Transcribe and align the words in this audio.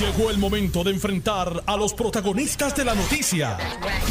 Llegó 0.00 0.28
el 0.30 0.36
momento 0.36 0.84
de 0.84 0.90
enfrentar 0.90 1.62
a 1.64 1.74
los 1.74 1.94
protagonistas 1.94 2.76
de 2.76 2.84
la 2.84 2.94
noticia. 2.94 3.56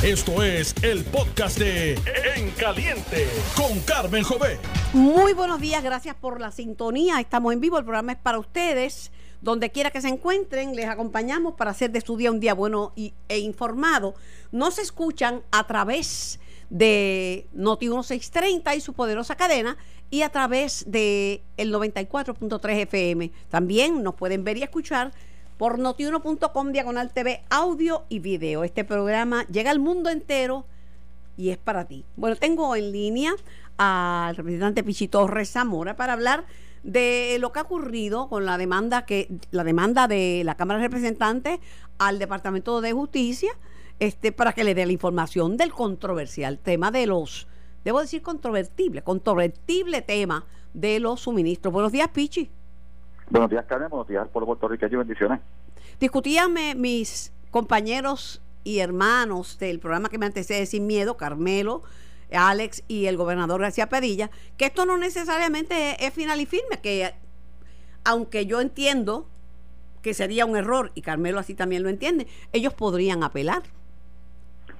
Esto 0.01 0.41
es 0.41 0.73
el 0.81 1.03
podcast 1.03 1.59
de 1.59 1.93
En 2.35 2.49
Caliente 2.57 3.27
con 3.55 3.79
Carmen 3.81 4.23
Jové. 4.23 4.57
Muy 4.93 5.33
buenos 5.33 5.61
días, 5.61 5.83
gracias 5.83 6.15
por 6.15 6.41
la 6.41 6.51
sintonía. 6.51 7.19
Estamos 7.19 7.53
en 7.53 7.61
vivo, 7.61 7.77
el 7.77 7.83
programa 7.83 8.13
es 8.13 8.17
para 8.17 8.39
ustedes. 8.39 9.11
Donde 9.41 9.69
quiera 9.69 9.91
que 9.91 10.01
se 10.01 10.07
encuentren, 10.07 10.75
les 10.75 10.87
acompañamos 10.87 11.53
para 11.53 11.69
hacer 11.69 11.91
de 11.91 12.01
su 12.01 12.17
día 12.17 12.31
un 12.31 12.39
día 12.39 12.55
bueno 12.55 12.91
y, 12.95 13.13
e 13.29 13.37
informado. 13.37 14.15
Nos 14.51 14.79
escuchan 14.79 15.43
a 15.51 15.67
través 15.67 16.39
de 16.71 17.45
Noti 17.53 17.89
1630 17.89 18.73
y 18.73 18.81
su 18.81 18.93
poderosa 18.93 19.35
cadena 19.35 19.77
y 20.09 20.23
a 20.23 20.29
través 20.29 20.83
de 20.87 21.43
el 21.57 21.71
94.3 21.71 22.71
FM. 22.71 23.31
También 23.49 24.01
nos 24.01 24.15
pueden 24.15 24.43
ver 24.43 24.57
y 24.57 24.63
escuchar 24.63 25.11
por 25.57 25.79
notiuno.com 25.79 26.71
diagonal 26.71 27.11
TV 27.11 27.43
audio 27.49 28.03
y 28.09 28.19
video. 28.19 28.63
Este 28.63 28.83
programa 28.83 29.45
llega 29.47 29.71
al 29.71 29.79
mundo 29.79 30.09
entero 30.09 30.65
y 31.37 31.49
es 31.49 31.57
para 31.57 31.85
ti. 31.85 32.05
Bueno, 32.15 32.35
tengo 32.35 32.75
en 32.75 32.91
línea 32.91 33.33
al 33.77 34.35
representante 34.35 34.83
Pichi 34.83 35.07
Torres 35.07 35.51
Zamora 35.51 35.95
para 35.95 36.13
hablar 36.13 36.45
de 36.83 37.37
lo 37.39 37.51
que 37.51 37.59
ha 37.59 37.63
ocurrido 37.63 38.29
con 38.29 38.45
la 38.45 38.57
demanda 38.57 39.05
que 39.05 39.29
la 39.51 39.63
demanda 39.63 40.07
de 40.07 40.43
la 40.45 40.55
Cámara 40.55 40.79
de 40.79 40.87
Representantes 40.87 41.59
al 41.97 42.19
Departamento 42.19 42.81
de 42.81 42.91
Justicia 42.93 43.51
este 43.99 44.31
para 44.31 44.53
que 44.53 44.63
le 44.63 44.75
dé 44.75 44.85
la 44.85 44.91
información 44.91 45.57
del 45.57 45.71
controversial 45.71 46.59
tema 46.59 46.91
de 46.91 47.07
los 47.07 47.47
debo 47.83 48.01
decir 48.01 48.21
controvertible, 48.21 49.03
controvertible 49.03 50.01
tema 50.01 50.45
de 50.73 50.99
los 50.99 51.21
suministros. 51.21 51.73
Buenos 51.73 51.91
días, 51.91 52.09
Pichi. 52.09 52.49
Buenos 53.29 53.49
días, 53.49 53.65
Carmen. 53.65 53.89
Buenos 53.89 54.07
días 54.07 54.27
por 54.27 54.45
Puerto 54.45 54.67
Rico 54.67 54.85
y 54.85 54.95
bendiciones. 54.95 55.39
Discutíame 55.99 56.75
mis 56.75 57.33
compañeros 57.51 58.41
y 58.63 58.79
hermanos 58.79 59.57
del 59.59 59.79
programa 59.79 60.09
que 60.09 60.17
me 60.17 60.25
antecede 60.25 60.65
Sin 60.65 60.87
Miedo, 60.87 61.17
Carmelo, 61.17 61.83
Alex 62.31 62.83
y 62.87 63.05
el 63.05 63.17
gobernador 63.17 63.61
García 63.61 63.87
Pedilla, 63.87 64.29
que 64.57 64.65
esto 64.65 64.85
no 64.85 64.97
necesariamente 64.97 66.05
es 66.05 66.13
final 66.13 66.39
y 66.39 66.45
firme, 66.45 66.79
que 66.81 67.13
aunque 68.03 68.45
yo 68.45 68.61
entiendo 68.61 69.27
que 70.01 70.13
sería 70.13 70.45
un 70.45 70.55
error, 70.55 70.91
y 70.93 71.01
Carmelo 71.01 71.39
así 71.39 71.55
también 71.55 71.81
lo 71.81 71.89
entiende, 71.89 72.27
ellos 72.53 72.73
podrían 72.73 73.23
apelar. 73.23 73.63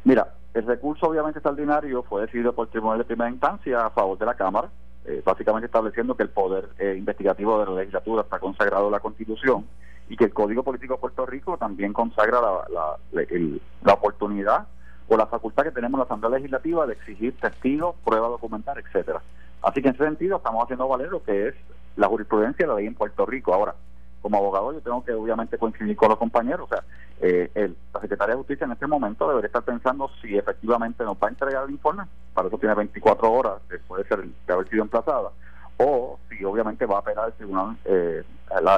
Mira, 0.03 0.35
el 0.53 0.65
recurso 0.67 1.07
obviamente 1.07 1.39
extraordinario 1.39 2.03
fue 2.03 2.21
decidido 2.21 2.53
por 2.53 2.67
el 2.67 2.71
Tribunal 2.71 2.99
de 2.99 3.05
Primera 3.05 3.31
Instancia 3.31 3.87
a 3.87 3.89
favor 3.89 4.17
de 4.19 4.25
la 4.25 4.35
Cámara 4.35 4.69
eh, 5.07 5.21
básicamente 5.23 5.67
estableciendo 5.67 6.15
que 6.15 6.23
el 6.23 6.29
poder 6.29 6.69
eh, 6.79 6.95
investigativo 6.97 7.59
de 7.59 7.65
la 7.65 7.79
legislatura 7.79 8.23
está 8.23 8.39
consagrado 8.39 8.87
en 8.87 8.91
la 8.91 8.99
Constitución 8.99 9.65
y 10.09 10.17
que 10.17 10.25
el 10.25 10.33
Código 10.33 10.63
Político 10.63 10.95
de 10.95 10.99
Puerto 10.99 11.25
Rico 11.25 11.57
también 11.57 11.93
consagra 11.93 12.39
la, 12.41 12.97
la, 13.11 13.93
oportunidad 13.93 14.67
o 15.07 15.17
la 15.17 15.27
facultad 15.27 15.63
que 15.63 15.71
tenemos 15.71 15.93
en 15.93 15.99
la 15.99 16.05
Asamblea 16.05 16.31
Legislativa 16.31 16.85
de 16.85 16.93
exigir 16.93 17.35
testigos, 17.39 17.95
pruebas 18.03 18.31
documental, 18.31 18.77
etcétera. 18.79 19.21
Así 19.61 19.81
que 19.81 19.89
en 19.89 19.95
ese 19.95 20.03
sentido 20.03 20.37
estamos 20.37 20.63
haciendo 20.63 20.87
valer 20.87 21.09
lo 21.09 21.23
que 21.23 21.49
es 21.49 21.55
la 21.95 22.07
jurisprudencia 22.07 22.65
de 22.65 22.71
la 22.71 22.77
ley 22.77 22.87
en 22.87 22.95
Puerto 22.95 23.25
Rico. 23.25 23.53
Ahora, 23.53 23.75
como 24.25 24.39
abogado 24.39 24.73
yo 24.73 24.81
tengo 24.81 25.05
que 25.05 25.13
obviamente 25.13 25.55
coincidir 25.59 25.95
con 25.95 26.09
los 26.09 26.17
compañeros. 26.17 26.61
O 26.61 26.67
sea, 26.67 26.83
eh, 27.21 27.51
el, 27.53 27.77
la 27.93 28.01
Secretaría 28.01 28.33
de 28.33 28.39
Justicia 28.39 28.65
en 28.65 28.71
este 28.71 28.87
momento 28.87 29.29
debería 29.29 29.45
estar 29.45 29.61
pensando 29.61 30.09
si 30.19 30.35
efectivamente 30.35 31.03
nos 31.03 31.15
va 31.17 31.27
a 31.27 31.29
entregar 31.29 31.63
el 31.65 31.69
informe, 31.69 32.05
para 32.33 32.47
eso 32.47 32.57
tiene 32.57 32.73
24 32.73 33.31
horas 33.31 33.61
después 33.69 34.01
de, 34.01 34.09
ser, 34.09 34.25
de 34.25 34.53
haber 34.53 34.67
sido 34.67 34.81
emplazada, 34.81 35.29
o 35.77 36.17
si 36.27 36.43
obviamente 36.43 36.87
va 36.87 36.95
a 36.95 36.99
apelar 37.01 37.27
el 37.27 37.33
tribunal 37.33 37.77
eh, 37.85 38.23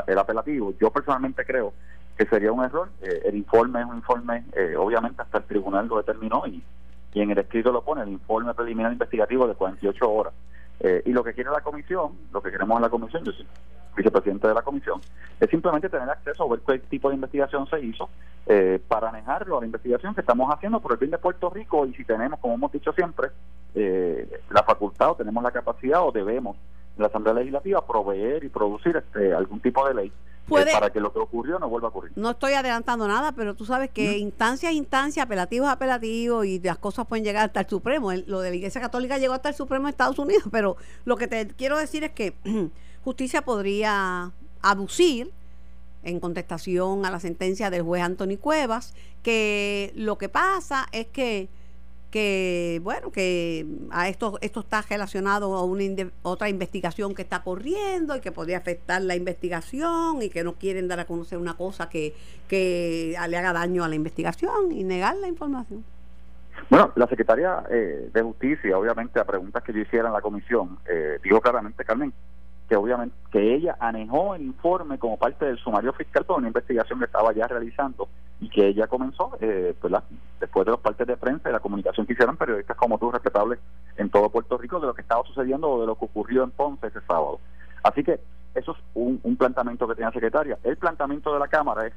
el, 0.06 0.18
apelativo. 0.18 0.74
Yo 0.82 0.92
personalmente 0.92 1.46
creo 1.46 1.72
que 2.18 2.26
sería 2.26 2.52
un 2.52 2.66
error. 2.66 2.90
Eh, 3.02 3.22
el 3.28 3.38
informe 3.38 3.80
es 3.80 3.86
un 3.86 3.96
informe, 3.96 4.44
obviamente 4.78 5.22
hasta 5.22 5.38
el 5.38 5.46
tribunal 5.46 5.88
lo 5.88 5.96
determinó 5.96 6.44
y 6.46 6.62
en 7.14 7.32
el 7.32 7.38
escrito 7.38 7.72
lo 7.72 7.86
pone, 7.86 8.02
el 8.02 8.10
informe 8.10 8.54
preliminar 8.54 8.92
investigativo 8.92 9.48
de 9.48 9.56
48 9.56 10.12
horas. 10.12 10.34
Y 10.80 11.12
lo 11.12 11.24
que 11.24 11.34
quiere 11.34 11.50
la 11.50 11.62
comisión, 11.62 12.12
lo 12.32 12.42
que 12.42 12.52
queremos 12.52 12.76
en 12.78 12.84
la 12.84 12.90
comisión, 12.90 13.24
yo 13.24 13.32
sí, 13.32 13.46
vicepresidente 13.98 14.48
de 14.48 14.54
la 14.54 14.62
comisión, 14.62 15.02
es 15.40 15.50
simplemente 15.50 15.90
tener 15.90 16.10
acceso 16.10 16.44
a 16.44 16.50
ver 16.50 16.60
qué 16.66 16.80
tipo 16.88 17.10
de 17.10 17.16
investigación 17.16 17.68
se 17.68 17.82
hizo 17.82 18.10
eh, 18.46 18.80
para 18.88 19.12
manejarlo 19.12 19.58
a 19.58 19.62
la 19.62 19.66
investigación 19.66 20.14
que 20.14 20.22
estamos 20.22 20.54
haciendo 20.54 20.80
por 20.80 20.94
el 20.94 20.98
bien 20.98 21.12
de 21.12 21.18
Puerto 21.18 21.50
Rico 21.50 21.86
y 21.86 21.94
si 21.96 22.06
tenemos, 22.06 22.40
como 22.40 22.54
hemos 22.54 22.72
dicho 22.72 22.94
siempre, 22.94 23.30
eh, 23.76 24.42
la 24.52 24.64
facultad 24.64 25.12
o 25.12 25.16
tenemos 25.16 25.44
la 25.44 25.52
capacidad 25.52 26.02
o 26.04 26.12
debemos 26.12 26.56
en 26.96 27.02
la 27.02 27.08
Asamblea 27.08 27.34
Legislativa 27.34 27.86
proveer 27.86 28.44
y 28.44 28.50
producir 28.50 28.96
este 28.96 29.34
algún 29.34 29.60
tipo 29.60 29.88
de 29.88 29.94
ley 29.96 30.12
eh, 30.50 30.66
para 30.72 30.92
que 30.92 31.00
lo 31.00 31.12
que 31.12 31.20
ocurrió 31.20 31.60
no 31.60 31.70
vuelva 31.70 31.88
a 31.88 31.90
ocurrir. 31.90 32.14
No 32.16 32.32
estoy 32.32 32.54
adelantando 32.54 33.08
nada, 33.08 33.32
pero 33.34 33.56
tú 33.56 33.66
sabes 33.66 33.90
que 33.90 34.18
instancia 34.18 34.70
a 34.70 34.72
instancia, 34.72 35.24
apelativos 35.24 35.68
a 35.68 35.74
apelativos 35.74 36.46
y 36.46 36.60
las 36.60 36.78
cosas 36.78 37.06
pueden 37.06 37.26
llegar 37.26 37.46
hasta 37.46 37.62
el 37.62 37.68
Supremo. 37.68 38.12
lo 38.14 38.42
de 38.42 38.50
la 38.50 38.56
Iglesia 38.56 38.82
Católica 38.82 39.18
llegó 39.18 39.34
hasta 39.34 39.50
el 39.50 39.56
Supremo 39.56 39.86
de 39.86 39.92
Estados 39.92 40.20
Unidos, 40.20 40.44
pero 40.52 40.78
lo 41.06 41.18
que 41.18 41.28
te 41.28 41.48
quiero 41.48 41.78
decir 41.78 42.04
es 42.04 42.12
que 42.12 42.34
justicia 43.04 43.44
podría 43.44 44.32
aducir 44.62 45.32
en 46.04 46.20
contestación 46.20 47.06
a 47.06 47.12
la 47.12 47.20
sentencia 47.20 47.70
del 47.70 47.82
juez 47.82 48.02
Anthony 48.02 48.38
Cuevas 48.40 48.94
que 49.24 49.92
lo 49.96 50.18
que 50.18 50.30
pasa 50.30 50.88
es 50.92 51.08
que 51.08 51.50
que 52.18 52.82
bueno 52.82 53.12
que 53.12 53.68
a 53.92 54.10
esto 54.10 54.40
esto 54.42 54.62
está 54.62 54.82
relacionado 54.82 55.54
a 55.54 55.64
una 55.64 55.84
otra 56.24 56.50
investigación 56.50 57.14
que 57.14 57.22
está 57.22 57.44
corriendo 57.44 58.16
y 58.16 58.22
que 58.22 58.32
podría 58.32 58.58
afectar 58.58 59.04
la 59.04 59.16
investigación 59.16 60.24
y 60.24 60.30
que 60.32 60.44
no 60.44 60.54
quieren 60.54 60.88
dar 60.88 61.00
a 61.00 61.06
conocer 61.06 61.38
una 61.38 61.56
cosa 61.56 61.90
que, 61.90 62.16
que 62.48 63.16
le 63.30 63.38
haga 63.38 63.54
daño 63.54 63.84
a 63.84 63.88
la 63.88 63.94
investigación 63.94 64.72
y 64.72 64.84
negar 64.84 65.16
la 65.18 65.28
información. 65.28 65.84
Bueno, 66.72 66.92
la 66.96 67.06
secretaria 67.06 67.64
eh, 67.70 68.10
de 68.12 68.22
Justicia, 68.24 68.76
obviamente, 68.80 69.20
a 69.20 69.24
preguntas 69.24 69.62
que 69.62 69.72
yo 69.72 69.82
hiciera 69.82 70.08
en 70.08 70.14
la 70.14 70.22
comisión, 70.22 70.80
eh, 70.90 71.20
dijo 71.24 71.40
claramente, 71.40 71.86
Carmen, 71.86 72.12
que 72.68 72.76
obviamente 72.76 73.16
que 73.32 73.56
ella 73.56 73.78
anejó 73.80 74.36
el 74.36 74.44
informe 74.44 74.98
como 74.98 75.18
parte 75.18 75.46
del 75.46 75.58
sumario 75.58 75.94
fiscal 75.94 76.26
por 76.26 76.38
una 76.38 76.48
investigación 76.48 77.00
que 77.00 77.06
estaba 77.06 77.34
ya 77.34 77.48
realizando 77.48 78.08
y 78.40 78.50
que 78.50 78.68
ella 78.68 78.88
comenzó 78.88 79.38
eh, 79.40 79.74
pues 79.80 79.94
después 80.40 80.66
de 80.66 80.72
los 80.72 80.80
partes 80.82 81.08
de 81.08 81.18
prensa 81.18 81.50
y 81.50 81.54
la 81.54 81.60
comunicación 81.60 82.06
que 82.06 82.14
hicieron 82.14 82.38
periodistas 82.38 82.78
como 82.78 82.98
tú 82.98 83.12
respetables 83.12 83.60
en 83.96 84.10
todo 84.10 84.30
Puerto 84.30 84.58
Rico 84.58 84.80
de 84.80 84.88
lo 84.88 84.94
que 84.94 85.02
estaba 85.02 85.24
sucediendo 85.24 85.70
o 85.70 85.82
de 85.82 85.88
lo 85.88 85.96
que 85.96 86.06
ocurrió 86.06 86.44
en 86.44 86.52
Ponce 86.52 86.88
ese 86.88 87.02
sábado. 87.02 87.40
Así 87.84 88.04
que 88.04 88.20
eso 88.54 88.72
es 88.72 88.78
un, 88.94 89.20
un 89.24 89.38
planteamiento 89.38 89.88
que 89.88 89.96
tenía 89.96 90.10
la 90.10 90.14
secretaria. 90.14 90.58
El 90.64 90.78
planteamiento 90.78 91.34
de 91.34 91.40
la 91.40 91.48
Cámara 91.48 91.88
es 91.88 91.94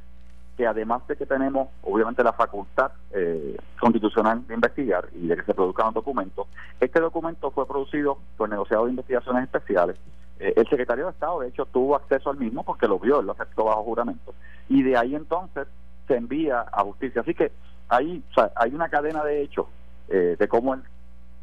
que 0.56 0.66
además 0.66 1.06
de 1.08 1.16
que 1.16 1.26
tenemos 1.26 1.68
obviamente 1.82 2.22
la 2.22 2.32
facultad 2.32 2.92
eh, 3.12 3.56
constitucional 3.80 4.46
de 4.46 4.54
investigar 4.54 5.08
y 5.14 5.26
de 5.26 5.36
que 5.36 5.42
se 5.42 5.54
produzcan 5.54 5.86
los 5.86 5.94
documentos, 5.94 6.46
este 6.80 7.00
documento 7.00 7.50
fue 7.50 7.66
producido 7.66 8.18
por 8.36 8.48
el 8.48 8.52
negociado 8.52 8.84
de 8.84 8.90
investigaciones 8.90 9.44
especiales 9.44 9.96
eh, 10.40 10.54
el 10.56 10.66
secretario 10.68 11.04
de 11.04 11.10
Estado, 11.12 11.40
de 11.40 11.48
hecho, 11.48 11.66
tuvo 11.66 11.94
acceso 11.94 12.30
al 12.30 12.38
mismo 12.38 12.64
porque 12.64 12.88
lo 12.88 12.98
vio, 12.98 13.20
lo 13.22 13.32
aceptó 13.32 13.64
bajo 13.64 13.84
juramento. 13.84 14.34
Y 14.68 14.82
de 14.82 14.96
ahí 14.96 15.14
entonces 15.14 15.68
se 16.08 16.16
envía 16.16 16.64
a 16.72 16.82
justicia. 16.82 17.20
Así 17.20 17.34
que 17.34 17.52
ahí 17.88 18.24
hay 18.56 18.74
una 18.74 18.88
cadena 18.88 19.22
de 19.22 19.42
hechos 19.42 19.66
eh, 20.08 20.36
de 20.38 20.48
cómo 20.48 20.74
el 20.74 20.82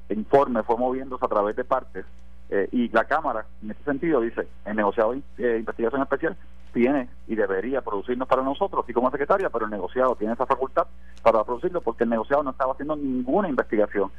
informe 0.09 0.63
fue 0.63 0.77
moviéndose 0.77 1.23
a 1.23 1.29
través 1.29 1.55
de 1.55 1.63
partes 1.63 2.05
eh, 2.49 2.67
y 2.71 2.89
la 2.89 3.05
Cámara, 3.05 3.45
en 3.61 3.71
ese 3.71 3.83
sentido, 3.83 4.21
dice, 4.21 4.47
el 4.65 4.75
negociado 4.75 5.15
de 5.37 5.59
investigación 5.59 6.01
especial 6.01 6.35
tiene 6.77 7.09
y 7.27 7.33
debería 7.33 7.81
producirnos 7.81 8.27
para 8.27 8.43
nosotros, 8.43 8.83
así 8.83 8.93
como 8.93 9.09
secretaria, 9.09 9.49
pero 9.49 9.65
el 9.65 9.71
negociado 9.71 10.15
tiene 10.15 10.33
esa 10.33 10.45
facultad 10.45 10.85
para 11.23 11.43
producirlo 11.43 11.81
porque 11.81 12.03
el 12.03 12.11
negociado 12.11 12.43
no 12.43 12.51
estaba 12.51 12.73
haciendo 12.73 12.95
ninguna 12.95 13.49
investigación, 13.49 14.11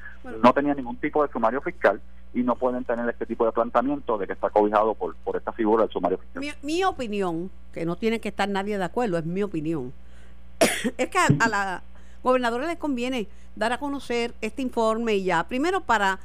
no 0.42 0.52
tenía 0.52 0.74
ningún 0.74 0.96
tipo 0.96 1.24
de 1.24 1.32
sumario 1.32 1.60
fiscal 1.60 2.00
y 2.34 2.42
no 2.42 2.56
pueden 2.56 2.82
tener 2.84 3.08
este 3.08 3.26
tipo 3.26 3.46
de 3.46 3.52
planteamiento 3.52 4.18
de 4.18 4.26
que 4.26 4.32
está 4.32 4.50
cobijado 4.50 4.94
por, 4.94 5.14
por 5.18 5.36
esta 5.36 5.52
figura 5.52 5.84
del 5.84 5.92
sumario 5.92 6.18
fiscal. 6.18 6.42
Mi, 6.64 6.82
opinión, 6.82 7.48
que 7.72 7.86
no 7.86 7.94
tiene 7.94 8.20
que 8.20 8.30
estar 8.30 8.48
nadie 8.48 8.76
de 8.76 8.84
acuerdo, 8.84 9.18
es 9.18 9.24
mi 9.24 9.44
opinión, 9.44 9.92
es 10.98 11.08
que 11.08 11.18
a, 11.18 11.48
la 11.48 11.82
gobernadora 12.24 12.66
le 12.66 12.76
conviene 12.76 13.28
dar 13.54 13.72
a 13.72 13.78
conocer 13.78 14.34
este 14.40 14.62
informe 14.62 15.14
y 15.14 15.22
ya, 15.22 15.44
primero 15.44 15.82
para 15.82 16.18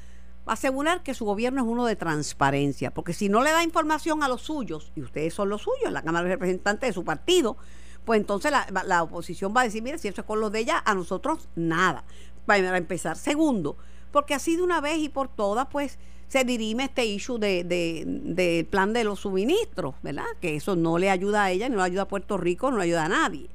asegurar 0.45 1.03
que 1.03 1.13
su 1.13 1.25
gobierno 1.25 1.61
es 1.61 1.67
uno 1.67 1.85
de 1.85 1.95
transparencia, 1.95 2.91
porque 2.91 3.13
si 3.13 3.29
no 3.29 3.41
le 3.41 3.51
da 3.51 3.63
información 3.63 4.23
a 4.23 4.27
los 4.27 4.41
suyos, 4.41 4.91
y 4.95 5.01
ustedes 5.01 5.33
son 5.33 5.49
los 5.49 5.61
suyos, 5.61 5.91
la 5.91 6.01
Cámara 6.01 6.25
de 6.25 6.35
Representantes 6.35 6.89
de 6.89 6.93
su 6.93 7.03
partido, 7.03 7.57
pues 8.05 8.19
entonces 8.19 8.51
la, 8.51 8.67
la 8.85 9.03
oposición 9.03 9.53
va 9.55 9.61
a 9.61 9.63
decir, 9.65 9.81
mire, 9.81 9.97
si 9.97 10.07
eso 10.07 10.21
es 10.21 10.27
con 10.27 10.39
los 10.39 10.51
de 10.51 10.59
ella, 10.59 10.81
a 10.85 10.93
nosotros 10.93 11.47
nada. 11.55 12.03
Para 12.45 12.77
empezar. 12.77 13.15
Segundo, 13.15 13.77
porque 14.11 14.33
así 14.33 14.57
de 14.57 14.63
una 14.63 14.81
vez 14.81 14.97
y 14.97 15.07
por 15.07 15.29
todas, 15.29 15.67
pues 15.71 15.97
se 16.27 16.43
dirime 16.43 16.85
este 16.85 17.05
issue 17.05 17.37
del 17.37 17.67
de, 17.69 18.03
de 18.05 18.67
plan 18.69 18.91
de 18.91 19.05
los 19.05 19.21
suministros, 19.21 19.95
¿verdad? 20.01 20.25
Que 20.41 20.55
eso 20.57 20.75
no 20.75 20.97
le 20.97 21.09
ayuda 21.09 21.45
a 21.45 21.51
ella, 21.51 21.69
no 21.69 21.77
le 21.77 21.83
ayuda 21.83 22.01
a 22.01 22.07
Puerto 22.07 22.37
Rico, 22.37 22.69
no 22.69 22.77
le 22.77 22.83
ayuda 22.83 23.05
a 23.05 23.09
nadie. 23.09 23.49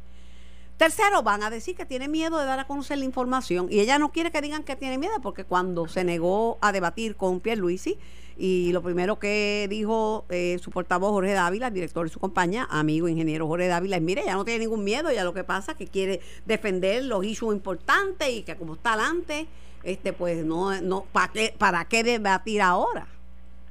Tercero, 0.79 1.25
van 1.25 1.43
a 1.43 1.51
decir 1.51 1.75
que 1.75 1.85
tiene 1.85 2.07
miedo 2.07 2.39
de 2.39 2.45
dar 2.45 2.61
a 2.61 2.67
conocer 2.69 2.99
la 2.99 3.05
información 3.05 3.67
y 3.69 3.81
ella 3.81 3.99
no 3.99 4.11
quiere 4.11 4.31
que 4.31 4.41
digan 4.41 4.63
que 4.63 4.77
tiene 4.77 4.97
miedo 4.97 5.15
porque 5.21 5.43
cuando 5.43 5.89
se 5.89 6.05
negó 6.05 6.57
a 6.61 6.71
debatir 6.71 7.17
con 7.17 7.41
Pierluisi 7.41 7.99
y 8.37 8.71
lo 8.71 8.81
primero 8.81 9.19
que 9.19 9.67
dijo 9.69 10.25
eh, 10.29 10.57
su 10.61 10.71
portavoz 10.71 11.11
Jorge 11.11 11.33
Dávila, 11.33 11.67
el 11.67 11.75
director 11.75 12.07
de 12.07 12.13
su 12.13 12.21
compañía, 12.21 12.69
amigo 12.71 13.09
ingeniero 13.09 13.49
Jorge 13.49 13.67
Dávila, 13.67 13.97
es 13.97 14.03
mire, 14.03 14.23
ya 14.25 14.37
no 14.37 14.45
tiene 14.45 14.61
ningún 14.61 14.85
miedo, 14.85 15.11
ya 15.11 15.25
lo 15.25 15.35
que 15.35 15.43
pasa 15.43 15.73
es 15.73 15.79
que 15.79 15.89
quiere 15.89 16.21
defender 16.47 17.03
los 17.03 17.25
issues 17.25 17.57
importantes 17.57 18.29
y 18.29 18.45
que 18.45 18.55
como 18.55 18.75
está 18.75 18.93
adelante, 18.93 19.49
este 19.83 20.13
pues 20.13 20.45
no, 20.45 20.81
no 20.81 21.07
¿para 21.11 21.33
qué, 21.33 21.53
¿para 21.59 21.87
qué 21.87 22.05
debatir 22.05 22.63
ahora? 22.63 23.09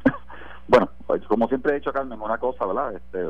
Bueno, 0.67 0.89
pues, 1.05 1.23
como 1.27 1.47
siempre 1.47 1.71
he 1.71 1.75
dicho, 1.75 1.93
Carmen, 1.93 2.19
una 2.19 2.37
cosa, 2.37 2.65
¿verdad? 2.65 2.93
Este, 2.93 3.25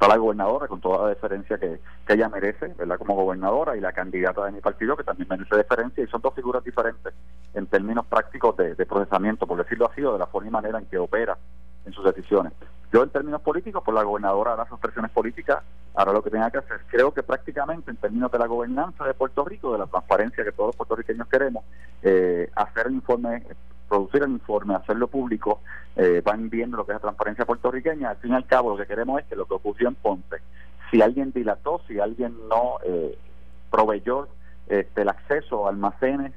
está 0.00 0.08
la 0.08 0.16
gobernadora 0.16 0.66
con 0.66 0.80
toda 0.80 1.02
la 1.02 1.08
deferencia 1.10 1.58
que, 1.58 1.78
que 2.06 2.14
ella 2.14 2.30
merece, 2.30 2.68
¿verdad? 2.68 2.96
Como 2.96 3.14
gobernadora 3.14 3.76
y 3.76 3.80
la 3.80 3.92
candidata 3.92 4.46
de 4.46 4.52
mi 4.52 4.60
partido 4.62 4.96
que 4.96 5.04
también 5.04 5.28
merece 5.28 5.54
deferencia 5.54 6.02
y 6.02 6.06
son 6.06 6.22
dos 6.22 6.34
figuras 6.34 6.64
diferentes 6.64 7.12
en 7.52 7.66
términos 7.66 8.06
prácticos 8.06 8.56
de, 8.56 8.74
procesamiento, 8.86 9.46
por 9.46 9.58
decirlo 9.58 9.90
así, 9.90 10.02
o 10.02 10.14
de 10.14 10.18
la 10.18 10.26
forma 10.26 10.48
y 10.48 10.52
manera 10.52 10.78
en 10.78 10.86
que 10.86 10.96
opera 10.96 11.36
en 11.84 11.92
sus 11.92 12.02
decisiones. 12.02 12.54
Yo 12.90 13.02
en 13.02 13.10
términos 13.10 13.42
políticos, 13.42 13.82
pues 13.84 13.94
la 13.94 14.02
gobernadora 14.02 14.54
hará 14.54 14.66
sus 14.70 14.80
presiones 14.80 15.10
políticas, 15.10 15.58
hará 15.94 16.14
lo 16.14 16.22
que 16.22 16.30
tenga 16.30 16.50
que 16.50 16.58
hacer. 16.58 16.80
Creo 16.86 17.12
que 17.12 17.22
prácticamente 17.22 17.90
en 17.90 17.98
términos 17.98 18.32
de 18.32 18.38
la 18.38 18.46
gobernanza 18.46 19.04
de 19.04 19.12
Puerto 19.12 19.44
Rico, 19.44 19.72
de 19.74 19.80
la 19.80 19.86
transparencia 19.86 20.42
que 20.42 20.52
todos 20.52 20.68
los 20.68 20.76
puertorriqueños 20.76 21.28
queremos, 21.28 21.62
eh, 22.00 22.50
hacer 22.56 22.86
el 22.86 22.94
informe 22.94 23.44
producir 23.90 24.22
el 24.22 24.30
informe, 24.30 24.76
hacerlo 24.76 25.08
público, 25.08 25.60
eh, 25.96 26.22
van 26.24 26.48
viendo 26.48 26.76
lo 26.76 26.86
que 26.86 26.92
es 26.92 26.96
la 26.96 27.00
transparencia 27.00 27.44
puertorriqueña. 27.44 28.10
Al 28.10 28.16
fin 28.18 28.30
y 28.30 28.34
al 28.36 28.46
cabo, 28.46 28.70
lo 28.70 28.76
que 28.76 28.86
queremos 28.86 29.20
es 29.20 29.26
que 29.26 29.36
lo 29.36 29.46
que 29.46 29.54
ocurrió 29.54 29.88
en 29.88 29.96
Ponce, 29.96 30.36
si 30.90 31.02
alguien 31.02 31.32
dilató, 31.32 31.82
si 31.88 31.98
alguien 31.98 32.34
no 32.48 32.76
eh, 32.84 33.18
proveyó 33.70 34.28
este, 34.68 35.02
el 35.02 35.08
acceso 35.08 35.66
a 35.66 35.70
almacenes 35.70 36.32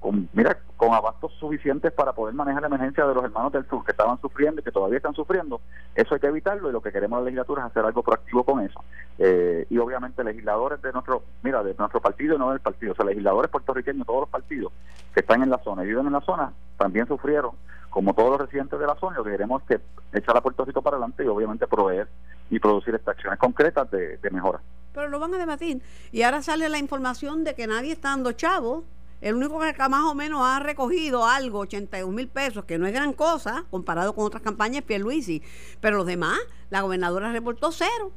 con, 0.00 0.28
mira, 0.32 0.58
con 0.76 0.92
abastos 0.92 1.32
suficientes 1.40 1.92
para 1.92 2.12
poder 2.12 2.34
manejar 2.34 2.62
la 2.62 2.68
emergencia 2.68 3.06
de 3.06 3.14
los 3.14 3.24
hermanos 3.24 3.52
del 3.52 3.66
sur 3.66 3.84
que 3.84 3.92
estaban 3.92 4.20
sufriendo 4.20 4.60
y 4.60 4.64
que 4.64 4.70
todavía 4.70 4.98
están 4.98 5.14
sufriendo. 5.14 5.60
Eso 5.94 6.14
hay 6.14 6.20
que 6.20 6.26
evitarlo 6.26 6.68
y 6.68 6.72
lo 6.72 6.80
que 6.80 6.92
queremos 6.92 7.18
la 7.18 7.24
legislatura 7.24 7.62
es 7.62 7.70
hacer 7.70 7.84
algo 7.84 8.02
proactivo 8.02 8.44
con 8.44 8.60
eso. 8.60 8.84
Eh, 9.18 9.66
y 9.70 9.78
obviamente 9.78 10.22
legisladores 10.22 10.80
de 10.82 10.92
nuestro, 10.92 11.22
mira, 11.42 11.62
de 11.62 11.74
nuestro 11.78 12.00
partido 12.00 12.36
y 12.36 12.38
no 12.38 12.50
del 12.50 12.60
partido, 12.60 12.92
o 12.92 12.94
sea, 12.94 13.06
legisladores 13.06 13.50
puertorriqueños, 13.50 14.06
todos 14.06 14.20
los 14.20 14.28
partidos 14.28 14.72
que 15.14 15.20
están 15.20 15.42
en 15.42 15.50
la 15.50 15.58
zona 15.58 15.84
y 15.84 15.88
viven 15.88 16.06
en 16.06 16.12
la 16.12 16.20
zona, 16.20 16.52
también 16.76 17.06
sufrieron, 17.06 17.52
como 17.88 18.12
todos 18.12 18.32
los 18.32 18.40
residentes 18.42 18.78
de 18.78 18.86
la 18.86 18.94
zona, 18.96 19.16
lo 19.16 19.24
que 19.24 19.30
queremos 19.30 19.62
es 19.62 19.68
que 19.68 20.18
echar 20.18 20.36
a 20.36 20.42
Puerto 20.42 20.64
Rico 20.64 20.82
para 20.82 20.96
adelante 20.96 21.24
y 21.24 21.28
obviamente 21.28 21.66
proveer 21.66 22.08
y 22.50 22.58
producir 22.58 22.94
estas 22.94 23.16
acciones 23.16 23.38
concretas 23.38 23.90
de, 23.90 24.18
de 24.18 24.30
mejora. 24.30 24.60
Pero 24.92 25.08
lo 25.08 25.18
van 25.18 25.34
a 25.34 25.38
debatir. 25.38 25.82
Y 26.12 26.22
ahora 26.22 26.42
sale 26.42 26.68
la 26.68 26.78
información 26.78 27.44
de 27.44 27.54
que 27.54 27.66
nadie 27.66 27.92
está 27.92 28.10
dando 28.10 28.32
chavo 28.32 28.84
el 29.20 29.34
único 29.34 29.58
que 29.58 29.72
más 29.88 30.04
o 30.04 30.14
menos 30.14 30.40
ha 30.44 30.60
recogido 30.60 31.24
algo, 31.24 31.60
81 31.60 32.12
mil 32.12 32.28
pesos, 32.28 32.64
que 32.64 32.78
no 32.78 32.86
es 32.86 32.92
gran 32.92 33.12
cosa 33.12 33.64
comparado 33.70 34.14
con 34.14 34.24
otras 34.24 34.42
campañas, 34.42 34.78
es 34.78 34.82
Pierluisi. 34.82 35.42
Pero 35.80 35.98
los 35.98 36.06
demás, 36.06 36.38
la 36.70 36.82
gobernadora 36.82 37.32
reportó 37.32 37.72
cero. 37.72 38.12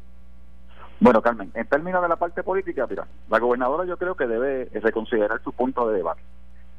Bueno, 1.00 1.22
Carmen, 1.22 1.50
en 1.54 1.66
términos 1.68 2.02
de 2.02 2.10
la 2.10 2.18
parte 2.18 2.44
política, 2.44 2.86
mira, 2.90 3.08
la 3.30 3.40
gobernadora 3.40 3.86
yo 3.86 3.98
creo 3.98 4.16
que 4.16 4.28
debe 4.28 4.66
reconsiderar 4.82 5.42
su 5.44 5.54
punto 5.54 5.88
de 5.88 5.98
debate. 5.98 6.22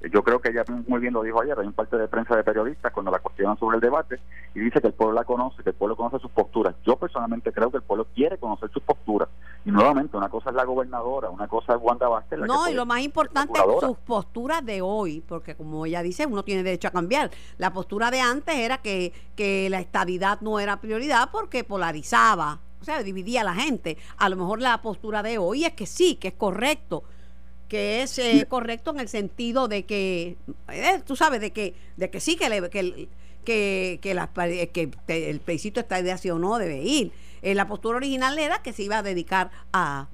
Yo 0.09 0.23
creo 0.25 0.41
que 0.41 0.49
ella 0.49 0.65
muy 0.87 0.99
bien 0.99 1.13
lo 1.13 1.23
dijo 1.23 1.43
ayer, 1.43 1.59
hay 1.59 1.67
un 1.67 1.75
parte 1.75 1.99
de 1.99 2.09
prensa 2.09 2.35
de 2.35 2.43
periodistas 2.43 2.91
cuando 2.91 3.11
la 3.11 3.19
cuestionan 3.19 3.59
sobre 3.59 3.77
el 3.77 3.83
debate 3.83 4.19
y 4.55 4.61
dice 4.61 4.81
que 4.81 4.87
el 4.87 4.95
pueblo 4.95 5.15
la 5.15 5.25
conoce, 5.25 5.63
que 5.63 5.71
el 5.71 5.77
pueblo 5.77 5.95
conoce 5.95 6.19
sus 6.19 6.31
posturas. 6.31 6.75
Yo 6.87 6.97
personalmente 6.97 7.53
creo 7.53 7.71
que 7.71 7.77
el 7.77 7.83
pueblo 7.83 8.07
quiere 8.15 8.39
conocer 8.39 8.71
sus 8.73 8.83
posturas. 8.83 9.29
Y 9.67 9.71
nuevamente, 9.71 10.17
una 10.17 10.31
cosa 10.31 10.49
es 10.51 10.57
la 10.57 10.65
gobernadora, 10.65 11.29
una 11.29 11.47
cosa 11.47 11.75
es 11.75 11.81
Wanda 11.83 12.09
Vázquez. 12.09 12.39
no, 12.39 12.67
y 12.71 12.73
lo 12.73 12.87
más 12.87 13.03
importante 13.03 13.59
es 13.59 13.81
sus 13.81 13.99
posturas 13.99 14.65
de 14.65 14.81
hoy, 14.81 15.21
porque 15.21 15.55
como 15.55 15.85
ella 15.85 16.03
dice, 16.03 16.25
uno 16.25 16.45
tiene 16.45 16.63
derecho 16.63 16.89
a 16.89 16.93
cambiar. 16.93 17.31
La 17.59 17.71
postura 17.71 18.11
de 18.11 18.21
antes 18.21 18.57
era 18.57 18.79
que, 18.79 19.13
que 19.37 19.69
la 19.69 19.81
estabilidad 19.81 20.41
no 20.41 20.59
era 20.61 20.81
prioridad 20.81 21.29
porque 21.31 21.63
polarizaba, 21.63 22.61
o 22.81 22.85
sea, 22.85 23.03
dividía 23.03 23.43
a 23.43 23.45
la 23.45 23.55
gente. 23.55 23.99
A 24.17 24.31
lo 24.31 24.37
mejor 24.37 24.63
la 24.63 24.81
postura 24.81 25.23
de 25.23 25.37
hoy 25.37 25.67
es 25.67 25.75
que 25.75 25.85
sí, 25.85 26.17
que 26.17 26.29
es 26.29 26.35
correcto 26.35 27.05
que 27.71 28.03
es 28.03 28.19
eh, 28.19 28.47
correcto 28.49 28.91
en 28.91 28.99
el 28.99 29.09
sentido 29.09 29.69
de 29.69 29.87
que, 29.87 30.37
eh, 30.69 31.03
tú 31.07 31.15
sabes, 31.15 31.41
de 31.41 31.53
que, 31.53 31.77
de 31.97 32.11
que 32.11 32.19
sí, 32.19 32.35
que, 32.37 32.51
le, 32.51 32.69
que, 32.69 33.09
que, 33.45 34.01
que, 34.03 34.13
la, 34.13 34.27
que 34.27 34.91
el 35.07 35.39
plebiscito 35.39 35.79
está 35.79 36.03
de 36.03 36.19
sí 36.19 36.29
o 36.31 36.39
no 36.41 36.59
debe 36.59 36.83
ir. 36.83 37.13
Eh, 37.43 37.55
la 37.55 37.69
postura 37.69 37.99
original 37.99 38.37
era 38.41 38.61
que 38.61 38.73
se 38.73 38.83
iba 38.83 38.99
a 38.99 39.03
dedicar 39.05 39.53
a, 39.73 40.09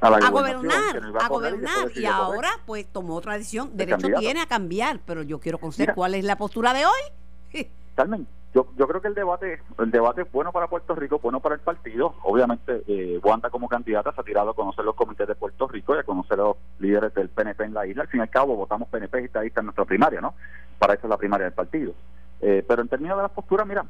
a, 0.00 0.30
gobernar, 0.30 1.02
a, 1.20 1.28
gobernar 1.28 1.92
y 1.94 2.06
ahora 2.06 2.48
pues 2.64 2.86
tomó 2.90 3.16
otra 3.16 3.34
decisión. 3.34 3.76
Derecho 3.76 4.08
tiene 4.18 4.40
a 4.40 4.46
cambiar, 4.46 5.00
pero 5.04 5.22
yo 5.22 5.38
quiero 5.38 5.58
conocer 5.58 5.92
cuál 5.94 6.14
es 6.14 6.24
la 6.24 6.38
postura 6.38 6.72
de 6.72 6.86
hoy. 6.86 7.66
Carmen, 7.94 8.26
yo, 8.56 8.66
yo 8.78 8.88
creo 8.88 9.02
que 9.02 9.08
el 9.08 9.14
debate 9.14 9.60
el 9.78 9.90
debate 9.90 10.22
es 10.22 10.32
bueno 10.32 10.50
para 10.50 10.66
Puerto 10.66 10.94
Rico, 10.94 11.18
bueno 11.18 11.40
para 11.40 11.56
el 11.56 11.60
partido. 11.60 12.14
Obviamente, 12.22 12.82
eh, 12.86 13.20
Wanda 13.22 13.50
como 13.50 13.68
candidata 13.68 14.12
se 14.12 14.20
ha 14.22 14.24
tirado 14.24 14.50
a 14.50 14.54
conocer 14.54 14.82
los 14.82 14.94
comités 14.94 15.28
de 15.28 15.34
Puerto 15.34 15.68
Rico 15.68 15.94
y 15.94 15.98
a 15.98 16.04
conocer 16.04 16.38
los 16.38 16.56
líderes 16.78 17.12
del 17.12 17.28
PNP 17.28 17.64
en 17.64 17.74
la 17.74 17.86
isla. 17.86 18.04
Al 18.04 18.08
fin 18.08 18.20
y 18.20 18.22
al 18.22 18.30
cabo, 18.30 18.56
votamos 18.56 18.88
PNP 18.88 19.20
y 19.20 19.24
está 19.26 19.60
en 19.60 19.66
nuestra 19.66 19.84
primaria, 19.84 20.22
¿no? 20.22 20.32
Para 20.78 20.94
eso 20.94 21.06
es 21.06 21.10
la 21.10 21.18
primaria 21.18 21.44
del 21.44 21.52
partido. 21.52 21.92
Eh, 22.40 22.64
pero 22.66 22.80
en 22.80 22.88
términos 22.88 23.18
de 23.18 23.24
las 23.24 23.32
posturas, 23.32 23.66
mira, 23.66 23.84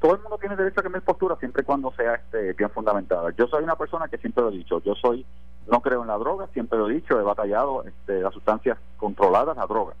todo 0.00 0.16
el 0.16 0.20
mundo 0.20 0.36
tiene 0.36 0.56
derecho 0.56 0.80
a 0.80 0.82
cambiar 0.82 1.04
postura 1.04 1.36
siempre 1.36 1.62
y 1.62 1.64
cuando 1.64 1.92
sea 1.92 2.16
este, 2.16 2.54
bien 2.54 2.70
fundamentada. 2.70 3.30
Yo 3.38 3.46
soy 3.46 3.62
una 3.62 3.76
persona 3.76 4.08
que 4.08 4.18
siempre 4.18 4.42
lo 4.42 4.50
he 4.50 4.56
dicho, 4.56 4.82
yo 4.82 4.96
soy 4.96 5.24
no 5.70 5.80
creo 5.80 6.02
en 6.02 6.08
la 6.08 6.18
droga, 6.18 6.48
siempre 6.52 6.76
lo 6.76 6.90
he 6.90 6.94
dicho, 6.94 7.20
he 7.20 7.22
batallado 7.22 7.84
este, 7.84 8.20
las 8.20 8.34
sustancias 8.34 8.78
controladas, 8.96 9.56
la 9.56 9.66
droga. 9.66 9.94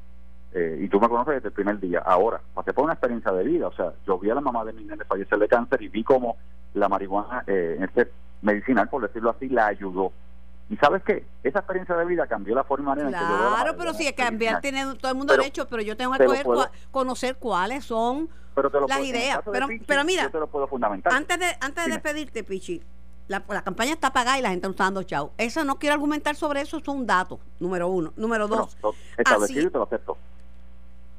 Eh, 0.54 0.80
y 0.82 0.88
tú 0.88 1.00
me 1.00 1.08
conoces 1.08 1.34
desde 1.34 1.48
el 1.48 1.54
primer 1.54 1.80
día. 1.80 2.00
Ahora, 2.00 2.40
pasé 2.54 2.74
por 2.74 2.84
una 2.84 2.92
experiencia 2.92 3.32
de 3.32 3.42
vida, 3.44 3.68
o 3.68 3.72
sea, 3.72 3.92
yo 4.06 4.18
vi 4.18 4.28
a 4.30 4.34
la 4.34 4.42
mamá 4.42 4.64
de 4.64 4.74
mi 4.74 4.84
nene 4.84 5.04
fallecer 5.04 5.38
de 5.38 5.48
cáncer 5.48 5.80
y 5.80 5.88
vi 5.88 6.04
cómo 6.04 6.36
la 6.74 6.88
marihuana, 6.88 7.42
eh, 7.46 7.78
este 7.80 8.10
medicinal, 8.42 8.88
por 8.88 9.02
decirlo 9.02 9.30
así, 9.30 9.48
la 9.48 9.66
ayudó. 9.66 10.12
¿Y 10.68 10.76
sabes 10.76 11.02
qué? 11.04 11.24
Esa 11.42 11.60
experiencia 11.60 11.96
de 11.96 12.04
vida 12.04 12.26
cambió 12.26 12.54
la 12.54 12.64
forma 12.64 12.92
en 12.92 13.06
que 13.06 13.12
yo 13.12 13.18
Claro, 13.18 13.76
pero 13.76 13.94
si 13.94 14.10
cambiar 14.12 14.60
tiene 14.60 14.94
todo 14.94 15.10
el 15.10 15.18
mundo 15.18 15.34
derecho, 15.36 15.66
pero 15.68 15.82
yo 15.82 15.96
tengo 15.96 16.12
que 16.14 16.44
conocer 16.90 17.36
cuáles 17.36 17.84
son 17.84 18.28
las 18.88 19.00
ideas. 19.00 19.40
Pero, 19.50 19.66
pero 19.86 20.04
mira, 20.04 20.30
antes 21.04 21.38
de, 21.38 21.46
antes 21.60 21.84
de 21.84 21.90
despedirte, 21.90 22.44
Pichi, 22.44 22.82
la, 23.28 23.42
la, 23.48 23.62
campaña 23.62 23.92
está 23.92 24.12
pagada 24.12 24.38
y 24.38 24.42
la 24.42 24.50
gente 24.50 24.66
no 24.66 24.72
está 24.72 24.84
dando 24.84 25.02
chao. 25.02 25.32
Eso 25.38 25.64
no 25.64 25.78
quiero 25.78 25.94
argumentar 25.94 26.36
sobre 26.36 26.60
eso, 26.60 26.78
es 26.78 26.88
un 26.88 27.06
dato, 27.06 27.40
número 27.60 27.88
uno. 27.88 28.12
Número 28.16 28.48
dos. 28.48 28.76
establecido 29.16 29.68
y 29.68 29.70
te 29.70 29.78
lo 29.78 29.84
acepto. 29.84 30.18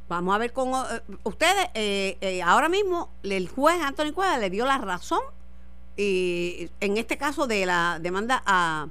Vamos 0.10 0.36
a 0.36 0.38
ver 0.38 0.54
con 0.54 0.70
eh, 0.70 1.02
ustedes. 1.24 1.70
Eh, 1.74 2.18
eh, 2.22 2.42
ahora 2.42 2.70
mismo 2.70 3.10
el 3.24 3.48
juez 3.50 3.82
Anthony 3.82 4.14
Cueva 4.14 4.38
le 4.38 4.50
dio 4.50 4.66
la 4.66 4.78
razón 4.78 5.22
y 5.96 6.70
en 6.80 6.98
este 6.98 7.18
caso 7.18 7.48
de 7.48 7.66
la 7.66 8.00
demanda 8.02 8.42
a, 8.46 8.88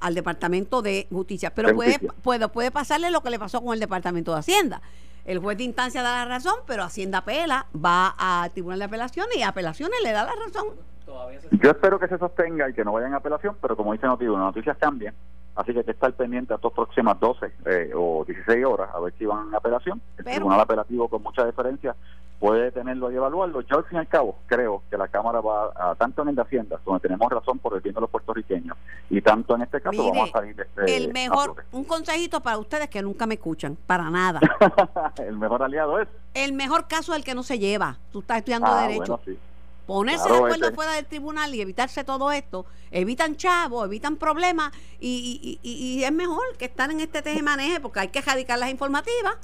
al 0.00 0.14
Departamento 0.14 0.82
de 0.82 1.06
Justicia. 1.10 1.52
Pero 1.54 1.74
puede, 1.74 1.98
puede, 1.98 2.48
puede 2.48 2.70
pasarle 2.70 3.10
lo 3.10 3.22
que 3.22 3.30
le 3.30 3.38
pasó 3.38 3.62
con 3.62 3.74
el 3.74 3.80
Departamento 3.80 4.32
de 4.32 4.38
Hacienda. 4.38 4.82
El 5.24 5.40
juez 5.40 5.58
de 5.58 5.64
instancia 5.64 6.02
da 6.02 6.24
la 6.24 6.24
razón, 6.24 6.54
pero 6.66 6.82
Hacienda 6.82 7.18
apela, 7.18 7.66
va 7.74 8.14
a 8.18 8.48
Tribunal 8.50 8.78
de 8.78 8.86
Apelaciones 8.86 9.36
y 9.36 9.42
apelaciones 9.42 9.98
le 10.02 10.12
da 10.12 10.24
la 10.24 10.32
razón. 10.32 10.68
Yo 11.62 11.70
espero 11.70 11.98
que 11.98 12.08
se 12.08 12.18
sostenga 12.18 12.68
y 12.68 12.72
que 12.72 12.84
no 12.84 12.92
vayan 12.92 13.14
a 13.14 13.18
apelación, 13.18 13.56
pero 13.60 13.76
como 13.76 13.92
dice 13.92 14.06
Noticias, 14.06 14.32
las 14.32 14.40
noticias 14.40 14.76
cambian 14.78 15.14
Así 15.58 15.72
que 15.72 15.80
hay 15.80 15.84
que 15.84 15.90
estar 15.90 16.12
pendiente 16.12 16.52
a 16.52 16.56
estas 16.56 16.72
próximas 16.72 17.18
12 17.18 17.52
eh, 17.66 17.90
o 17.92 18.24
16 18.24 18.64
horas 18.64 18.90
a 18.94 19.00
ver 19.00 19.12
si 19.18 19.26
van 19.26 19.52
a 19.52 19.56
apelación. 19.56 20.00
El 20.16 20.24
Tribunal 20.24 20.60
Apelativo, 20.60 21.08
con 21.08 21.20
mucha 21.20 21.44
diferencia, 21.44 21.96
puede 22.38 22.70
tenerlo 22.70 23.10
y 23.10 23.16
evaluarlo. 23.16 23.62
Yo, 23.62 23.78
al 23.78 23.84
fin 23.86 23.96
y 23.96 23.98
al 23.98 24.06
cabo, 24.06 24.36
creo 24.46 24.84
que 24.88 24.96
la 24.96 25.08
Cámara 25.08 25.40
va 25.40 25.72
a, 25.74 25.96
tanto 25.96 26.22
en 26.22 26.28
el 26.28 26.36
de 26.36 26.42
Hacienda, 26.42 26.78
donde 26.86 27.00
tenemos 27.00 27.28
razón 27.28 27.58
por 27.58 27.74
el 27.74 27.80
bien 27.80 27.92
de 27.92 28.00
los 28.00 28.08
puertorriqueños, 28.08 28.76
y 29.10 29.20
tanto 29.20 29.56
en 29.56 29.62
este 29.62 29.80
caso 29.80 30.00
vamos 30.00 30.28
a 30.28 30.32
salir 30.38 30.54
de 30.54 30.62
este. 30.62 30.96
El 30.96 31.12
mejor, 31.12 31.64
un 31.72 31.82
consejito 31.82 32.40
para 32.40 32.56
ustedes 32.58 32.88
que 32.88 33.02
nunca 33.02 33.26
me 33.26 33.34
escuchan, 33.34 33.76
para 33.84 34.08
nada. 34.10 34.38
el 35.18 35.36
mejor 35.38 35.64
aliado 35.64 35.98
es. 35.98 36.06
El 36.34 36.52
mejor 36.52 36.86
caso 36.86 37.14
es 37.14 37.18
el 37.18 37.24
que 37.24 37.34
no 37.34 37.42
se 37.42 37.58
lleva. 37.58 37.98
Tú 38.12 38.20
estás 38.20 38.38
estudiando 38.38 38.68
ah, 38.68 38.82
Derecho. 38.82 39.18
Bueno, 39.18 39.22
sí 39.24 39.36
ponerse 39.88 40.28
de 40.28 40.36
acuerdo 40.36 40.70
fuera 40.74 40.92
del 40.92 41.06
tribunal 41.06 41.54
y 41.54 41.62
evitarse 41.62 42.04
todo 42.04 42.30
esto, 42.30 42.66
evitan 42.90 43.36
chavos, 43.36 43.86
evitan 43.86 44.16
problemas 44.16 44.70
y, 45.00 45.58
y, 45.62 46.04
es 46.04 46.12
mejor 46.12 46.44
que 46.58 46.66
estar 46.66 46.90
en 46.90 47.00
este 47.00 47.42
maneje 47.42 47.80
porque 47.80 48.00
hay 48.00 48.08
que 48.08 48.20
radicar 48.20 48.58
las 48.58 48.68
informativas 48.68 49.38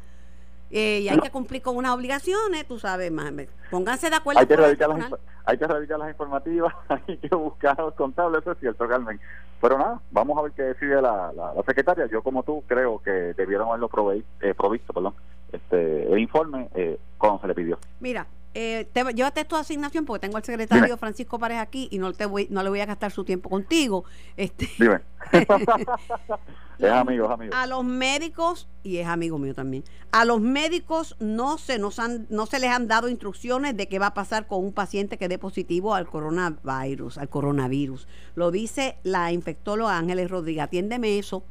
eh, 0.70 1.00
y 1.00 1.08
hay 1.08 1.18
que 1.18 1.30
cumplir 1.30 1.62
con 1.62 1.78
unas 1.78 1.92
obligaciones, 1.92 2.68
tú 2.68 2.78
sabes, 2.78 3.10
más, 3.10 3.32
pónganse 3.70 4.10
de 4.10 4.16
acuerdo. 4.16 4.40
Hay 4.40 4.46
que, 4.46 4.56
radicar 4.56 4.90
las, 4.90 5.14
hay 5.46 5.56
que 5.56 5.66
las 5.66 6.10
informativas, 6.10 6.74
hay 6.90 7.16
que 7.16 7.34
buscar 7.34 7.78
los 7.78 7.94
contables, 7.94 8.42
eso 8.42 8.52
es 8.52 8.58
cierto, 8.58 8.86
Carmen. 8.86 9.18
Pero 9.62 9.78
nada, 9.78 9.98
vamos 10.10 10.36
a 10.36 10.42
ver 10.42 10.52
qué 10.52 10.62
decide 10.62 11.00
la, 11.00 11.32
la, 11.32 11.54
secretaria. 11.66 12.04
Yo, 12.12 12.22
como 12.22 12.42
tú, 12.42 12.62
creo 12.66 13.00
que 13.02 13.10
debieron 13.10 13.68
haberlo 13.68 13.88
eh, 14.12 14.52
provisto 14.54 14.92
perdón, 14.92 15.14
este, 15.50 16.12
el 16.12 16.18
informe 16.18 16.68
eh, 16.74 16.98
cuando 17.16 17.40
se 17.40 17.48
le 17.48 17.54
pidió. 17.54 17.78
Mira, 18.00 18.26
eh, 18.54 18.88
te, 18.92 19.02
llévate 19.12 19.44
tu 19.44 19.56
asignación 19.56 20.04
porque 20.04 20.20
tengo 20.20 20.36
al 20.36 20.44
secretario 20.44 20.96
Francisco 20.96 21.38
Párez 21.38 21.58
aquí 21.58 21.88
y 21.90 21.98
no 21.98 22.12
te 22.12 22.26
voy, 22.26 22.46
no 22.50 22.62
le 22.62 22.68
voy 22.68 22.80
a 22.80 22.86
gastar 22.86 23.10
su 23.10 23.24
tiempo 23.24 23.50
contigo. 23.50 24.04
Este, 24.36 24.70
Dime. 24.78 25.00
es 26.78 26.90
amigo, 26.90 27.26
es 27.26 27.30
amigo. 27.32 27.54
A 27.54 27.66
los 27.66 27.84
médicos, 27.84 28.68
y 28.84 28.98
es 28.98 29.08
amigo 29.08 29.38
mío 29.38 29.54
también, 29.54 29.82
a 30.12 30.24
los 30.24 30.40
médicos 30.40 31.16
no 31.18 31.58
se, 31.58 31.78
nos 31.78 31.98
han, 31.98 32.26
no 32.30 32.46
se 32.46 32.60
les 32.60 32.70
han 32.70 32.86
dado 32.86 33.08
instrucciones 33.08 33.76
de 33.76 33.88
qué 33.88 33.98
va 33.98 34.08
a 34.08 34.14
pasar 34.14 34.46
con 34.46 34.64
un 34.64 34.72
paciente 34.72 35.18
que 35.18 35.28
dé 35.28 35.38
positivo 35.38 35.94
al 35.94 36.06
coronavirus, 36.06 37.18
al 37.18 37.28
coronavirus. 37.28 38.06
Lo 38.36 38.52
dice 38.52 38.98
la 39.02 39.32
infectóloga 39.32 39.98
Ángeles 39.98 40.30
Rodríguez. 40.30 40.64
Atiéndeme 40.64 41.18
eso 41.18 41.44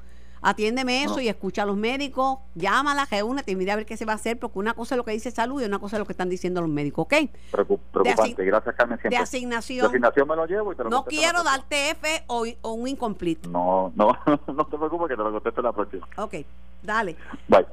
atiéndeme 0.43 1.03
eso 1.03 1.19
y 1.19 1.27
escucha 1.27 1.63
a 1.63 1.65
los 1.65 1.77
médicos, 1.77 2.39
llámala, 2.53 3.07
reúnete 3.09 3.51
y 3.51 3.55
mira 3.55 3.73
a 3.73 3.75
ver 3.77 3.85
qué 3.85 3.97
se 3.97 4.05
va 4.05 4.13
a 4.13 4.15
hacer, 4.15 4.38
porque 4.38 4.59
una 4.59 4.73
cosa 4.73 4.95
es 4.95 4.97
lo 4.97 5.05
que 5.05 5.12
dice 5.12 5.31
salud 5.31 5.62
y 5.62 5.65
una 5.65 5.79
cosa 5.79 5.95
es 5.95 6.00
lo 6.00 6.05
que 6.05 6.13
están 6.13 6.29
diciendo 6.29 6.62
los 6.62 6.69
médicos, 6.69 7.05
¿ok? 7.05 7.13
preocupante, 7.51 8.45
gracias 8.45 8.75
Carmen. 8.75 9.00
De 9.03 9.17
asignación. 9.17 9.81
De 9.81 9.88
asignación 9.88 10.27
me 10.27 10.35
lo 10.35 10.45
llevo 10.45 10.73
y 10.73 10.75
te 10.75 10.83
lo 10.83 10.89
No 10.89 11.05
quiero 11.05 11.43
darte 11.43 11.91
F 11.91 12.23
o, 12.27 12.45
un 12.63 12.88
incomplete. 12.88 13.47
No, 13.47 13.91
no, 13.95 14.17
no 14.25 14.65
te 14.65 14.77
preocupes 14.77 15.07
que 15.09 15.15
te 15.15 15.23
lo 15.23 15.31
contesto 15.31 15.62
la 15.62 15.71
próxima. 15.71 16.07
Ok, 16.17 16.35
dale. 16.81 17.15
Bye. 17.47 17.65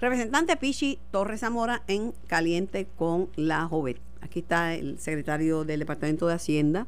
Representante 0.00 0.56
Pichi 0.56 0.98
Torres 1.10 1.40
Zamora 1.40 1.82
en 1.86 2.12
Caliente 2.26 2.86
con 2.96 3.28
la 3.36 3.66
Joven. 3.66 3.98
Aquí 4.20 4.40
está 4.40 4.74
el 4.74 4.98
secretario 4.98 5.64
del 5.64 5.80
Departamento 5.80 6.26
de 6.26 6.34
Hacienda, 6.34 6.86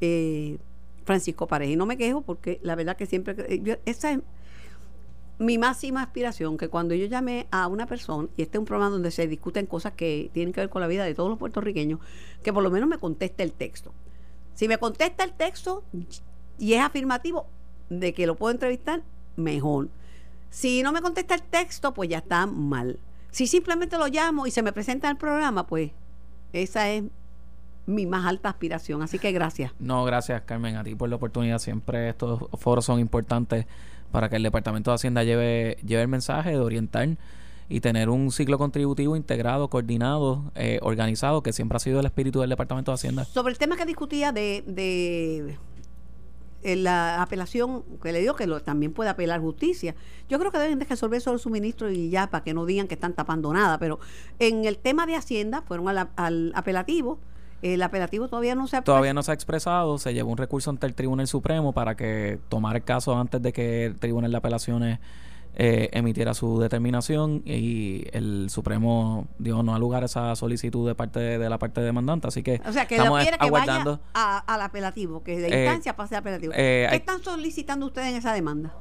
eh, 0.00 0.58
Francisco 1.04 1.46
Pareja. 1.46 1.72
Y 1.72 1.76
no 1.76 1.86
me 1.86 1.96
quejo 1.96 2.22
porque 2.22 2.60
la 2.62 2.74
verdad 2.74 2.96
que 2.96 3.06
siempre... 3.06 3.34
Eh, 3.48 3.78
esa 3.86 4.12
es 4.12 4.20
mi 5.42 5.58
máxima 5.58 6.02
aspiración 6.02 6.56
que 6.56 6.68
cuando 6.68 6.94
yo 6.94 7.06
llame 7.06 7.46
a 7.50 7.66
una 7.66 7.86
persona, 7.86 8.28
y 8.36 8.42
este 8.42 8.58
es 8.58 8.60
un 8.60 8.64
programa 8.64 8.90
donde 8.90 9.10
se 9.10 9.26
discuten 9.26 9.66
cosas 9.66 9.92
que 9.92 10.30
tienen 10.32 10.52
que 10.52 10.60
ver 10.60 10.70
con 10.70 10.80
la 10.80 10.88
vida 10.88 11.04
de 11.04 11.14
todos 11.14 11.28
los 11.28 11.38
puertorriqueños, 11.38 12.00
que 12.42 12.52
por 12.52 12.62
lo 12.62 12.70
menos 12.70 12.88
me 12.88 12.98
conteste 12.98 13.42
el 13.42 13.52
texto. 13.52 13.92
Si 14.54 14.68
me 14.68 14.78
contesta 14.78 15.24
el 15.24 15.32
texto 15.32 15.84
y 16.58 16.74
es 16.74 16.80
afirmativo 16.80 17.46
de 17.88 18.14
que 18.14 18.26
lo 18.26 18.36
puedo 18.36 18.52
entrevistar, 18.52 19.02
mejor. 19.36 19.88
Si 20.50 20.82
no 20.82 20.92
me 20.92 21.00
contesta 21.00 21.34
el 21.34 21.42
texto, 21.42 21.94
pues 21.94 22.08
ya 22.08 22.18
está 22.18 22.46
mal. 22.46 22.98
Si 23.30 23.46
simplemente 23.46 23.96
lo 23.98 24.06
llamo 24.06 24.46
y 24.46 24.50
se 24.50 24.62
me 24.62 24.72
presenta 24.72 25.08
en 25.08 25.12
el 25.12 25.16
programa, 25.16 25.66
pues 25.66 25.90
esa 26.52 26.90
es 26.90 27.04
mi 27.86 28.06
más 28.06 28.26
alta 28.26 28.50
aspiración. 28.50 29.02
Así 29.02 29.18
que 29.18 29.32
gracias. 29.32 29.72
No, 29.78 30.04
gracias 30.04 30.42
Carmen, 30.42 30.76
a 30.76 30.84
ti 30.84 30.94
por 30.94 31.08
la 31.08 31.16
oportunidad. 31.16 31.58
Siempre 31.58 32.10
estos 32.10 32.44
foros 32.58 32.84
son 32.84 33.00
importantes 33.00 33.66
para 34.12 34.28
que 34.28 34.36
el 34.36 34.42
Departamento 34.42 34.90
de 34.90 34.94
Hacienda 34.96 35.24
lleve, 35.24 35.78
lleve 35.84 36.02
el 36.02 36.08
mensaje 36.08 36.50
de 36.50 36.58
orientar 36.60 37.08
y 37.68 37.80
tener 37.80 38.10
un 38.10 38.30
ciclo 38.30 38.58
contributivo 38.58 39.16
integrado, 39.16 39.68
coordinado, 39.68 40.52
eh, 40.54 40.78
organizado, 40.82 41.42
que 41.42 41.52
siempre 41.52 41.76
ha 41.76 41.80
sido 41.80 42.00
el 42.00 42.06
espíritu 42.06 42.40
del 42.40 42.50
Departamento 42.50 42.90
de 42.90 42.96
Hacienda. 42.96 43.24
Sobre 43.24 43.52
el 43.52 43.58
tema 43.58 43.76
que 43.76 43.86
discutía 43.86 44.30
de, 44.30 44.62
de 44.66 45.56
eh, 46.62 46.76
la 46.76 47.22
apelación, 47.22 47.82
que 48.02 48.12
le 48.12 48.20
digo 48.20 48.36
que 48.36 48.46
lo, 48.46 48.60
también 48.60 48.92
puede 48.92 49.08
apelar 49.08 49.40
justicia, 49.40 49.94
yo 50.28 50.38
creo 50.38 50.52
que 50.52 50.58
deben 50.58 50.78
de 50.78 50.84
resolver 50.84 51.20
solo 51.22 51.38
su 51.38 51.48
ministro 51.48 51.90
y 51.90 52.10
ya, 52.10 52.28
para 52.28 52.44
que 52.44 52.52
no 52.52 52.66
digan 52.66 52.88
que 52.88 52.94
están 52.94 53.14
tapando 53.14 53.52
nada, 53.54 53.78
pero 53.78 53.98
en 54.38 54.66
el 54.66 54.76
tema 54.76 55.06
de 55.06 55.16
Hacienda 55.16 55.62
fueron 55.62 55.88
al 55.88 56.52
apelativo, 56.54 57.18
el 57.62 57.82
apelativo 57.82 58.28
todavía 58.28 58.54
no 58.54 58.66
se 58.66 58.76
ha 58.76 58.82
todavía 58.82 59.14
no 59.14 59.22
se 59.22 59.30
ha 59.30 59.34
expresado 59.34 59.98
se 59.98 60.12
llevó 60.12 60.30
un 60.30 60.38
recurso 60.38 60.70
ante 60.70 60.86
el 60.86 60.94
Tribunal 60.94 61.28
Supremo 61.28 61.72
para 61.72 61.96
que 61.96 62.38
tomara 62.48 62.78
el 62.78 62.84
caso 62.84 63.16
antes 63.16 63.40
de 63.40 63.52
que 63.52 63.86
el 63.86 63.98
Tribunal 63.98 64.32
de 64.32 64.36
Apelaciones 64.36 64.98
eh, 65.54 65.90
emitiera 65.92 66.32
su 66.32 66.58
determinación 66.58 67.42
y 67.44 68.06
el 68.12 68.48
Supremo 68.48 69.28
dio 69.38 69.62
no 69.62 69.74
a 69.74 69.78
lugar 69.78 70.02
esa 70.02 70.34
solicitud 70.34 70.88
de 70.88 70.94
parte 70.94 71.20
de, 71.20 71.50
la 71.50 71.58
parte 71.58 71.82
demandante 71.82 72.26
así 72.26 72.42
que 72.42 72.60
o 72.66 72.72
sea 72.72 72.86
que 72.86 72.96
estamos 72.96 73.22
que 73.22 73.50
vaya 73.50 74.00
al 74.14 74.62
apelativo 74.62 75.22
que 75.22 75.38
de 75.38 75.48
eh, 75.48 75.64
instancia 75.64 75.94
pase 75.94 76.16
al 76.16 76.20
apelativo 76.20 76.54
eh, 76.56 76.86
¿qué 76.88 76.96
están 76.96 77.22
solicitando 77.22 77.86
ustedes 77.86 78.08
en 78.08 78.16
esa 78.16 78.32
demanda? 78.32 78.74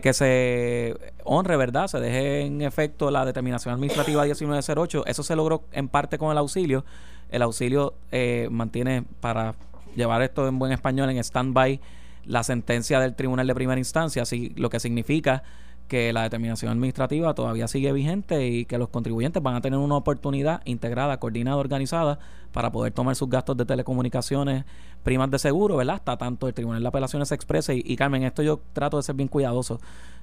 que 0.00 0.14
se 0.14 0.96
honre, 1.24 1.54
¿verdad? 1.58 1.86
Se 1.86 2.00
deje 2.00 2.46
en 2.46 2.62
efecto 2.62 3.10
la 3.10 3.26
determinación 3.26 3.74
administrativa 3.74 4.22
1908. 4.22 5.04
Eso 5.06 5.22
se 5.22 5.36
logró 5.36 5.64
en 5.70 5.88
parte 5.88 6.16
con 6.16 6.32
el 6.32 6.38
auxilio, 6.38 6.86
el 7.32 7.42
auxilio 7.42 7.94
eh, 8.12 8.48
mantiene, 8.50 9.04
para 9.20 9.56
llevar 9.96 10.22
esto 10.22 10.46
en 10.46 10.58
buen 10.58 10.72
español, 10.72 11.10
en 11.10 11.18
stand-by 11.18 11.80
la 12.24 12.44
sentencia 12.44 13.00
del 13.00 13.14
tribunal 13.14 13.46
de 13.46 13.54
primera 13.54 13.78
instancia, 13.78 14.22
así, 14.22 14.52
lo 14.56 14.70
que 14.70 14.78
significa 14.78 15.42
que 15.88 16.12
la 16.12 16.22
determinación 16.22 16.72
administrativa 16.72 17.34
todavía 17.34 17.68
sigue 17.68 17.92
vigente 17.92 18.46
y 18.46 18.64
que 18.64 18.78
los 18.78 18.88
contribuyentes 18.88 19.42
van 19.42 19.56
a 19.56 19.60
tener 19.60 19.78
una 19.78 19.96
oportunidad 19.96 20.62
integrada, 20.64 21.18
coordinada, 21.18 21.56
organizada 21.58 22.18
para 22.52 22.72
poder 22.72 22.92
tomar 22.92 23.16
sus 23.16 23.28
gastos 23.28 23.56
de 23.56 23.66
telecomunicaciones, 23.66 24.64
primas 25.02 25.30
de 25.30 25.38
seguro, 25.38 25.76
¿verdad? 25.76 25.96
Hasta 25.96 26.16
tanto 26.16 26.48
el 26.48 26.54
Tribunal 26.54 26.80
de 26.80 26.88
Apelaciones 26.88 27.28
se 27.28 27.34
exprese. 27.34 27.74
Y, 27.74 27.96
Carmen, 27.96 28.22
esto 28.22 28.42
yo 28.42 28.60
trato 28.72 28.96
de 28.96 29.02
ser 29.02 29.16
bien 29.16 29.28
cuidadoso. 29.28 29.80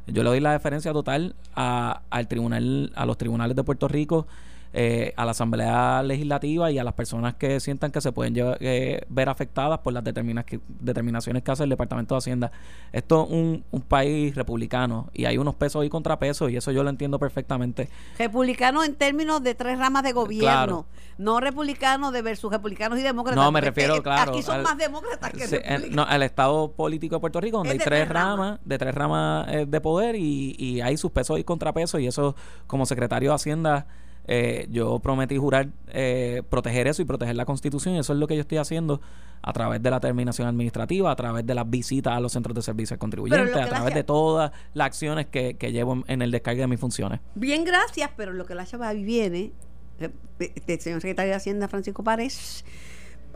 Yo 0.07 0.23
le 0.23 0.29
doy 0.29 0.39
la 0.39 0.53
deferencia 0.53 0.91
total 0.91 1.35
a, 1.55 2.01
al 2.09 2.27
tribunal, 2.27 2.91
a 2.95 3.05
los 3.05 3.17
tribunales 3.17 3.55
de 3.55 3.63
Puerto 3.63 3.87
Rico 3.87 4.25
eh, 4.71 5.13
a 5.17 5.25
la 5.25 5.31
Asamblea 5.31 6.03
Legislativa 6.03 6.69
y 6.69 6.77
a 6.77 6.83
las 6.83 6.93
personas 6.93 7.33
que 7.33 7.59
sientan 7.59 7.91
que 7.91 8.01
se 8.01 8.11
pueden 8.11 8.35
eh, 8.59 9.01
ver 9.09 9.27
afectadas 9.27 9.79
por 9.79 9.93
las 9.93 10.03
determinaciones 10.03 11.43
que 11.43 11.51
hace 11.51 11.63
el 11.63 11.69
Departamento 11.69 12.13
de 12.13 12.19
Hacienda. 12.19 12.51
Esto 12.91 13.25
es 13.25 13.31
un, 13.31 13.63
país 13.87 14.35
republicano 14.35 15.09
y 15.13 15.25
hay 15.25 15.39
unos 15.39 15.55
pesos 15.55 15.83
y 15.83 15.89
contrapesos 15.89 16.51
y 16.51 16.57
eso 16.57 16.71
yo 16.71 16.83
lo 16.83 16.91
entiendo 16.91 17.17
perfectamente. 17.17 17.89
Republicano 18.19 18.83
en 18.83 18.93
términos 18.93 19.41
de 19.41 19.55
tres 19.55 19.79
ramas 19.79 20.03
de 20.03 20.11
gobierno, 20.11 20.85
no 21.17 21.39
republicano 21.39 22.11
de 22.11 22.21
versus 22.21 22.51
republicanos 22.51 22.99
y 22.99 23.01
demócratas. 23.01 23.43
No, 23.43 23.51
me 23.51 23.61
refiero, 23.61 24.03
claro. 24.03 24.31
Aquí 24.31 24.43
son 24.43 24.61
más 24.61 24.77
demócratas 24.77 25.31
que 25.31 25.47
republicanos. 25.47 25.89
no, 25.89 26.07
el 26.07 26.21
Estado 26.21 26.71
político 26.73 27.15
de 27.15 27.21
Puerto 27.21 27.41
Rico, 27.41 27.57
donde 27.57 27.73
hay 27.73 27.79
tres, 27.79 28.07
ramas, 28.07 28.59
de 28.63 28.77
tres 28.77 28.93
ramas 28.93 29.47
eh, 29.49 29.65
de 29.67 29.81
poder 29.81 30.15
y, 30.15 30.55
y 30.59 30.81
hay 30.81 30.95
sus 30.97 31.09
pesos 31.09 31.39
y 31.39 31.43
contrapesos 31.43 31.99
y 32.01 32.05
eso 32.05 32.35
como 32.67 32.85
secretario 32.85 33.31
de 33.31 33.35
Hacienda 33.35 33.87
eh, 34.31 34.67
yo 34.69 34.99
prometí 34.99 35.37
jurar 35.37 35.69
eh, 35.87 36.43
proteger 36.51 36.87
eso 36.87 37.01
y 37.01 37.05
proteger 37.05 37.35
la 37.35 37.45
constitución 37.45 37.95
y 37.95 37.97
eso 37.97 38.13
es 38.13 38.19
lo 38.19 38.27
que 38.27 38.35
yo 38.35 38.41
estoy 38.41 38.59
haciendo 38.59 39.01
a 39.41 39.51
través 39.53 39.81
de 39.81 39.89
la 39.89 39.99
terminación 39.99 40.47
administrativa, 40.47 41.09
a 41.09 41.15
través 41.15 41.47
de 41.47 41.55
las 41.55 41.67
visitas 41.67 42.13
a 42.13 42.19
los 42.19 42.31
centros 42.31 42.53
de 42.55 42.61
servicio 42.61 42.93
al 42.93 42.99
contribuyente, 42.99 43.59
a 43.59 43.67
través 43.67 43.95
de 43.95 44.03
todas 44.03 44.51
las 44.75 44.85
acciones 44.85 45.25
que, 45.25 45.55
llevo 45.71 46.03
en, 46.05 46.21
el 46.21 46.29
descargue 46.29 46.61
de 46.61 46.67
mis 46.67 46.79
funciones. 46.79 47.21
Bien, 47.33 47.65
gracias, 47.65 48.11
pero 48.15 48.31
lo 48.31 48.45
que 48.45 48.53
la 48.53 48.67
chava 48.67 48.93
viene, 48.93 49.51
el 49.99 50.13
eh, 50.37 50.79
señor 50.79 51.01
secretario 51.01 51.31
de 51.31 51.35
Hacienda 51.35 51.67
Francisco 51.67 52.03
Párez, 52.03 52.63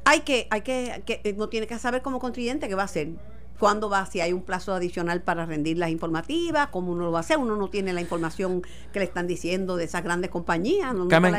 hay 0.06 0.20
que, 0.20 0.46
hay 0.52 0.62
que, 0.62 1.02
que 1.08 1.34
no 1.34 1.50
tiene 1.50 1.66
que 1.66 1.80
saber 1.80 2.04
como 2.04 2.20
contribuyente 2.20 2.68
qué 2.68 2.76
va 2.76 2.84
a 2.84 2.86
hacer 2.86 3.14
cuándo 3.60 3.90
va, 3.90 4.06
si 4.06 4.22
hay 4.22 4.34
un 4.34 4.42
plazo 4.42 4.74
adicional 4.74 5.22
para 5.22 5.46
rendir 5.46 5.78
las 5.78 5.90
informativas, 5.90 6.68
cómo 6.68 6.92
uno 6.92 7.06
lo 7.06 7.12
va 7.12 7.20
a 7.20 7.22
hacer, 7.22 7.38
uno 7.38 7.56
no 7.56 7.70
tiene 7.70 7.94
la 7.94 8.02
información 8.02 8.62
que 8.92 9.00
le 9.00 9.06
están 9.06 9.28
diciendo 9.28 9.76
de 9.76 9.86
esas 9.86 10.04
grandes 10.04 10.30
compañías. 10.30 10.94
Carmen, 11.10 11.36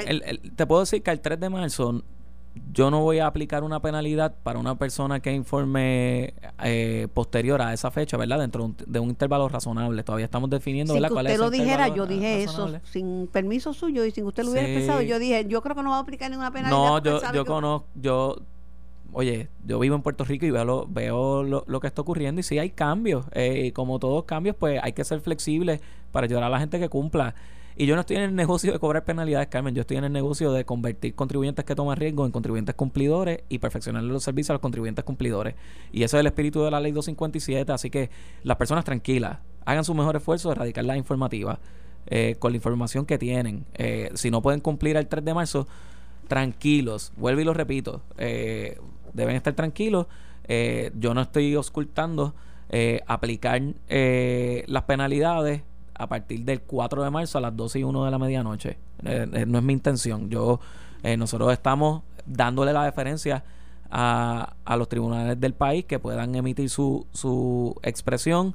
te 0.57 0.67
puedo 0.67 0.81
decir 0.81 1.03
que 1.03 1.11
el 1.11 1.21
3 1.21 1.41
de 1.41 1.51
marzo 1.51 2.03
yo 2.73 2.91
no 2.91 3.01
voy 3.01 3.19
a 3.19 3.27
aplicar 3.27 3.65
una 3.65 3.81
penalidad 3.81 4.35
para 4.43 4.59
una 4.59 4.77
persona 4.77 5.21
que 5.21 5.33
informe 5.33 6.35
eh, 6.63 7.09
posterior 7.13 7.61
a 7.61 7.73
esa 7.73 7.91
fecha, 7.91 8.17
¿verdad? 8.17 8.39
Dentro 8.39 8.75
de 8.87 9.01
un, 9.01 9.11
intervalo 9.11 9.49
razonable. 9.49 10.03
Todavía 10.05 10.27
estamos 10.27 10.51
definiendo, 10.51 10.95
¿verdad? 10.95 11.09
Que 11.09 11.15
usted 11.15 11.39
lo 11.39 11.51
dijera, 11.51 11.89
yo 11.89 12.07
dije 12.07 12.43
eso 12.43 12.73
sin 12.85 13.29
permiso 13.33 13.73
suyo 13.73 14.05
y 14.05 14.11
sin 14.11 14.25
que 14.25 14.29
usted 14.29 14.45
lo 14.45 14.51
hubiera 14.51 14.69
expresado. 14.69 15.03
Yo 15.03 15.19
dije, 15.19 15.47
yo 15.49 15.63
creo 15.63 15.75
que 15.75 15.83
no 15.83 15.91
va 15.91 15.97
a 15.97 16.01
aplicar 16.01 16.31
ninguna 16.31 16.53
penalidad. 16.53 16.79
No, 16.79 17.03
yo, 17.03 17.21
yo 17.33 17.45
conozco, 17.45 17.87
yo 17.95 18.37
oye, 19.15 19.49
yo 19.65 19.79
vivo 19.79 19.97
en 19.97 20.03
Puerto 20.03 20.25
Rico 20.25 20.45
y 20.45 20.51
veo 20.51 20.65
lo, 20.65 20.87
veo 20.87 21.43
lo, 21.43 21.81
que 21.81 21.87
está 21.87 22.03
ocurriendo 22.03 22.41
y 22.41 22.45
sí 22.45 22.59
hay 22.59 22.71
cambios. 22.71 23.25
Eh, 23.33 23.73
como 23.73 23.99
todos 23.99 24.25
cambios, 24.25 24.57
pues 24.57 24.81
hay 24.83 24.93
que 24.93 25.05
ser 25.05 25.21
flexibles 25.21 25.81
para 26.13 26.27
ayudar 26.27 26.45
a 26.45 26.49
la 26.51 26.61
gente 26.61 26.79
que 26.79 26.89
cumpla. 26.89 27.35
Y 27.77 27.87
yo 27.87 27.95
no 27.95 28.03
estoy 28.03 28.17
en 28.17 28.23
el 28.23 28.35
negocio 28.37 28.73
de 28.73 28.79
cobrar 28.79 29.05
penalidades, 29.05 29.49
Carmen. 29.49 29.75
Yo 29.75 29.81
estoy 29.81 29.97
en 29.97 30.05
el 30.05 30.13
negocio 30.13 30.53
de 30.53 30.65
convertir 30.65 31.15
contribuyentes 31.15 31.65
que 31.65 31.75
toman 31.75 31.97
riesgo 31.97 32.27
en 32.27 32.33
contribuyentes 32.33 32.75
cumplidores 32.75 33.41
y 33.49 33.59
perfeccionar 33.59 34.03
los 34.03 34.23
servicios 34.23 34.51
a 34.51 34.53
los 34.55 34.63
contribuyentes 34.63 35.05
cumplidores. 35.05 35.55
Y 35.93 36.03
eso 36.03 36.17
es 36.17 36.21
el 36.21 36.27
espíritu 36.27 36.63
de 36.63 36.71
la 36.71 36.81
ley 36.81 36.93
257. 36.93 37.73
Así 37.73 37.91
que 37.91 38.11
las 38.43 38.57
personas 38.57 38.85
tranquilas, 38.85 39.39
hagan 39.65 39.85
su 39.85 39.95
mejor 39.95 40.17
esfuerzo 40.17 40.49
de 40.49 40.57
erradicar 40.57 40.85
la 40.85 40.97
informativa 40.97 41.59
eh, 42.07 42.37
con 42.39 42.53
la 42.53 42.57
información 42.57 43.07
que 43.07 43.19
tienen. 43.19 43.65
Eh, 43.75 44.11
si 44.15 44.31
no 44.31 44.43
pueden 44.43 44.61
cumplir 44.61 44.97
el 44.97 45.09
3 45.09 45.25
de 45.25 45.35
marzo, 45.35 45.67
tranquilos. 46.29 47.13
Vuelvo 47.17 47.41
y 47.41 47.45
lo 47.45 47.55
repito. 47.55 48.03
Eh, 48.19 48.79
deben 49.15 49.37
estar 49.37 49.55
tranquilos. 49.55 50.07
Eh, 50.47 50.91
yo 50.99 51.15
no 51.15 51.23
estoy 51.23 51.57
ocultando 51.57 52.35
eh, 52.69 53.01
aplicar 53.07 53.63
eh, 53.89 54.65
las 54.67 54.83
penalidades 54.83 55.63
a 55.95 56.09
partir 56.09 56.45
del 56.45 56.61
4 56.61 57.03
de 57.05 57.11
marzo 57.11 57.39
a 57.39 57.41
las 57.41 57.57
12 57.57 57.79
y 57.81 57.85
1 57.85 58.05
de 58.05 58.11
la 58.11 58.19
medianoche. 58.19 58.77
no 59.03 59.59
es 59.59 59.65
mi 59.65 59.73
intención. 59.73 60.29
Yo, 60.29 60.61
nosotros 61.17 61.53
estamos 61.53 62.03
dándole 62.27 62.73
la 62.73 62.85
deferencia 62.85 63.45
a, 63.91 64.55
a, 64.65 64.77
los 64.77 64.89
tribunales 64.89 65.39
del 65.39 65.55
país 65.55 65.85
que 65.85 65.99
puedan 66.01 66.35
emitir 66.35 66.69
su, 66.69 67.07
su 67.13 67.77
expresión 67.83 68.55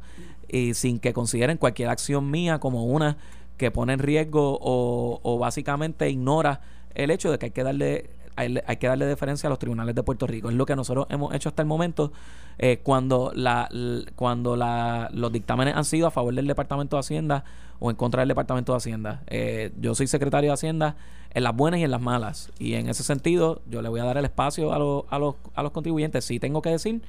y 0.49 0.73
sin 0.73 0.99
que 0.99 1.13
consideren 1.13 1.57
cualquier 1.57 1.89
acción 1.89 2.29
mía 2.29 2.59
como 2.59 2.85
una 2.85 3.17
que 3.57 3.71
pone 3.71 3.93
en 3.93 3.99
riesgo 3.99 4.57
o, 4.59 5.19
o 5.23 5.37
básicamente 5.37 6.09
ignora 6.09 6.61
el 6.95 7.11
hecho 7.11 7.31
de 7.31 7.39
que 7.39 7.47
hay 7.47 7.51
que 7.51 7.63
darle 7.63 8.09
hay, 8.39 8.77
que 8.77 8.87
darle 8.87 9.05
deferencia 9.05 9.47
a 9.47 9.49
los 9.49 9.59
tribunales 9.59 9.93
de 9.95 10.03
Puerto 10.03 10.25
Rico. 10.25 10.49
Es 10.49 10.55
lo 10.55 10.65
que 10.65 10.75
nosotros 10.75 11.07
hemos 11.09 11.33
hecho 11.33 11.49
hasta 11.49 11.61
el 11.61 11.67
momento 11.67 12.11
eh, 12.57 12.79
cuando, 12.81 13.31
la, 13.35 13.69
cuando 14.15 14.55
la, 14.55 15.09
los 15.13 15.31
dictámenes 15.31 15.75
han 15.75 15.85
sido 15.85 16.07
a 16.07 16.11
favor 16.11 16.33
del 16.33 16.47
Departamento 16.47 16.95
de 16.95 17.01
Hacienda 17.01 17.43
o 17.79 17.89
en 17.89 17.95
contra 17.95 18.21
del 18.21 18.29
Departamento 18.29 18.71
de 18.71 18.77
Hacienda. 18.77 19.23
Eh, 19.27 19.71
yo 19.79 19.93
soy 19.93 20.07
secretario 20.07 20.49
de 20.49 20.53
Hacienda 20.53 20.95
en 21.33 21.43
las 21.43 21.55
buenas 21.55 21.79
y 21.81 21.83
en 21.83 21.91
las 21.91 22.01
malas. 22.01 22.51
Y 22.59 22.75
en 22.75 22.87
ese 22.87 23.03
sentido, 23.03 23.61
yo 23.69 23.81
le 23.81 23.89
voy 23.89 23.99
a 23.99 24.05
dar 24.05 24.17
el 24.17 24.25
espacio 24.25 24.71
a, 24.71 24.75
a, 24.75 24.79
los, 25.19 25.35
a 25.53 25.63
los 25.63 25.71
contribuyentes. 25.71 26.23
Sí 26.23 26.39
tengo 26.39 26.61
que 26.61 26.69
decir 26.69 27.01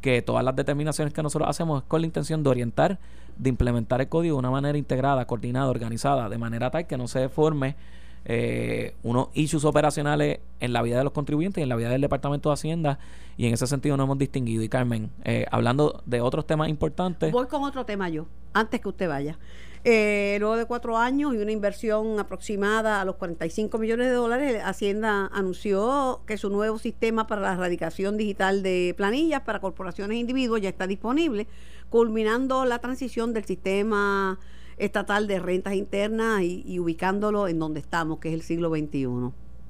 que 0.00 0.22
todas 0.22 0.44
las 0.44 0.56
determinaciones 0.56 1.12
que 1.12 1.22
nosotros 1.22 1.48
hacemos 1.48 1.82
es 1.82 1.88
con 1.88 2.00
la 2.00 2.06
intención 2.06 2.42
de 2.42 2.50
orientar, 2.50 2.98
de 3.36 3.48
implementar 3.48 4.00
el 4.00 4.08
código 4.08 4.36
de 4.36 4.38
una 4.38 4.50
manera 4.50 4.78
integrada, 4.78 5.26
coordinada, 5.26 5.68
organizada, 5.68 6.28
de 6.28 6.38
manera 6.38 6.70
tal 6.70 6.86
que 6.86 6.96
no 6.96 7.08
se 7.08 7.28
forme 7.28 7.76
eh, 8.24 8.94
unos 9.02 9.28
issues 9.34 9.64
operacionales 9.64 10.40
en 10.60 10.72
la 10.72 10.82
vida 10.82 10.98
de 10.98 11.04
los 11.04 11.12
contribuyentes 11.12 11.60
y 11.60 11.62
en 11.62 11.68
la 11.68 11.76
vida 11.76 11.88
del 11.88 12.00
Departamento 12.00 12.50
de 12.50 12.54
Hacienda 12.54 12.98
y 13.36 13.46
en 13.46 13.54
ese 13.54 13.66
sentido 13.66 13.96
no 13.96 14.04
hemos 14.04 14.18
distinguido. 14.18 14.62
Y 14.62 14.68
Carmen, 14.68 15.10
eh, 15.24 15.46
hablando 15.50 16.02
de 16.06 16.20
otros 16.20 16.46
temas 16.46 16.68
importantes. 16.68 17.32
Voy 17.32 17.46
con 17.46 17.64
otro 17.64 17.86
tema 17.86 18.08
yo, 18.08 18.26
antes 18.52 18.80
que 18.80 18.88
usted 18.88 19.08
vaya. 19.08 19.38
Eh, 19.82 20.36
luego 20.40 20.58
de 20.58 20.66
cuatro 20.66 20.98
años 20.98 21.34
y 21.34 21.38
una 21.38 21.52
inversión 21.52 22.20
aproximada 22.20 23.00
a 23.00 23.04
los 23.06 23.16
45 23.16 23.78
millones 23.78 24.08
de 24.08 24.12
dólares, 24.12 24.62
Hacienda 24.62 25.30
anunció 25.32 26.20
que 26.26 26.36
su 26.36 26.50
nuevo 26.50 26.78
sistema 26.78 27.26
para 27.26 27.40
la 27.40 27.54
erradicación 27.54 28.18
digital 28.18 28.62
de 28.62 28.92
planillas 28.94 29.40
para 29.40 29.60
corporaciones 29.60 30.16
e 30.16 30.20
individuos 30.20 30.60
ya 30.60 30.68
está 30.68 30.86
disponible, 30.86 31.46
culminando 31.88 32.66
la 32.66 32.78
transición 32.80 33.32
del 33.32 33.46
sistema 33.46 34.38
estatal 34.80 35.26
de 35.26 35.38
rentas 35.38 35.74
internas 35.74 36.42
y, 36.42 36.78
ubicándolo 36.78 37.48
en 37.48 37.58
donde 37.58 37.80
estamos, 37.80 38.18
que 38.18 38.28
es 38.28 38.34
el 38.34 38.42
siglo 38.42 38.70
XXI. 38.70 39.06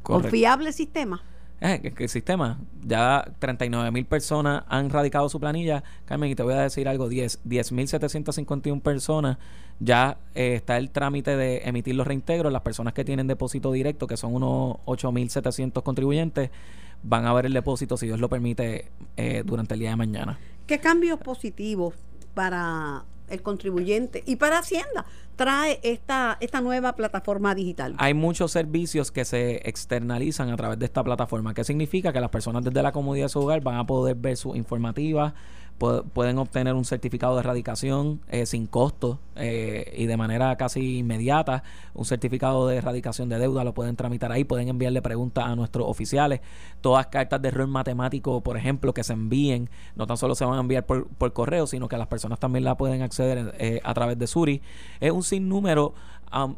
¿Confiable 0.02 0.72
sistema? 0.72 1.22
Eh, 1.60 1.92
el 1.98 2.08
sistema, 2.08 2.58
ya 2.86 3.34
39 3.38 3.90
mil 3.90 4.06
personas 4.06 4.64
han 4.68 4.88
radicado 4.88 5.28
su 5.28 5.38
planilla. 5.38 5.84
Carmen, 6.06 6.30
y 6.30 6.34
te 6.34 6.42
voy 6.42 6.54
a 6.54 6.60
decir 6.60 6.88
algo: 6.88 7.10
10.751 7.10 8.80
personas 8.80 9.36
ya 9.80 10.18
eh, 10.34 10.54
está 10.54 10.76
el 10.76 10.90
trámite 10.90 11.36
de 11.36 11.62
emitir 11.64 11.94
los 11.94 12.06
reintegros. 12.06 12.52
Las 12.52 12.62
personas 12.62 12.94
que 12.94 13.04
tienen 13.04 13.26
depósito 13.26 13.72
directo, 13.72 14.06
que 14.06 14.16
son 14.16 14.34
unos 14.34 14.76
8.700 14.84 15.82
contribuyentes, 15.82 16.50
van 17.02 17.26
a 17.26 17.32
ver 17.32 17.46
el 17.46 17.54
depósito, 17.54 17.96
si 17.96 18.06
Dios 18.06 18.20
lo 18.20 18.28
permite, 18.28 18.90
eh, 19.16 19.42
durante 19.44 19.74
el 19.74 19.80
día 19.80 19.90
de 19.90 19.96
mañana. 19.96 20.38
¿Qué 20.66 20.78
cambios 20.78 21.18
positivos 21.18 21.94
para 22.34 23.04
el 23.30 23.42
contribuyente 23.42 24.22
y 24.26 24.36
para 24.36 24.58
Hacienda 24.58 25.06
trae 25.36 25.80
esta, 25.82 26.36
esta 26.40 26.60
nueva 26.60 26.94
plataforma 26.96 27.54
digital? 27.54 27.94
Hay 27.98 28.14
muchos 28.14 28.52
servicios 28.52 29.10
que 29.10 29.24
se 29.24 29.68
externalizan 29.68 30.50
a 30.50 30.56
través 30.56 30.78
de 30.78 30.84
esta 30.84 31.02
plataforma. 31.02 31.54
¿Qué 31.54 31.64
significa? 31.64 32.12
Que 32.12 32.20
las 32.20 32.30
personas 32.30 32.64
desde 32.64 32.82
la 32.82 32.92
comodidad 32.92 33.26
de 33.26 33.30
su 33.30 33.40
hogar 33.40 33.62
van 33.62 33.76
a 33.76 33.86
poder 33.86 34.16
ver 34.16 34.36
sus 34.36 34.56
informativas, 34.56 35.32
pueden 35.80 36.36
obtener 36.38 36.74
un 36.74 36.84
certificado 36.84 37.34
de 37.34 37.40
erradicación 37.40 38.20
eh, 38.28 38.44
sin 38.44 38.66
costo 38.66 39.18
eh, 39.34 39.94
y 39.96 40.04
de 40.04 40.16
manera 40.18 40.54
casi 40.56 40.98
inmediata. 40.98 41.62
Un 41.94 42.04
certificado 42.04 42.68
de 42.68 42.76
erradicación 42.76 43.30
de 43.30 43.38
deuda 43.38 43.64
lo 43.64 43.72
pueden 43.72 43.96
tramitar 43.96 44.30
ahí, 44.30 44.44
pueden 44.44 44.68
enviarle 44.68 45.00
preguntas 45.00 45.46
a 45.46 45.56
nuestros 45.56 45.88
oficiales. 45.88 46.40
Todas 46.82 47.06
cartas 47.06 47.40
de 47.40 47.48
error 47.48 47.66
matemático, 47.66 48.42
por 48.42 48.58
ejemplo, 48.58 48.92
que 48.92 49.02
se 49.02 49.14
envíen, 49.14 49.70
no 49.96 50.06
tan 50.06 50.18
solo 50.18 50.34
se 50.34 50.44
van 50.44 50.58
a 50.58 50.60
enviar 50.60 50.84
por, 50.84 51.08
por 51.08 51.32
correo, 51.32 51.66
sino 51.66 51.88
que 51.88 51.96
las 51.96 52.08
personas 52.08 52.38
también 52.38 52.64
la 52.64 52.76
pueden 52.76 53.00
acceder 53.00 53.54
eh, 53.58 53.80
a 53.82 53.94
través 53.94 54.18
de 54.18 54.26
Suri. 54.26 54.60
Es 55.00 55.12
un 55.12 55.22
sinnúmero 55.22 55.94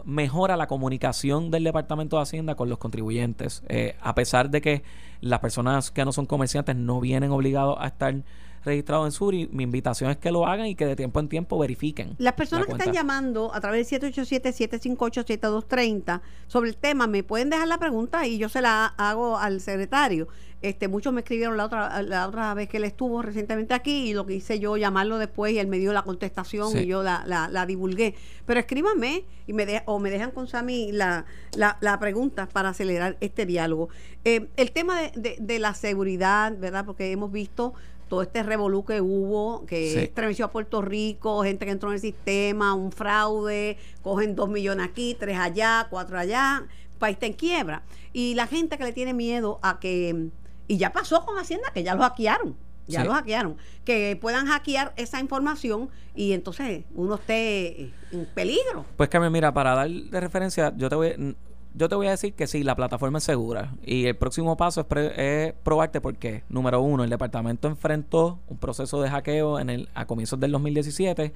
mejora 0.04 0.58
la 0.58 0.66
comunicación 0.66 1.50
del 1.50 1.64
Departamento 1.64 2.16
de 2.16 2.22
Hacienda 2.22 2.56
con 2.56 2.68
los 2.68 2.76
contribuyentes. 2.76 3.62
a 4.02 4.14
pesar 4.14 4.50
de 4.50 4.60
que 4.60 4.82
las 5.22 5.40
personas 5.40 5.90
que 5.90 6.04
no 6.04 6.12
son 6.12 6.26
comerciantes 6.26 6.76
no 6.76 7.00
vienen 7.00 7.30
obligados 7.30 7.78
a 7.80 7.86
estar 7.86 8.22
registrado 8.64 9.04
en 9.06 9.12
Suri, 9.12 9.48
mi 9.52 9.62
invitación 9.64 10.10
es 10.10 10.16
que 10.16 10.30
lo 10.30 10.46
hagan 10.46 10.66
y 10.66 10.74
que 10.74 10.86
de 10.86 10.96
tiempo 10.96 11.20
en 11.20 11.28
tiempo 11.28 11.58
verifiquen. 11.58 12.14
Las 12.18 12.32
personas 12.34 12.66
que 12.66 12.72
están 12.72 12.92
llamando 12.92 13.54
a 13.54 13.60
través 13.60 13.88
del 13.90 14.12
787-758-7230 14.12 16.20
sobre 16.46 16.70
el 16.70 16.76
tema, 16.76 17.06
me 17.06 17.22
pueden 17.22 17.50
dejar 17.50 17.68
la 17.68 17.78
pregunta 17.78 18.26
y 18.26 18.38
yo 18.38 18.48
se 18.48 18.60
la 18.60 18.86
hago 18.86 19.38
al 19.38 19.60
secretario. 19.60 20.26
Este, 20.62 20.86
muchos 20.86 21.12
me 21.12 21.22
escribieron 21.22 21.56
la 21.56 21.64
otra, 21.64 22.02
la 22.02 22.28
otra 22.28 22.54
vez 22.54 22.68
que 22.68 22.76
él 22.76 22.84
estuvo 22.84 23.20
recientemente 23.20 23.74
aquí 23.74 24.10
y 24.10 24.14
lo 24.14 24.26
que 24.26 24.34
hice 24.34 24.60
yo 24.60 24.76
llamarlo 24.76 25.18
después 25.18 25.52
y 25.52 25.58
él 25.58 25.66
me 25.66 25.78
dio 25.78 25.92
la 25.92 26.02
contestación 26.02 26.78
y 26.78 26.86
yo 26.86 27.02
la, 27.02 27.24
la, 27.26 27.66
divulgué. 27.66 28.14
Pero 28.46 28.60
escríbanme 28.60 29.24
y 29.48 29.54
me 29.54 29.82
o 29.86 29.98
me 29.98 30.08
dejan 30.08 30.30
con 30.30 30.46
Sami 30.46 30.92
la, 30.92 31.26
la, 31.56 31.98
pregunta 31.98 32.48
para 32.48 32.68
acelerar 32.68 33.16
este 33.20 33.44
diálogo. 33.44 33.88
Eh, 34.24 34.50
el 34.56 34.70
tema 34.70 35.00
de, 35.00 35.36
de, 35.40 35.58
la 35.58 35.74
seguridad, 35.74 36.56
¿verdad? 36.56 36.86
Porque 36.86 37.10
hemos 37.10 37.32
visto 37.32 37.74
todo 38.12 38.20
este 38.20 38.42
revolú 38.42 38.84
que 38.84 39.00
hubo, 39.00 39.64
que 39.64 40.02
estremeció 40.02 40.44
a 40.44 40.50
Puerto 40.50 40.82
Rico, 40.82 41.42
gente 41.44 41.64
que 41.64 41.70
entró 41.70 41.88
en 41.88 41.94
el 41.94 42.00
sistema, 42.02 42.74
un 42.74 42.92
fraude, 42.92 43.78
cogen 44.02 44.36
dos 44.36 44.50
millones 44.50 44.86
aquí, 44.86 45.16
tres 45.18 45.38
allá, 45.38 45.86
cuatro 45.88 46.18
allá, 46.18 46.66
país 46.98 47.14
está 47.14 47.24
en 47.24 47.32
quiebra. 47.32 47.84
Y 48.12 48.34
la 48.34 48.46
gente 48.46 48.76
que 48.76 48.84
le 48.84 48.92
tiene 48.92 49.14
miedo 49.14 49.60
a 49.62 49.80
que, 49.80 50.28
y 50.68 50.76
ya 50.76 50.92
pasó 50.92 51.24
con 51.24 51.38
Hacienda, 51.38 51.70
que 51.72 51.84
ya 51.84 51.94
lo 51.94 52.02
hackearon, 52.02 52.54
ya 52.86 53.02
lo 53.02 53.14
hackearon, 53.14 53.56
que 53.86 54.18
puedan 54.20 54.44
hackear 54.44 54.92
esa 54.98 55.18
información 55.18 55.88
y 56.14 56.34
entonces 56.34 56.84
uno 56.94 57.14
esté 57.14 57.94
en 58.10 58.26
peligro. 58.34 58.84
Pues 58.98 59.08
Carmen, 59.08 59.32
mira, 59.32 59.54
para 59.54 59.74
dar 59.74 59.88
de 59.88 60.20
referencia, 60.20 60.70
yo 60.76 60.90
te 60.90 60.96
voy, 60.96 61.34
yo 61.74 61.88
te 61.88 61.94
voy 61.94 62.06
a 62.06 62.10
decir 62.10 62.34
que 62.34 62.46
sí, 62.46 62.62
la 62.62 62.76
plataforma 62.76 63.18
es 63.18 63.24
segura. 63.24 63.74
Y 63.84 64.06
el 64.06 64.16
próximo 64.16 64.56
paso 64.56 64.86
es, 65.16 65.54
probarte 65.62 66.00
por 66.00 66.16
qué. 66.16 66.44
Número 66.48 66.80
uno, 66.80 67.04
el 67.04 67.10
departamento 67.10 67.68
enfrentó 67.68 68.40
un 68.48 68.58
proceso 68.58 69.00
de 69.00 69.10
hackeo 69.10 69.58
en 69.58 69.70
el, 69.70 69.88
a 69.94 70.06
comienzos 70.06 70.38
del 70.40 70.52
2017 70.52 71.32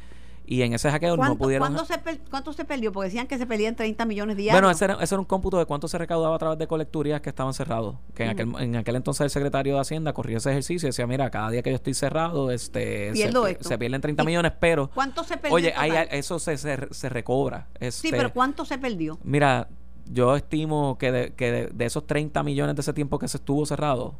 y 0.49 0.63
en 0.63 0.73
ese 0.73 0.91
hackeo 0.91 1.17
no 1.17 1.37
pudieron... 1.37 1.67
Se 1.87 2.01
¿Cuánto 2.31 2.53
se 2.53 2.65
perdió? 2.65 2.93
Porque 2.93 3.07
decían 3.09 3.27
que 3.27 3.37
se 3.37 3.47
perdían 3.47 3.75
30 3.75 4.05
millones 4.05 4.37
diarios. 4.37 4.55
Bueno, 4.55 4.71
ese 4.71 4.85
era, 4.85 4.95
ese 5.03 5.15
era, 5.15 5.21
un 5.21 5.25
cómputo 5.25 5.59
de 5.59 5.67
cuánto 5.67 5.89
se 5.89 5.99
recaudaba 5.99 6.37
a 6.37 6.39
través 6.39 6.59
de 6.59 6.69
colecturías 6.69 7.21
que 7.21 7.31
estaban 7.31 7.53
cerrados. 7.53 7.97
Que 8.15 8.25
en, 8.25 8.31
aquel, 8.31 8.53
en 8.61 8.77
aquel 8.77 8.97
entonces 8.97 9.23
el 9.23 9.31
secretario 9.31 9.75
de 9.75 9.81
Hacienda 9.81 10.13
corrió 10.13 10.39
ese 10.39 10.51
ejercicio 10.51 10.87
y 10.87 10.91
decía, 10.91 11.07
mira, 11.07 11.31
cada 11.31 11.51
día 11.51 11.63
que 11.63 11.71
yo 11.71 11.77
estoy 11.77 11.95
cerrado, 11.95 12.53
este 12.53 13.13
se, 13.15 13.79
pierden 13.79 14.01
30 14.01 14.23
millones, 14.23 14.53
pero... 14.61 14.91
¿Cuánto 14.95 15.25
se 15.25 15.37
perdió? 15.37 15.55
Oye, 15.55 15.75
eso 16.13 16.39
se, 16.39 16.57
se, 16.57 17.09
recobra. 17.09 17.67
sí, 17.91 18.09
pero 18.11 18.23
este, 18.25 18.33
¿cuánto 18.33 18.65
se 18.65 18.79
perdió? 18.79 19.19
Mira, 19.25 19.69
yo 20.11 20.37
estimo 20.37 20.99
que 20.99 21.13
de, 21.13 21.35
que 21.35 21.71
de, 21.73 21.85
esos 21.85 22.07
30 22.07 22.43
millones 22.43 22.77
de 22.77 22.81
ese 22.81 22.93
tiempo 22.93 23.19
que 23.19 23.29
se 23.29 23.39
estuvo 23.39 23.65
cerrado, 23.67 24.15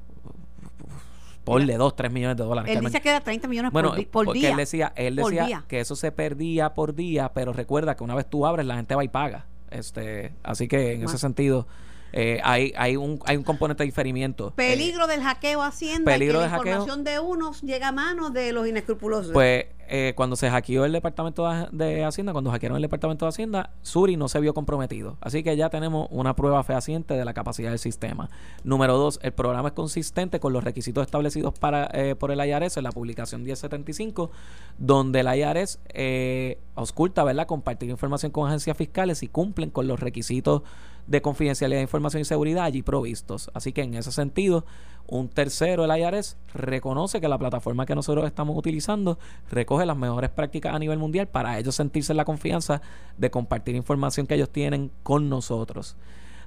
ponle 1.45 1.77
2, 1.77 1.97
3 1.97 2.13
millones 2.13 2.37
de 2.37 2.45
dólares. 2.45 2.77
Él 2.77 2.85
dice 2.85 3.01
que 3.01 3.09
era 3.09 3.21
30 3.21 3.49
millones 3.49 3.73
por, 3.73 4.07
por 4.09 4.33
día. 4.33 4.51
Él 4.51 4.57
decía, 4.57 4.93
él 4.97 5.17
decía 5.17 5.65
que 5.69 5.81
eso 5.81 5.97
se 5.97 6.13
perdía 6.13 6.75
por 6.75 6.95
día, 6.95 7.33
pero 7.35 7.53
recuerda 7.53 7.97
que 7.97 8.05
una 8.05 8.15
vez 8.15 8.27
tú 8.29 8.47
abres, 8.47 8.67
la 8.67 8.77
gente 8.77 8.95
va 8.95 9.05
y 9.05 9.09
paga. 9.09 9.47
Este, 9.71 10.33
así 10.43 10.69
que 10.69 10.93
en 10.93 11.05
ese 11.05 11.19
sentido 11.19 11.67
eh, 12.13 12.41
hay, 12.43 12.73
hay, 12.77 12.97
un, 12.97 13.21
hay 13.27 13.37
un 13.37 13.43
componente 13.43 13.83
de 13.83 13.87
diferimiento. 13.87 14.53
Peligro 14.53 15.05
eh, 15.05 15.09
del 15.09 15.23
hackeo 15.23 15.63
Hacienda. 15.63 16.13
Peligro 16.13 16.41
que 16.41 16.49
la 16.49 16.57
información 16.57 17.05
de 17.05 17.19
unos 17.19 17.63
llega 17.63 17.89
a 17.89 17.93
manos 17.93 18.33
de 18.33 18.53
los 18.53 18.67
inescrupulosos. 18.67 19.33
Pues 19.33 19.67
eh, 19.89 20.13
cuando 20.17 20.37
se 20.37 20.51
hackeó 20.51 20.85
el 20.85 20.93
departamento 20.93 21.49
de, 21.73 22.05
Hacienda, 22.05 22.33
cuando 22.33 22.51
hackearon 22.51 22.77
el 22.77 22.83
departamento 22.83 23.25
de 23.25 23.31
Hacienda, 23.31 23.71
Suri 23.83 24.17
no 24.17 24.29
se 24.29 24.41
vio 24.41 24.55
comprometido. 24.55 25.17
Así 25.21 25.43
que 25.43 25.57
ya 25.57 25.71
tenemos 25.71 26.09
una 26.11 26.37
prueba 26.37 26.63
fehaciente 26.63 27.15
de 27.15 27.25
la 27.25 27.35
capacidad 27.35 27.71
del 27.71 27.79
sistema. 27.79 28.29
Número 28.65 28.97
dos, 28.97 29.19
el 29.23 29.33
programa 29.33 29.69
es 29.69 29.75
consistente 29.75 30.41
con 30.41 30.53
los 30.53 30.65
requisitos 30.65 31.05
establecidos 31.05 31.59
para, 31.59 31.91
por 32.19 32.31
el 32.31 32.41
IRS 32.41 32.77
en 32.77 32.85
la 32.85 32.93
publicación 32.93 33.43
1075, 33.43 34.31
donde 34.79 35.21
el 35.21 35.27
IRS 35.27 35.81
eh, 35.89 36.59
ausculta, 36.75 37.25
¿verdad?, 37.25 37.47
compartir 37.47 37.91
información 37.91 38.33
con 38.33 38.49
agencias 38.49 38.77
fiscales 38.77 39.23
y 39.23 39.29
cumplen 39.29 39.71
con 39.71 39.87
los 39.87 40.01
requisitos 40.01 40.63
de 41.07 41.23
confidencialidad 41.23 41.79
de 41.79 41.83
información 41.83 42.21
y 42.21 42.25
seguridad 42.25 42.65
allí 42.65 42.83
provistos. 42.83 43.51
Así 43.55 43.73
que 43.73 43.83
en 43.83 43.95
ese 43.95 44.13
sentido, 44.13 44.65
un 45.09 45.29
tercero, 45.29 45.85
el 45.85 45.99
IRS, 45.99 46.37
reconoce 46.55 47.21
que 47.21 47.29
la 47.29 47.39
plataforma 47.39 47.87
que 47.87 47.95
nosotros 47.95 48.27
estamos 48.27 48.57
utilizando 48.57 49.19
recoge 49.51 49.87
las 49.87 49.97
mejores 49.97 50.31
prácticas 50.31 50.75
a 50.75 50.79
nivel 50.79 50.99
mundial 50.99 51.29
para 51.29 51.59
ellos 51.59 51.75
sentirse 51.75 52.15
la 52.15 52.25
confianza 52.25 52.83
de 53.17 53.31
compartir 53.31 53.75
información 53.75 54.27
que 54.27 54.35
ellos 54.35 54.51
tienen 54.51 54.91
con 55.03 55.29
nosotros. 55.29 55.97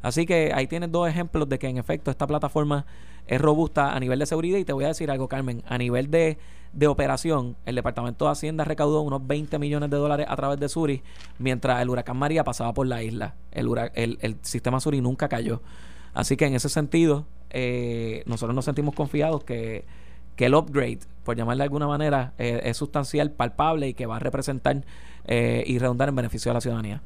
Así 0.01 0.25
que 0.25 0.51
ahí 0.53 0.67
tienes 0.67 0.91
dos 0.91 1.09
ejemplos 1.09 1.49
de 1.49 1.59
que 1.59 1.67
en 1.67 1.77
efecto 1.77 2.09
esta 2.09 2.25
plataforma 2.25 2.85
es 3.27 3.41
robusta 3.41 3.93
a 3.93 3.99
nivel 3.99 4.19
de 4.19 4.25
seguridad 4.25 4.57
y 4.57 4.65
te 4.65 4.73
voy 4.73 4.85
a 4.85 4.89
decir 4.89 5.11
algo, 5.11 5.27
Carmen, 5.27 5.63
a 5.67 5.77
nivel 5.77 6.09
de 6.09 6.37
de 6.73 6.87
operación, 6.87 7.55
el 7.65 7.75
Departamento 7.75 8.25
de 8.25 8.31
Hacienda 8.31 8.63
recaudó 8.63 9.01
unos 9.01 9.25
20 9.25 9.57
millones 9.59 9.89
de 9.89 9.97
dólares 9.97 10.27
a 10.29 10.35
través 10.35 10.59
de 10.59 10.69
Suri, 10.69 11.01
mientras 11.39 11.81
el 11.81 11.89
huracán 11.89 12.17
María 12.17 12.43
pasaba 12.43 12.73
por 12.73 12.87
la 12.87 13.01
isla. 13.01 13.35
El, 13.51 13.69
el, 13.95 14.37
sistema 14.41 14.79
Suri 14.79 15.01
nunca 15.01 15.27
cayó. 15.29 15.61
Así 16.13 16.37
que 16.37 16.45
en 16.45 16.53
ese 16.53 16.69
sentido, 16.69 17.25
eh, 17.49 18.23
nosotros 18.25 18.55
nos 18.55 18.65
sentimos 18.65 18.95
confiados 18.95 19.43
que, 19.43 19.85
que, 20.35 20.45
el 20.45 20.55
upgrade, 20.55 20.99
por 21.23 21.35
llamarle 21.35 21.61
de 21.61 21.65
alguna 21.65 21.87
manera, 21.87 22.33
eh, 22.37 22.61
es 22.63 22.77
sustancial, 22.77 23.31
palpable 23.31 23.89
y 23.89 23.93
que 23.93 24.05
va 24.05 24.17
a 24.17 24.19
representar 24.19 24.83
eh, 25.25 25.63
y 25.67 25.79
redundar 25.79 26.09
en 26.09 26.15
beneficio 26.15 26.49
de 26.49 26.53
la 26.55 26.61
ciudadanía. 26.61 27.01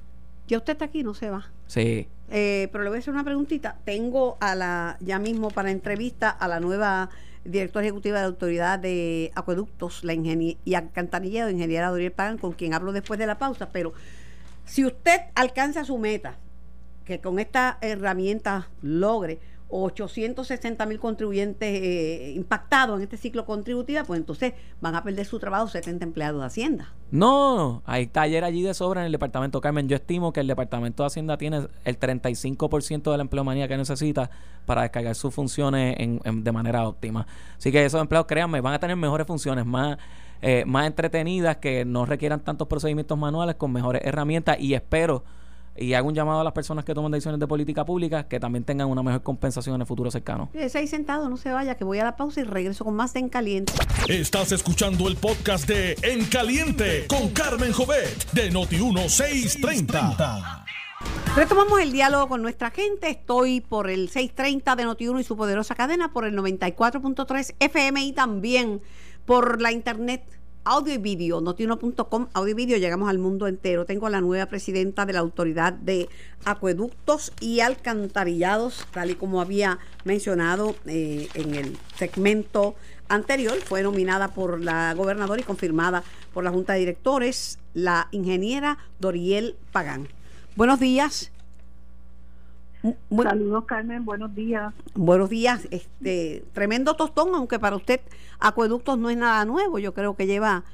Ya 0.47 0.57
usted 0.57 0.73
está 0.73 0.85
aquí, 0.85 1.03
no 1.03 1.13
se 1.13 1.29
va. 1.29 1.49
Sí. 1.67 2.07
Eh, 2.29 2.67
pero 2.71 2.83
le 2.83 2.89
voy 2.89 2.97
a 2.97 2.99
hacer 2.99 3.13
una 3.13 3.23
preguntita. 3.23 3.77
Tengo 3.85 4.37
a 4.39 4.55
la, 4.55 4.97
ya 4.99 5.19
mismo 5.19 5.49
para 5.49 5.71
entrevista, 5.71 6.29
a 6.29 6.47
la 6.47 6.59
nueva 6.59 7.09
directora 7.45 7.85
ejecutiva 7.85 8.17
de 8.17 8.23
la 8.23 8.27
Autoridad 8.27 8.79
de 8.79 9.31
Acueductos 9.35 10.03
la 10.03 10.13
y 10.13 10.73
Alcantarillado, 10.75 11.49
ingeniera 11.49 11.89
Doriel 11.89 12.11
Pagan, 12.11 12.37
con 12.37 12.53
quien 12.53 12.73
hablo 12.73 12.91
después 12.91 13.19
de 13.19 13.27
la 13.27 13.37
pausa. 13.37 13.69
Pero 13.71 13.93
si 14.65 14.85
usted 14.85 15.21
alcanza 15.35 15.83
su 15.83 15.97
meta, 15.97 16.37
que 17.05 17.19
con 17.19 17.39
esta 17.39 17.77
herramienta 17.81 18.69
logre 18.81 19.39
860 19.69 20.85
mil 20.85 20.99
contribuyentes 20.99 21.67
eh, 21.67 22.33
impactados 22.35 22.97
en 22.97 23.03
este 23.03 23.17
ciclo 23.17 23.45
contributivo, 23.45 24.03
pues 24.05 24.19
entonces 24.19 24.53
van 24.81 24.95
a 24.95 25.03
perder 25.03 25.25
su 25.25 25.39
trabajo 25.39 25.67
70 25.67 26.03
empleados 26.05 26.41
de 26.41 26.45
Hacienda. 26.45 26.93
No, 27.11 27.81
hay 27.85 28.07
taller 28.07 28.43
allí 28.43 28.61
de 28.61 28.73
sobra 28.73 29.01
en 29.01 29.07
el 29.07 29.11
departamento 29.11 29.61
Carmen. 29.61 29.87
Yo 29.87 29.95
estimo 29.95 30.33
que 30.33 30.39
el 30.39 30.47
departamento 30.47 31.03
de 31.03 31.07
Hacienda 31.07 31.37
tiene 31.37 31.67
el 31.85 31.99
35% 31.99 33.11
de 33.11 33.17
la 33.17 33.23
empleomanía 33.23 33.67
que 33.67 33.77
necesita 33.77 34.29
para 34.65 34.83
descargar 34.83 35.15
sus 35.15 35.33
funciones 35.33 35.95
de 35.97 36.51
manera 36.51 36.87
óptima. 36.87 37.27
Así 37.57 37.71
que 37.71 37.83
esos 37.83 38.01
empleados, 38.01 38.27
créanme, 38.27 38.61
van 38.61 38.73
a 38.73 38.79
tener 38.79 38.95
mejores 38.95 39.27
funciones, 39.27 39.65
más, 39.65 39.97
eh, 40.41 40.63
más 40.65 40.87
entretenidas, 40.87 41.57
que 41.57 41.85
no 41.85 42.05
requieran 42.05 42.39
tantos 42.39 42.67
procedimientos 42.67 43.17
manuales, 43.17 43.55
con 43.55 43.71
mejores 43.71 44.01
herramientas 44.05 44.59
y 44.59 44.73
espero 44.73 45.23
y 45.75 45.93
hago 45.93 46.07
un 46.07 46.15
llamado 46.15 46.41
a 46.41 46.43
las 46.43 46.53
personas 46.53 46.85
que 46.85 46.93
toman 46.93 47.11
decisiones 47.11 47.39
de 47.39 47.47
política 47.47 47.85
pública 47.85 48.27
que 48.27 48.39
también 48.39 48.63
tengan 48.63 48.87
una 48.87 49.03
mejor 49.03 49.23
compensación 49.23 49.75
en 49.75 49.81
el 49.81 49.87
futuro 49.87 50.11
cercano. 50.11 50.49
Ese 50.53 50.79
ahí 50.79 50.87
sentado, 50.87 51.29
no 51.29 51.37
se 51.37 51.51
vaya, 51.51 51.75
que 51.75 51.83
voy 51.83 51.99
a 51.99 52.03
la 52.03 52.15
pausa 52.15 52.41
y 52.41 52.43
regreso 52.43 52.85
con 52.85 52.95
más 52.95 53.13
de 53.13 53.21
En 53.21 53.29
Caliente. 53.29 53.73
Estás 54.07 54.51
escuchando 54.51 55.07
el 55.07 55.15
podcast 55.15 55.67
de 55.67 55.95
En 56.01 56.25
Caliente 56.25 57.05
con 57.07 57.29
Carmen 57.29 57.71
Jovet 57.71 58.31
de 58.31 58.51
Noti1630. 58.51 60.63
Retomamos 61.35 61.81
el 61.81 61.91
diálogo 61.91 62.29
con 62.29 62.41
nuestra 62.41 62.69
gente. 62.69 63.09
Estoy 63.09 63.61
por 63.61 63.89
el 63.89 64.09
630 64.09 64.75
de 64.75 64.85
Noti1 64.85 65.19
y 65.19 65.23
su 65.23 65.35
poderosa 65.35 65.75
cadena, 65.75 66.13
por 66.13 66.25
el 66.25 66.37
94.3 66.37 67.55
FM 67.59 68.05
y 68.05 68.13
también 68.13 68.81
por 69.25 69.61
la 69.61 69.71
internet 69.71 70.23
audio 70.65 70.93
y 70.93 70.97
vídeo, 70.97 71.41
notiuno.com, 71.41 72.27
audio 72.33 72.51
y 72.51 72.53
vídeo, 72.53 72.77
llegamos 72.77 73.09
al 73.09 73.19
mundo 73.19 73.47
entero. 73.47 73.85
Tengo 73.85 74.07
a 74.07 74.09
la 74.09 74.21
nueva 74.21 74.45
presidenta 74.45 75.05
de 75.05 75.13
la 75.13 75.19
Autoridad 75.19 75.73
de 75.73 76.07
Acueductos 76.45 77.33
y 77.41 77.59
Alcantarillados, 77.59 78.87
tal 78.91 79.11
y 79.11 79.15
como 79.15 79.41
había 79.41 79.79
mencionado 80.05 80.75
eh, 80.85 81.27
en 81.33 81.55
el 81.55 81.77
segmento 81.97 82.75
anterior, 83.09 83.57
fue 83.59 83.83
nominada 83.83 84.29
por 84.29 84.61
la 84.61 84.93
gobernadora 84.93 85.41
y 85.41 85.43
confirmada 85.43 86.03
por 86.33 86.43
la 86.43 86.51
Junta 86.51 86.73
de 86.73 86.79
Directores, 86.79 87.59
la 87.73 88.07
ingeniera 88.11 88.77
Doriel 88.99 89.57
Pagán. 89.71 90.07
Buenos 90.55 90.79
días. 90.79 91.32
Saludos 93.23 93.63
Carmen, 93.65 94.03
buenos 94.03 94.35
días. 94.35 94.73
Buenos 94.93 95.29
días, 95.29 95.67
este 95.71 96.43
tremendo 96.51 96.95
tostón, 96.95 97.33
aunque 97.33 97.57
para 97.57 97.77
usted 97.77 98.01
acueductos 98.39 98.97
no 98.97 99.09
es 99.09 99.15
nada 99.15 99.45
nuevo, 99.45 99.79
yo 99.79 99.93
creo 99.93 100.15
que 100.15 100.27
lleva 100.27 100.65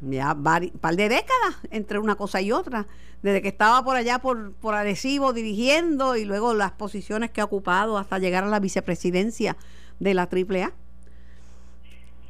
ya 0.00 0.32
un 0.32 0.42
par 0.42 0.96
de 0.96 1.08
décadas 1.08 1.60
entre 1.70 1.98
una 1.98 2.14
cosa 2.14 2.40
y 2.40 2.50
otra, 2.50 2.86
desde 3.22 3.42
que 3.42 3.48
estaba 3.48 3.84
por 3.84 3.96
allá 3.96 4.20
por, 4.20 4.54
por 4.54 4.74
Arecibo 4.74 5.34
dirigiendo 5.34 6.16
y 6.16 6.24
luego 6.24 6.54
las 6.54 6.72
posiciones 6.72 7.30
que 7.30 7.42
ha 7.42 7.44
ocupado 7.44 7.98
hasta 7.98 8.18
llegar 8.18 8.44
a 8.44 8.48
la 8.48 8.58
vicepresidencia 8.58 9.56
de 10.00 10.14
la 10.14 10.22
AAA. 10.22 10.72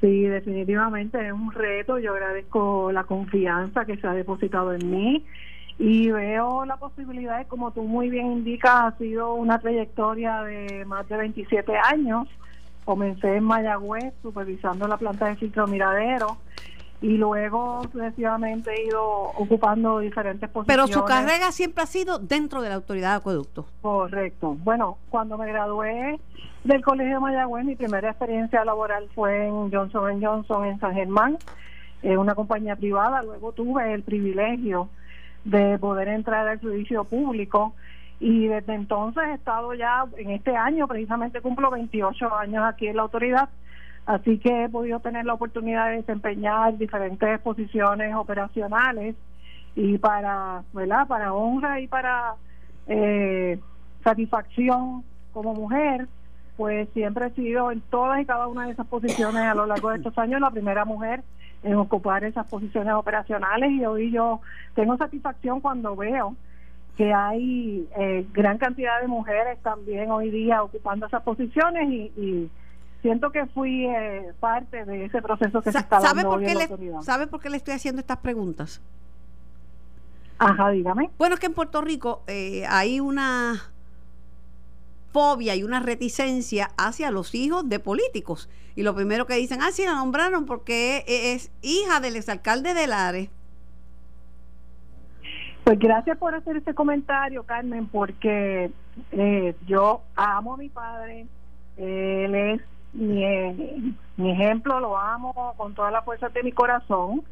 Sí, 0.00 0.22
definitivamente 0.22 1.24
es 1.24 1.32
un 1.32 1.52
reto, 1.52 1.98
yo 2.00 2.14
agradezco 2.14 2.90
la 2.90 3.04
confianza 3.04 3.84
que 3.84 3.96
se 3.96 4.06
ha 4.08 4.12
depositado 4.12 4.72
en 4.74 4.90
mí 4.90 5.24
y 5.78 6.10
veo 6.10 6.64
la 6.64 6.76
posibilidad, 6.76 7.46
como 7.46 7.70
tú 7.70 7.82
muy 7.82 8.10
bien 8.10 8.26
indicas, 8.26 8.72
ha 8.74 8.98
sido 8.98 9.34
una 9.34 9.60
trayectoria 9.60 10.42
de 10.42 10.84
más 10.84 11.08
de 11.08 11.16
27 11.16 11.72
años. 11.76 12.26
Comencé 12.84 13.36
en 13.36 13.44
Mayagüez 13.44 14.12
supervisando 14.22 14.88
la 14.88 14.96
planta 14.96 15.26
de 15.26 15.36
filtro 15.36 15.66
miradero 15.68 16.38
y 17.00 17.16
luego 17.16 17.82
sucesivamente 17.92 18.72
he 18.74 18.86
ido 18.86 19.04
ocupando 19.04 20.00
diferentes 20.00 20.50
posiciones. 20.50 20.90
Pero 20.90 21.00
su 21.00 21.06
carrera 21.06 21.52
siempre 21.52 21.84
ha 21.84 21.86
sido 21.86 22.18
dentro 22.18 22.60
de 22.60 22.70
la 22.70 22.74
autoridad 22.74 23.10
de 23.10 23.16
acueductos. 23.18 23.66
Correcto. 23.80 24.56
Bueno, 24.64 24.98
cuando 25.10 25.38
me 25.38 25.46
gradué 25.46 26.18
del 26.64 26.82
Colegio 26.82 27.14
de 27.14 27.20
Mayagüez, 27.20 27.64
mi 27.64 27.76
primera 27.76 28.10
experiencia 28.10 28.64
laboral 28.64 29.08
fue 29.14 29.46
en 29.46 29.70
Johnson 29.70 30.20
Johnson 30.20 30.64
en 30.64 30.80
San 30.80 30.94
Germán, 30.94 31.38
en 32.02 32.18
una 32.18 32.34
compañía 32.34 32.74
privada. 32.74 33.22
Luego 33.22 33.52
tuve 33.52 33.94
el 33.94 34.02
privilegio 34.02 34.88
de 35.48 35.78
poder 35.78 36.08
entrar 36.08 36.46
al 36.46 36.60
servicio 36.60 37.04
público 37.04 37.74
y 38.20 38.48
desde 38.48 38.74
entonces 38.74 39.22
he 39.28 39.34
estado 39.34 39.72
ya 39.74 40.04
en 40.16 40.30
este 40.30 40.54
año 40.56 40.86
precisamente 40.86 41.40
cumplo 41.40 41.70
28 41.70 42.34
años 42.34 42.64
aquí 42.66 42.88
en 42.88 42.96
la 42.96 43.02
autoridad 43.02 43.48
así 44.04 44.38
que 44.38 44.64
he 44.64 44.68
podido 44.68 45.00
tener 45.00 45.24
la 45.24 45.34
oportunidad 45.34 45.88
de 45.88 45.96
desempeñar 45.96 46.76
diferentes 46.76 47.40
posiciones 47.40 48.14
operacionales 48.14 49.16
y 49.74 49.96
para 49.98 50.64
¿verdad? 50.74 51.06
para 51.06 51.32
honra 51.32 51.80
y 51.80 51.88
para 51.88 52.34
eh, 52.86 53.58
satisfacción 54.04 55.02
como 55.32 55.54
mujer 55.54 56.08
pues 56.58 56.88
siempre 56.92 57.28
he 57.28 57.30
sido 57.30 57.70
en 57.70 57.80
todas 57.82 58.20
y 58.20 58.26
cada 58.26 58.48
una 58.48 58.66
de 58.66 58.72
esas 58.72 58.86
posiciones 58.86 59.42
a 59.44 59.54
lo 59.54 59.64
largo 59.64 59.90
de 59.90 59.96
estos 59.96 60.18
años 60.18 60.42
la 60.42 60.50
primera 60.50 60.84
mujer 60.84 61.22
en 61.62 61.74
ocupar 61.74 62.24
esas 62.24 62.46
posiciones 62.46 62.94
operacionales 62.94 63.70
y 63.72 63.84
hoy 63.84 64.10
yo 64.10 64.40
tengo 64.74 64.96
satisfacción 64.96 65.60
cuando 65.60 65.96
veo 65.96 66.36
que 66.96 67.12
hay 67.12 67.88
eh, 67.96 68.26
gran 68.32 68.58
cantidad 68.58 69.00
de 69.00 69.06
mujeres 69.06 69.58
también 69.62 70.10
hoy 70.10 70.30
día 70.30 70.62
ocupando 70.62 71.06
esas 71.06 71.22
posiciones 71.22 71.88
y, 71.90 72.50
siento 73.00 73.30
que 73.30 73.46
fui 73.46 73.86
eh, 73.86 74.32
parte 74.40 74.84
de 74.84 75.04
ese 75.04 75.22
proceso 75.22 75.62
que 75.62 75.70
se 75.70 75.78
está 75.78 76.00
¿sabe 76.00 76.24
dando 76.24 76.30
por 76.30 76.40
qué 76.44 76.54
le, 76.56 77.02
¿Sabe 77.02 77.28
por 77.28 77.40
qué 77.40 77.48
le 77.48 77.56
estoy 77.56 77.74
haciendo 77.74 78.00
estas 78.00 78.16
preguntas? 78.16 78.82
Ajá, 80.40 80.70
dígame. 80.70 81.08
Bueno, 81.16 81.34
es 81.34 81.40
que 81.40 81.46
en 81.46 81.54
Puerto 81.54 81.80
Rico 81.80 82.22
eh, 82.26 82.64
hay 82.68 82.98
una 82.98 83.70
fobia 85.12 85.56
y 85.56 85.62
una 85.62 85.80
reticencia 85.80 86.70
hacia 86.76 87.10
los 87.10 87.34
hijos 87.34 87.68
de 87.68 87.78
políticos. 87.80 88.48
Y 88.76 88.82
lo 88.82 88.94
primero 88.94 89.26
que 89.26 89.34
dicen, 89.34 89.60
ah, 89.62 89.72
sí, 89.72 89.84
la 89.84 89.94
nombraron 89.94 90.46
porque 90.46 91.04
e-, 91.06 91.32
es, 91.32 91.50
hija 91.62 92.00
del 92.00 92.16
exalcalde 92.16 92.74
de 92.74 92.86
Lares. 92.86 93.30
Pues 95.64 95.78
gracias 95.78 96.16
por 96.16 96.34
hacer 96.34 96.56
este 96.56 96.74
comentario, 96.74 97.42
Carmen, 97.42 97.88
porque 97.88 98.70
eh, 99.12 99.54
yo 99.66 100.02
amo 100.16 100.54
a 100.54 100.56
mi 100.56 100.68
padre, 100.70 101.26
él 101.76 102.34
es 102.34 102.62
mi, 102.94 103.96
mi 104.16 104.30
ejemplo, 104.30 104.80
lo 104.80 104.96
amo 104.96 105.54
con 105.56 105.74
toda 105.74 105.90
la 105.90 106.02
fuerza 106.02 106.30
de 106.30 106.42
mi 106.42 106.52
corazón. 106.52 107.22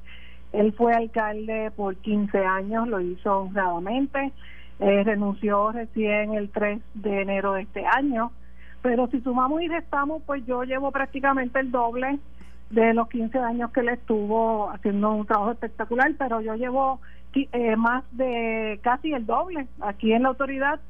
Él 0.53 0.75
fue 0.77 0.93
alcalde 0.93 1.71
por 1.75 1.97
15 1.97 2.45
años, 2.45 2.89
lo 2.89 3.01
hizo 3.01 3.39
honradamente 3.43 4.33
eh, 4.81 5.03
renunció 5.05 5.73
recién 5.73 6.35
el 6.35 6.51
3 6.51 6.81
de 6.95 7.23
enero 7.23 7.55
de 7.55 7.63
este 7.63 7.87
año, 7.87 8.33
pero 8.83 9.09
si 9.09 9.21
sumamos 9.21 9.63
y 9.63 9.69
restamos, 9.69 10.23
pues 10.27 10.45
yo 10.47 10.65
llevo 10.65 10.93
prácticamente 10.93 11.59
el 11.61 11.71
doble 11.71 12.19
de 12.71 12.95
los 12.95 13.09
15 13.09 13.39
años 13.39 13.71
que 13.73 13.81
él 13.81 13.89
estuvo 13.91 14.71
haciendo 14.71 15.13
un 15.13 15.27
trabajo 15.27 15.53
espectacular, 15.53 16.13
pero 16.19 16.41
yo 16.41 16.55
llevo 16.57 17.01
eh, 17.35 17.77
más 17.77 18.05
de 18.13 18.81
casi 18.83 19.13
el 19.13 19.27
doble 19.27 19.67
aquí 19.81 20.13
en 20.13 20.23
la 20.23 20.31
autoridad 20.31 20.81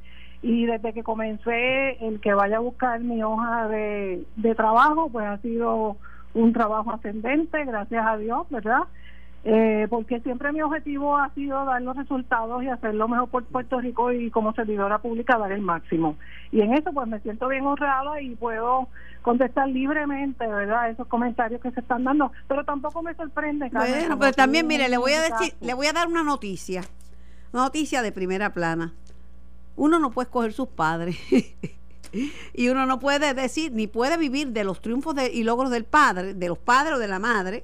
y 0.42 0.66
desde 0.66 0.92
que 0.92 1.02
comencé 1.02 2.04
el 2.06 2.20
que 2.20 2.34
vaya 2.34 2.58
a 2.58 2.60
buscar 2.60 3.00
mi 3.00 3.22
hoja 3.22 3.68
de, 3.68 4.24
de 4.36 4.54
trabajo, 4.54 5.08
pues 5.10 5.26
ha 5.26 5.38
sido 5.38 5.96
un 6.34 6.52
trabajo 6.52 6.92
ascendente, 6.92 7.64
gracias 7.64 8.06
a 8.06 8.16
Dios, 8.16 8.46
¿verdad? 8.50 8.82
Eh, 9.48 9.86
porque 9.88 10.18
siempre 10.22 10.50
mi 10.50 10.60
objetivo 10.60 11.16
ha 11.16 11.32
sido 11.32 11.64
dar 11.64 11.80
los 11.80 11.96
resultados 11.96 12.64
y 12.64 12.68
hacer 12.68 12.96
lo 12.96 13.06
mejor 13.06 13.28
por 13.28 13.44
Puerto 13.44 13.80
Rico 13.80 14.10
y 14.10 14.28
como 14.28 14.52
servidora 14.54 14.98
pública 14.98 15.38
dar 15.38 15.52
el 15.52 15.60
máximo. 15.60 16.16
Y 16.50 16.62
en 16.62 16.74
eso 16.74 16.92
pues 16.92 17.06
me 17.06 17.20
siento 17.20 17.46
bien 17.46 17.64
honrada 17.64 18.20
y 18.20 18.34
puedo 18.34 18.88
contestar 19.22 19.68
libremente, 19.68 20.44
¿verdad? 20.44 20.90
Esos 20.90 21.06
comentarios 21.06 21.60
que 21.60 21.70
se 21.70 21.78
están 21.78 22.02
dando, 22.02 22.32
pero 22.48 22.64
tampoco 22.64 23.02
me 23.02 23.14
sorprende. 23.14 23.70
bueno, 23.70 24.18
pero 24.18 24.32
también 24.32 24.66
mire, 24.66 24.88
le 24.88 24.96
voy 24.96 25.12
a 25.12 25.20
decir, 25.20 25.54
le 25.60 25.74
voy 25.74 25.86
a 25.86 25.92
dar 25.92 26.08
una 26.08 26.24
noticia, 26.24 26.82
una 27.52 27.62
noticia 27.62 28.02
de 28.02 28.10
primera 28.10 28.52
plana. 28.52 28.94
Uno 29.76 30.00
no 30.00 30.10
puede 30.10 30.24
escoger 30.24 30.54
sus 30.54 30.66
padres. 30.66 31.18
y 32.52 32.68
uno 32.68 32.84
no 32.84 32.98
puede 32.98 33.32
decir 33.32 33.70
ni 33.70 33.86
puede 33.86 34.16
vivir 34.16 34.48
de 34.48 34.64
los 34.64 34.80
triunfos 34.80 35.14
y 35.32 35.44
logros 35.44 35.70
del 35.70 35.84
padre, 35.84 36.34
de 36.34 36.48
los 36.48 36.58
padres 36.58 36.94
o 36.94 36.98
de 36.98 37.06
la 37.06 37.20
madre 37.20 37.62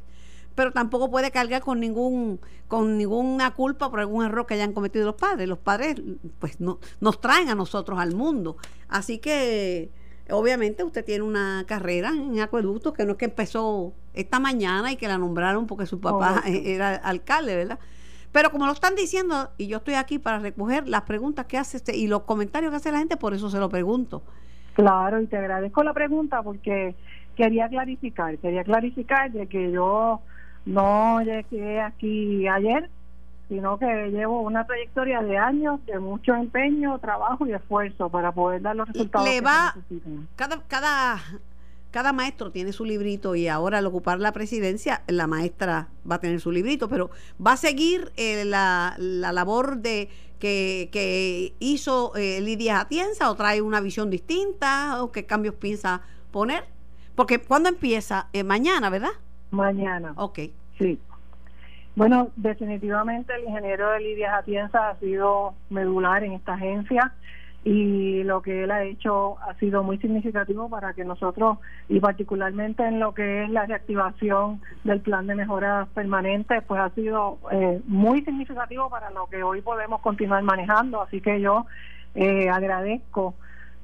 pero 0.54 0.72
tampoco 0.72 1.10
puede 1.10 1.30
cargar 1.30 1.62
con 1.62 1.80
ningún 1.80 2.40
con 2.68 2.96
ninguna 2.96 3.52
culpa 3.52 3.90
por 3.90 4.00
algún 4.00 4.24
error 4.24 4.46
que 4.46 4.54
hayan 4.54 4.72
cometido 4.72 5.04
los 5.04 5.16
padres. 5.16 5.48
Los 5.48 5.58
padres 5.58 6.00
pues 6.38 6.60
no, 6.60 6.78
nos 7.00 7.20
traen 7.20 7.48
a 7.48 7.54
nosotros 7.54 7.98
al 7.98 8.14
mundo. 8.14 8.56
Así 8.88 9.18
que 9.18 9.90
obviamente 10.30 10.82
usted 10.84 11.04
tiene 11.04 11.22
una 11.22 11.64
carrera 11.66 12.10
en 12.10 12.40
acueductos 12.40 12.94
que 12.94 13.04
no 13.04 13.12
es 13.12 13.18
que 13.18 13.26
empezó 13.26 13.92
esta 14.14 14.40
mañana 14.40 14.92
y 14.92 14.96
que 14.96 15.08
la 15.08 15.18
nombraron 15.18 15.66
porque 15.66 15.86
su 15.86 16.00
papá 16.00 16.42
era 16.46 16.94
alcalde, 16.94 17.56
¿verdad? 17.56 17.78
Pero 18.32 18.50
como 18.50 18.64
lo 18.64 18.72
están 18.72 18.94
diciendo, 18.94 19.50
y 19.58 19.66
yo 19.66 19.78
estoy 19.78 19.94
aquí 19.94 20.18
para 20.18 20.38
recoger 20.38 20.88
las 20.88 21.02
preguntas 21.02 21.44
que 21.44 21.58
hace 21.58 21.76
este, 21.76 21.96
y 21.96 22.06
los 22.06 22.22
comentarios 22.22 22.70
que 22.70 22.76
hace 22.76 22.90
la 22.90 22.98
gente, 22.98 23.18
por 23.18 23.34
eso 23.34 23.50
se 23.50 23.58
lo 23.58 23.68
pregunto. 23.68 24.22
Claro, 24.72 25.20
y 25.20 25.26
te 25.26 25.36
agradezco 25.36 25.82
la 25.82 25.92
pregunta 25.92 26.42
porque 26.42 26.94
quería 27.36 27.68
clarificar, 27.68 28.38
quería 28.38 28.64
clarificar 28.64 29.30
de 29.30 29.46
que 29.46 29.70
yo 29.70 30.22
no 30.64 31.20
llegué 31.22 31.80
aquí 31.80 32.46
ayer, 32.48 32.88
sino 33.48 33.78
que 33.78 33.86
llevo 34.10 34.40
una 34.42 34.66
trayectoria 34.66 35.20
de 35.22 35.36
años 35.36 35.84
de 35.86 35.98
mucho 35.98 36.34
empeño, 36.34 36.98
trabajo 36.98 37.46
y 37.46 37.52
esfuerzo 37.52 38.08
para 38.08 38.32
poder 38.32 38.62
dar 38.62 38.76
los 38.76 38.88
resultados 38.88 39.28
Le 39.28 39.34
que 39.34 39.40
va-. 39.42 39.74
Cada, 40.36 40.62
cada, 40.68 41.20
cada 41.90 42.12
maestro 42.12 42.50
tiene 42.50 42.72
su 42.72 42.84
librito 42.84 43.34
y 43.34 43.48
ahora 43.48 43.78
al 43.78 43.86
ocupar 43.86 44.20
la 44.20 44.32
presidencia, 44.32 45.02
la 45.06 45.26
maestra 45.26 45.88
va 46.10 46.14
a 46.14 46.20
tener 46.20 46.40
su 46.40 46.50
librito, 46.50 46.88
pero 46.88 47.10
va 47.44 47.52
a 47.52 47.56
seguir 47.56 48.10
eh, 48.16 48.44
la, 48.46 48.94
la 48.98 49.32
labor 49.32 49.78
de 49.78 50.08
que, 50.38 50.88
que 50.90 51.54
hizo 51.58 52.16
eh, 52.16 52.40
Lidia 52.40 52.80
Atienza 52.80 53.30
o 53.30 53.34
trae 53.34 53.60
una 53.60 53.80
visión 53.80 54.08
distinta 54.10 55.02
o 55.02 55.12
qué 55.12 55.26
cambios 55.26 55.54
piensa 55.56 56.00
poner. 56.30 56.64
Porque 57.14 57.38
cuando 57.38 57.68
empieza, 57.68 58.28
Eh, 58.32 58.42
mañana, 58.44 58.88
¿verdad? 58.88 59.12
Mañana. 59.52 60.12
Ok. 60.16 60.40
Sí. 60.78 60.98
Bueno, 61.94 62.28
definitivamente 62.36 63.34
el 63.34 63.44
ingeniero 63.44 63.90
de 63.90 64.00
Lidia 64.00 64.36
Atienza 64.36 64.88
ha 64.88 64.98
sido 64.98 65.54
medular 65.70 66.24
en 66.24 66.32
esta 66.32 66.54
agencia 66.54 67.12
y 67.64 68.24
lo 68.24 68.42
que 68.42 68.64
él 68.64 68.70
ha 68.72 68.82
hecho 68.82 69.38
ha 69.40 69.54
sido 69.54 69.84
muy 69.84 69.98
significativo 69.98 70.68
para 70.68 70.94
que 70.94 71.04
nosotros, 71.04 71.58
y 71.88 72.00
particularmente 72.00 72.84
en 72.84 72.98
lo 72.98 73.14
que 73.14 73.44
es 73.44 73.50
la 73.50 73.66
reactivación 73.66 74.60
del 74.82 75.00
plan 75.00 75.28
de 75.28 75.36
mejoras 75.36 75.86
permanentes, 75.90 76.62
pues 76.66 76.80
ha 76.80 76.90
sido 76.90 77.38
eh, 77.52 77.80
muy 77.86 78.22
significativo 78.24 78.90
para 78.90 79.10
lo 79.10 79.26
que 79.26 79.44
hoy 79.44 79.60
podemos 79.60 80.00
continuar 80.00 80.42
manejando. 80.42 81.02
Así 81.02 81.20
que 81.20 81.40
yo 81.40 81.66
eh, 82.14 82.48
agradezco 82.48 83.34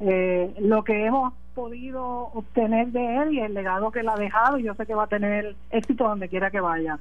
eh, 0.01 0.53
lo 0.59 0.83
que 0.83 1.07
hemos 1.07 1.35
podido 1.59 2.31
obtener 2.35 2.93
de 2.93 3.17
él 3.17 3.33
y 3.33 3.41
el 3.41 3.53
legado 3.53 3.91
que 3.91 3.99
él 3.99 4.09
ha 4.09 4.15
dejado 4.15 4.59
y 4.59 4.63
yo 4.63 4.75
sé 4.75 4.87
que 4.87 4.95
va 4.95 5.05
a 5.05 5.09
tener 5.09 5.57
éxito 5.73 6.05
donde 6.05 6.29
quiera 6.29 6.53
que 6.53 6.61
vaya. 6.61 7.01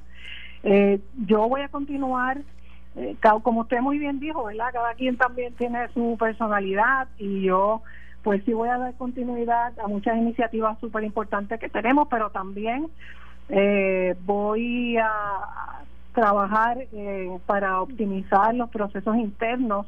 Eh, 0.64 0.98
yo 1.28 1.48
voy 1.48 1.60
a 1.60 1.68
continuar, 1.68 2.38
eh, 2.96 3.14
como 3.44 3.60
usted 3.60 3.80
muy 3.80 4.00
bien 4.00 4.18
dijo, 4.18 4.42
¿verdad? 4.42 4.70
Cada 4.72 4.94
quien 4.94 5.16
también 5.16 5.54
tiene 5.54 5.86
su 5.94 6.16
personalidad 6.18 7.06
y 7.18 7.42
yo 7.42 7.82
pues 8.24 8.42
sí 8.44 8.52
voy 8.52 8.68
a 8.68 8.78
dar 8.78 8.94
continuidad 8.94 9.78
a 9.78 9.86
muchas 9.86 10.16
iniciativas 10.16 10.76
súper 10.80 11.04
importantes 11.04 11.60
que 11.60 11.68
tenemos, 11.68 12.08
pero 12.10 12.30
también 12.30 12.88
eh, 13.50 14.16
voy 14.26 14.96
a 14.96 15.08
a 15.08 15.84
trabajar 16.14 16.78
eh, 16.92 17.38
para 17.46 17.80
optimizar 17.80 18.52
los 18.56 18.70
procesos 18.70 19.14
internos 19.16 19.86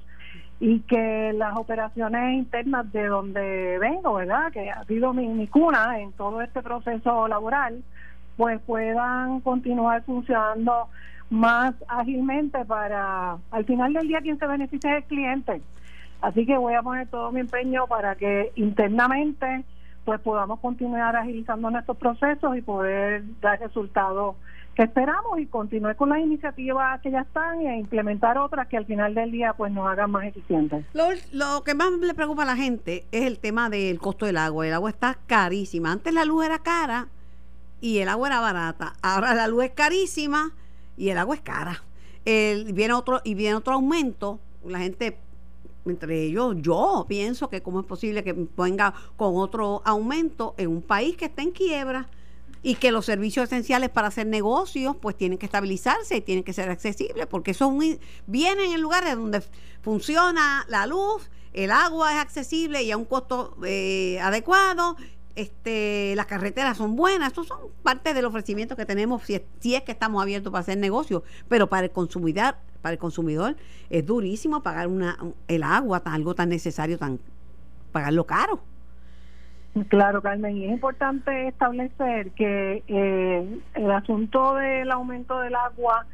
y 0.60 0.80
que 0.80 1.32
las 1.32 1.56
operaciones 1.56 2.34
internas 2.34 2.92
de 2.92 3.06
donde 3.06 3.78
vengo, 3.78 4.14
¿verdad? 4.14 4.52
Que 4.52 4.70
ha 4.70 4.84
sido 4.84 5.14
mi, 5.14 5.26
mi 5.26 5.46
cuna 5.48 5.98
en 5.98 6.12
todo 6.12 6.42
este 6.42 6.62
proceso 6.62 7.26
laboral, 7.26 7.82
pues 8.36 8.60
puedan 8.66 9.40
continuar 9.40 10.02
funcionando 10.02 10.88
más 11.30 11.74
ágilmente 11.88 12.64
para, 12.66 13.38
al 13.50 13.64
final 13.64 13.94
del 13.94 14.08
día, 14.08 14.20
quien 14.20 14.38
se 14.38 14.46
beneficia 14.46 14.90
es 14.90 14.96
el 14.98 15.04
cliente. 15.04 15.62
Así 16.20 16.44
que 16.44 16.58
voy 16.58 16.74
a 16.74 16.82
poner 16.82 17.08
todo 17.08 17.32
mi 17.32 17.40
empeño 17.40 17.86
para 17.86 18.14
que 18.16 18.52
internamente 18.56 19.64
pues 20.04 20.20
podamos 20.20 20.60
continuar 20.60 21.16
agilizando 21.16 21.70
nuestros 21.70 21.96
procesos 21.96 22.56
y 22.56 22.62
poder 22.62 23.22
dar 23.40 23.60
resultados 23.60 24.36
que 24.74 24.84
esperamos 24.84 25.38
y 25.38 25.46
continuar 25.46 25.96
con 25.96 26.10
las 26.10 26.20
iniciativas 26.20 27.00
que 27.00 27.10
ya 27.10 27.20
están 27.20 27.60
e 27.60 27.78
implementar 27.78 28.38
otras 28.38 28.68
que 28.68 28.76
al 28.76 28.86
final 28.86 29.14
del 29.14 29.30
día 29.30 29.52
pues 29.52 29.72
nos 29.72 29.86
hagan 29.86 30.10
más 30.10 30.24
eficientes. 30.24 30.84
Lo, 30.92 31.08
lo 31.32 31.64
que 31.64 31.74
más 31.74 31.90
le 31.92 32.14
preocupa 32.14 32.42
a 32.42 32.46
la 32.46 32.56
gente 32.56 33.04
es 33.10 33.26
el 33.26 33.38
tema 33.38 33.68
del 33.68 33.98
costo 33.98 34.26
del 34.26 34.36
agua. 34.36 34.66
El 34.66 34.74
agua 34.74 34.90
está 34.90 35.18
carísima. 35.26 35.92
Antes 35.92 36.14
la 36.14 36.24
luz 36.24 36.44
era 36.44 36.60
cara 36.60 37.08
y 37.80 37.98
el 37.98 38.08
agua 38.08 38.28
era 38.28 38.40
barata. 38.40 38.94
Ahora 39.02 39.34
la 39.34 39.48
luz 39.48 39.64
es 39.64 39.70
carísima 39.72 40.52
y 40.96 41.10
el 41.10 41.18
agua 41.18 41.34
es 41.34 41.42
cara. 41.42 41.82
El, 42.24 42.72
viene 42.72 42.94
otro 42.94 43.20
y 43.24 43.34
viene 43.34 43.56
otro 43.56 43.74
aumento. 43.74 44.38
La 44.64 44.78
gente, 44.78 45.18
entre 45.84 46.22
ellos, 46.22 46.56
yo 46.58 47.06
pienso 47.08 47.48
que 47.48 47.62
cómo 47.62 47.80
es 47.80 47.86
posible 47.86 48.22
que 48.22 48.34
venga 48.56 48.94
con 49.16 49.36
otro 49.36 49.82
aumento 49.84 50.54
en 50.58 50.68
un 50.68 50.82
país 50.82 51.16
que 51.16 51.24
está 51.24 51.42
en 51.42 51.50
quiebra 51.50 52.08
y 52.62 52.74
que 52.74 52.92
los 52.92 53.06
servicios 53.06 53.44
esenciales 53.44 53.90
para 53.90 54.08
hacer 54.08 54.26
negocios 54.26 54.96
pues 55.00 55.16
tienen 55.16 55.38
que 55.38 55.46
estabilizarse 55.46 56.16
y 56.16 56.20
tienen 56.20 56.44
que 56.44 56.52
ser 56.52 56.68
accesibles 56.70 57.26
porque 57.26 57.52
eso 57.52 57.72
vienen 58.26 58.72
en 58.72 58.80
lugares 58.80 59.16
donde 59.16 59.42
funciona 59.82 60.64
la 60.68 60.86
luz, 60.86 61.30
el 61.52 61.70
agua 61.70 62.12
es 62.12 62.18
accesible 62.18 62.82
y 62.82 62.90
a 62.90 62.96
un 62.96 63.06
costo 63.06 63.56
eh, 63.64 64.20
adecuado, 64.20 64.96
este, 65.36 66.14
las 66.16 66.26
carreteras 66.26 66.76
son 66.76 66.96
buenas, 66.96 67.28
estos 67.28 67.46
son 67.46 67.58
parte 67.82 68.12
del 68.14 68.24
ofrecimiento 68.24 68.76
que 68.76 68.84
tenemos 68.84 69.22
si 69.22 69.36
es, 69.36 69.42
si 69.60 69.74
es 69.74 69.82
que 69.82 69.92
estamos 69.92 70.20
abiertos 70.22 70.52
para 70.52 70.60
hacer 70.60 70.76
negocios, 70.78 71.22
pero 71.48 71.68
para 71.68 71.86
el 71.86 71.92
consumidor, 71.92 72.56
para 72.82 72.92
el 72.92 72.98
consumidor 72.98 73.56
es 73.88 74.04
durísimo 74.04 74.62
pagar 74.62 74.88
una, 74.88 75.18
el 75.48 75.62
agua, 75.62 76.02
algo 76.04 76.34
tan 76.34 76.48
necesario, 76.50 76.98
tan 76.98 77.20
pagarlo 77.92 78.26
caro. 78.26 78.60
Claro, 79.88 80.20
Carmen, 80.20 80.56
y 80.56 80.64
es 80.64 80.72
importante 80.72 81.46
establecer 81.46 82.32
que 82.32 82.82
eh, 82.88 83.60
el 83.74 83.90
asunto 83.92 84.54
del 84.56 84.90
aumento 84.90 85.38
del 85.38 85.54
agua 85.54 86.06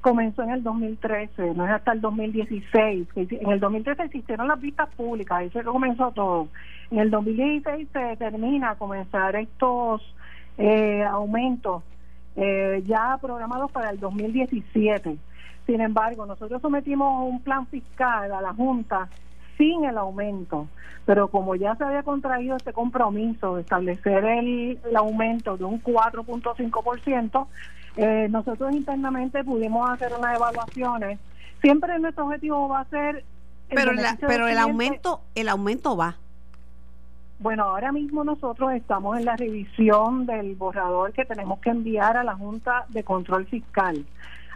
comenzó 0.00 0.42
en 0.42 0.50
el 0.50 0.62
2013, 0.64 1.54
no 1.54 1.66
es 1.66 1.72
hasta 1.72 1.92
el 1.92 2.00
2016. 2.00 3.08
que 3.12 3.28
En 3.30 3.50
el 3.50 3.60
2013 3.60 4.08
se 4.08 4.18
hicieron 4.18 4.48
las 4.48 4.60
vistas 4.60 4.88
públicas, 4.96 5.38
ahí 5.38 5.50
se 5.50 5.62
comenzó 5.62 6.10
todo. 6.12 6.48
En 6.90 6.98
el 6.98 7.10
2016 7.10 7.88
se 7.92 7.98
determina 7.98 8.74
comenzar 8.74 9.36
estos 9.36 10.02
eh, 10.58 11.04
aumentos 11.04 11.84
eh, 12.34 12.82
ya 12.86 13.18
programados 13.20 13.70
para 13.70 13.90
el 13.90 14.00
2017. 14.00 15.16
Sin 15.66 15.80
embargo, 15.80 16.26
nosotros 16.26 16.60
sometimos 16.60 17.28
un 17.28 17.40
plan 17.40 17.66
fiscal 17.68 18.32
a 18.32 18.40
la 18.40 18.52
Junta 18.52 19.08
sin 19.56 19.84
el 19.84 19.96
aumento, 19.98 20.66
pero 21.04 21.28
como 21.28 21.54
ya 21.54 21.74
se 21.76 21.84
había 21.84 22.02
contraído 22.02 22.56
este 22.56 22.72
compromiso 22.72 23.56
de 23.56 23.62
establecer 23.62 24.24
el, 24.24 24.78
el 24.84 24.96
aumento 24.96 25.56
de 25.56 25.64
un 25.64 25.82
4.5%, 25.82 27.46
eh, 27.96 28.28
nosotros 28.30 28.72
internamente 28.74 29.42
pudimos 29.44 29.88
hacer 29.90 30.12
unas 30.18 30.36
evaluaciones. 30.36 31.18
Siempre 31.62 31.98
nuestro 31.98 32.26
objetivo 32.26 32.68
va 32.68 32.80
a 32.80 32.84
ser... 32.86 33.16
el 33.16 33.24
Pero, 33.74 33.92
la- 33.92 34.18
el 34.50 34.58
aumento, 34.58 35.20
el 35.34 35.48
aumento 35.48 35.96
va. 35.96 36.16
Bueno, 37.38 37.64
ahora 37.64 37.92
mismo 37.92 38.24
nosotros 38.24 38.72
estamos 38.72 39.18
en 39.18 39.26
la 39.26 39.36
revisión 39.36 40.24
del 40.26 40.54
borrador 40.56 41.12
que 41.12 41.24
tenemos 41.24 41.58
que 41.60 41.70
enviar 41.70 42.16
a 42.16 42.24
la 42.24 42.34
Junta 42.34 42.86
de 42.88 43.04
Control 43.04 43.46
Fiscal. 43.46 44.06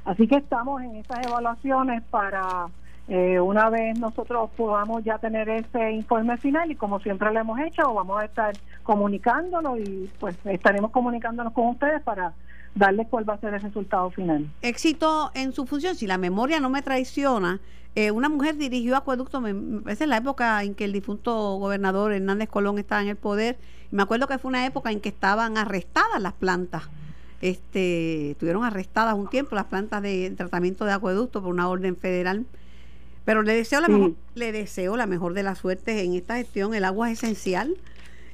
Así 0.07 0.27
que 0.27 0.37
estamos 0.37 0.81
en 0.83 0.97
esas 0.97 1.27
evaluaciones 1.27 2.03
para 2.11 2.69
eh, 3.11 3.41
una 3.41 3.69
vez 3.71 3.99
nosotros 3.99 4.51
podamos 4.57 5.03
ya 5.03 5.19
tener 5.19 5.49
ese 5.49 5.91
informe 5.91 6.37
final 6.37 6.71
y 6.71 6.77
como 6.77 7.01
siempre 7.01 7.33
lo 7.33 7.41
hemos 7.41 7.59
hecho, 7.59 7.93
vamos 7.93 8.23
a 8.23 8.25
estar 8.25 8.57
comunicándolo 8.85 9.77
y 9.77 10.09
pues 10.21 10.37
estaremos 10.45 10.93
comunicándonos 10.93 11.53
con 11.53 11.67
ustedes 11.67 12.01
para 12.03 12.35
darles 12.77 13.09
cuál 13.09 13.29
va 13.29 13.35
a 13.35 13.39
ser 13.39 13.53
el 13.53 13.63
resultado 13.63 14.11
final. 14.11 14.49
éxito 14.63 15.33
en 15.35 15.53
su 15.53 15.67
función, 15.67 15.97
si 15.97 16.07
la 16.07 16.19
memoria 16.19 16.61
no 16.61 16.71
me 16.71 16.83
traiciona, 16.83 17.59
eh, 17.97 18.13
una 18.13 18.29
mujer 18.29 18.57
dirigió 18.57 18.97
acueducto, 18.97 19.41
me, 19.41 19.51
en 19.51 20.09
la 20.09 20.17
época 20.17 20.63
en 20.63 20.77
que 20.77 20.85
el 20.85 20.93
difunto 20.93 21.57
gobernador 21.57 22.13
Hernández 22.13 22.49
Colón 22.49 22.79
estaba 22.79 23.03
en 23.03 23.09
el 23.09 23.17
poder, 23.17 23.59
me 23.91 24.05
acuerdo 24.05 24.29
que 24.29 24.39
fue 24.39 24.51
una 24.51 24.65
época 24.67 24.93
en 24.93 25.01
que 25.01 25.09
estaban 25.09 25.59
arrestadas 25.59 26.23
las 26.23 26.35
plantas, 26.35 26.85
este, 27.41 28.31
estuvieron 28.31 28.63
arrestadas 28.63 29.17
un 29.17 29.27
tiempo 29.27 29.57
las 29.57 29.65
plantas 29.65 30.01
de 30.01 30.33
tratamiento 30.37 30.85
de 30.85 30.93
acueducto 30.93 31.43
por 31.43 31.51
una 31.51 31.69
orden 31.69 31.97
federal, 31.97 32.47
pero 33.25 33.43
le 33.43 33.55
deseo 33.55 33.81
la 33.81 33.87
Sí. 33.87 33.93
mejor, 33.93 34.13
le 34.35 34.53
deseo 34.53 34.97
la 34.97 35.07
mejor 35.07 35.35
de 35.35 35.43
las 35.43 35.59
suertes 35.59 36.03
en 36.03 36.15
esta 36.15 36.37
gestión, 36.37 36.75
el 36.75 36.85
agua 36.85 37.11
es 37.11 37.23
esencial. 37.23 37.77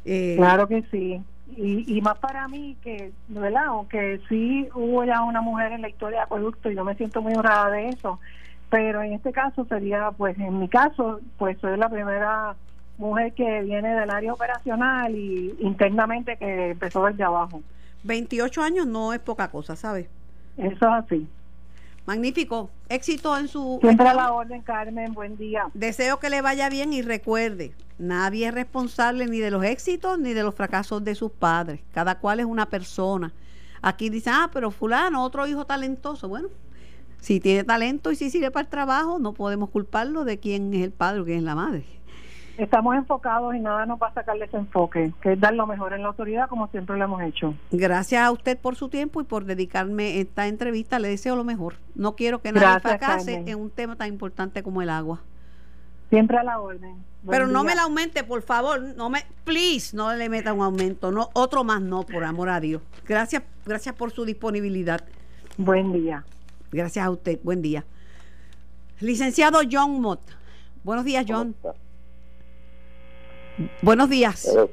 eh, 0.05 0.37
Claro 0.37 0.69
que 0.69 0.83
sí. 0.91 1.21
Y, 1.57 1.99
y 1.99 2.01
más 2.03 2.19
para 2.19 2.49
mí 2.49 2.77
que, 2.83 3.13
¿verdad? 3.29 3.67
Aunque 3.67 4.21
sí 4.29 4.69
hubo 4.75 5.05
ya 5.05 5.23
una 5.23 5.41
mujer 5.41 5.73
en 5.73 5.83
la 5.83 5.89
historia 5.89 6.19
de 6.19 6.25
Acueducto 6.25 6.71
y 6.71 6.75
yo 6.75 6.85
me 6.85 6.95
siento 6.97 7.23
muy 7.23 7.35
honrada 7.35 7.71
de 7.71 7.91
eso, 7.91 8.21
pero 8.69 9.03
en 9.03 9.13
este 9.15 9.33
caso 9.33 9.65
sería, 9.67 10.11
pues 10.13 10.37
en 10.39 10.59
mi 10.59 10.69
caso, 10.69 11.21
pues 11.39 11.59
soy 11.61 11.77
la 11.79 11.89
primera 11.89 12.57
mujer 12.99 13.33
que 13.35 13.63
viene 13.63 13.95
del 13.95 14.11
área 14.11 14.33
operacional 14.33 15.15
y 15.15 15.55
internamente 15.61 16.37
que 16.37 16.71
empezó 16.73 17.05
desde 17.07 17.25
abajo. 17.25 17.63
28 18.03 18.63
años 18.63 18.87
no 18.87 19.13
es 19.13 19.21
poca 19.21 19.51
cosa, 19.51 19.77
¿sabes? 19.77 20.09
Eso 20.57 20.75
es 20.75 20.83
así. 21.05 21.29
Magnífico. 22.07 22.71
Éxito 22.89 23.37
en 23.37 23.49
su... 23.49 23.79
Siempre 23.81 24.09
a 24.09 24.15
la 24.15 24.33
orden, 24.33 24.63
Carmen. 24.63 25.13
Buen 25.13 25.37
día. 25.37 25.69
Deseo 25.75 26.21
que 26.21 26.31
le 26.31 26.41
vaya 26.41 26.69
bien 26.69 26.93
y 26.93 27.03
recuerde, 27.03 27.75
nadie 27.99 28.47
es 28.47 28.55
responsable 28.55 29.27
ni 29.27 29.41
de 29.41 29.51
los 29.51 29.65
éxitos 29.65 30.19
ni 30.19 30.33
de 30.33 30.45
los 30.45 30.55
fracasos 30.55 31.03
de 31.03 31.17
sus 31.17 31.33
padres. 31.33 31.81
Cada 31.93 32.19
cual 32.21 32.39
es 32.41 32.47
una 32.47 32.67
persona. 32.67 33.33
Aquí 33.83 34.09
dicen, 34.09 34.35
ah, 34.37 34.51
pero 34.53 34.71
fulano, 34.71 35.25
otro 35.25 35.47
hijo 35.47 35.67
talentoso. 35.67 36.29
Bueno, 36.29 36.49
Si 37.21 37.41
tiene 37.41 37.65
talento 37.65 38.13
y 38.13 38.17
si 38.17 38.31
sirve 38.31 38.51
para 38.53 38.63
el 38.65 38.69
trabajo, 38.71 39.19
no 39.19 39.33
podemos 39.33 39.71
culparlo 39.71 40.25
de 40.25 40.39
quién 40.39 40.73
es 40.75 40.85
el 40.85 40.93
padre 40.93 41.21
o 41.21 41.25
quién 41.25 41.39
es 41.39 41.45
la 41.45 41.55
madre. 41.57 41.85
Estamos 42.59 42.97
enfocados 42.97 43.55
y 43.55 43.61
nada 43.61 43.85
nos 43.85 44.01
va 44.01 44.09
a 44.09 44.15
sacar 44.15 44.39
de 44.39 44.47
ese 44.47 44.57
enfoque, 44.57 45.13
que 45.21 45.33
es 45.33 45.41
dar 45.41 45.55
lo 45.55 45.67
mejor 45.67 45.93
en 45.93 46.03
la 46.03 46.09
autoridad 46.09 46.49
como 46.49 46.69
siempre 46.69 46.97
lo 46.97 47.05
hemos 47.05 47.23
hecho. 47.23 47.55
Gracias 47.71 48.23
a 48.23 48.31
usted 48.31 48.59
por 48.59 48.77
su 48.77 48.89
tiempo 48.89 49.21
y 49.21 49.25
por 49.25 49.45
dedicarme 49.45 50.21
esta 50.21 50.47
entrevista. 50.47 50.99
Le 50.99 51.09
deseo 51.09 51.37
lo 51.37 51.45
mejor. 51.45 51.75
No 51.95 52.17
quiero 52.17 52.41
que 52.41 52.53
nadie 52.53 52.67
Gracias, 52.67 52.83
fracase 52.83 53.35
Carmen. 53.35 53.49
en 53.49 53.61
un 53.61 53.71
tema 53.71 53.97
tan 53.97 54.09
importante 54.09 54.63
como 54.63 54.81
el 54.81 54.89
agua. 54.89 55.21
Siempre 56.09 56.39
a 56.39 56.45
la 56.45 56.61
orden. 56.61 57.05
Buen 57.23 57.39
Pero 57.39 57.47
no 57.49 57.65
me 57.65 57.75
la 57.75 57.83
aumente, 57.83 58.25
por 58.25 58.41
favor. 58.43 58.81
No 58.81 59.11
me, 59.11 59.25
please, 59.45 59.95
no 59.95 60.15
le 60.15 60.29
meta 60.29 60.53
un 60.53 60.63
aumento. 60.63 61.11
No, 61.11 61.29
otro 61.35 61.65
más 61.65 61.83
no, 61.83 62.05
por 62.05 62.25
amor 62.25 62.49
a 62.49 62.61
Dios. 62.61 62.81
Gracias, 63.07 63.43
gracias 63.67 63.95
por 63.95 64.13
su 64.13 64.25
disponibilidad. 64.25 65.05
Buen 65.59 65.93
día. 65.93 66.25
Gracias 66.71 67.05
a 67.05 67.11
usted. 67.11 67.39
Buen 67.43 67.61
día. 67.61 67.85
Licenciado 69.01 69.61
John 69.71 70.01
Mott. 70.01 70.21
Buenos 70.85 71.05
días, 71.05 71.27
John. 71.29 71.55
Buenos 73.83 74.11
días. 74.11 74.45
Eh, 74.47 74.69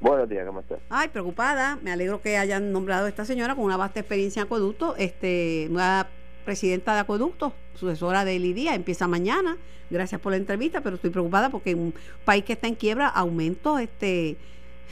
buenos 0.00 0.28
días, 0.28 0.46
¿cómo 0.46 0.60
estás? 0.60 0.78
Ay, 0.90 1.08
preocupada. 1.08 1.78
Me 1.82 1.92
alegro 1.92 2.20
que 2.20 2.36
hayan 2.36 2.72
nombrado 2.72 3.06
a 3.06 3.08
esta 3.08 3.24
señora 3.24 3.54
con 3.54 3.64
una 3.64 3.76
vasta 3.76 4.00
experiencia 4.00 4.40
en 4.40 4.46
acueducto, 4.46 4.96
este, 4.96 5.68
nueva 5.70 6.08
presidenta 6.44 6.94
de 6.94 7.00
acueducto, 7.00 7.54
sucesora 7.74 8.24
de 8.24 8.38
Lidia, 8.38 8.74
empieza 8.74 9.06
mañana. 9.08 9.56
Gracias 9.90 10.20
por 10.20 10.32
la 10.32 10.36
entrevista, 10.38 10.80
pero 10.80 10.96
estoy 10.96 11.10
preocupada 11.10 11.50
porque 11.50 11.70
en 11.70 11.78
un 11.78 11.94
país 12.24 12.44
que 12.44 12.54
está 12.54 12.66
en 12.66 12.74
quiebra, 12.74 13.08
aumentos, 13.08 13.80
este, 13.80 14.36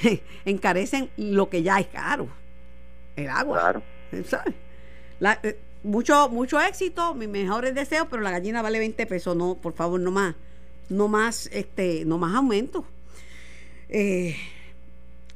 encarecen 0.45 1.11
lo 1.17 1.49
que 1.49 1.63
ya 1.63 1.79
es 1.81 1.87
caro, 1.89 2.29
el 3.17 3.29
agua. 3.29 3.59
Claro. 3.59 3.83
¿sabes? 4.27 4.55
La- 5.19 5.39
eh, 5.43 5.59
mucho, 5.83 6.29
mucho 6.29 6.61
éxito, 6.61 7.15
mis 7.15 7.29
mejores 7.29 7.75
deseos, 7.75 8.07
pero 8.09 8.23
la 8.23 8.31
gallina 8.31 8.63
vale 8.63 8.79
20 8.79 9.05
pesos, 9.07 9.35
no, 9.37 9.57
por 9.57 9.73
favor, 9.73 9.99
no 9.99 10.11
más, 10.13 10.37
no 10.89 11.09
más, 11.09 11.49
este, 11.53 12.05
no 12.05 12.19
más 12.19 12.35
aumento. 12.37 12.85
Eh, 13.95 14.35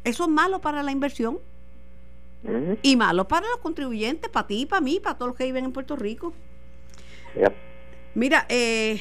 eso 0.03 0.25
es 0.25 0.31
malo 0.31 0.61
para 0.61 0.83
la 0.83 0.91
inversión 0.91 1.39
y 2.81 2.97
malo 2.97 3.29
para 3.29 3.47
los 3.49 3.59
contribuyentes, 3.59 4.31
para 4.31 4.47
ti, 4.47 4.65
para 4.65 4.81
mí, 4.81 4.99
para 4.99 5.19
todos 5.19 5.31
los 5.31 5.37
que 5.37 5.45
viven 5.45 5.67
en 5.67 5.73
Puerto 5.73 5.95
Rico. 5.95 6.33
Mira, 8.15 8.47
eh, 8.49 9.01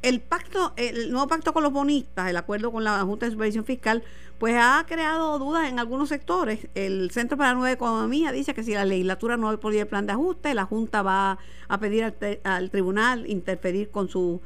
el 0.00 0.20
pacto, 0.20 0.72
el 0.76 1.10
nuevo 1.10 1.28
pacto 1.28 1.52
con 1.52 1.62
los 1.62 1.72
bonistas, 1.72 2.30
el 2.30 2.36
acuerdo 2.38 2.72
con 2.72 2.82
la 2.82 3.02
Junta 3.02 3.26
de 3.26 3.32
Supervisión 3.32 3.66
Fiscal, 3.66 4.02
pues 4.38 4.56
ha 4.58 4.86
creado 4.88 5.38
dudas 5.38 5.68
en 5.68 5.78
algunos 5.78 6.08
sectores. 6.08 6.68
El 6.74 7.10
Centro 7.10 7.36
para 7.36 7.50
la 7.50 7.54
Nueva 7.56 7.72
Economía 7.72 8.32
dice 8.32 8.54
que 8.54 8.62
si 8.62 8.72
la 8.72 8.86
legislatura 8.86 9.36
no 9.36 9.50
apoya 9.50 9.82
el 9.82 9.88
plan 9.88 10.06
de 10.06 10.14
ajuste, 10.14 10.54
la 10.54 10.64
Junta 10.64 11.02
va 11.02 11.38
a 11.68 11.78
pedir 11.78 12.14
al 12.44 12.70
tribunal 12.70 13.28
interferir 13.28 13.90
con 13.90 14.08
su 14.08 14.40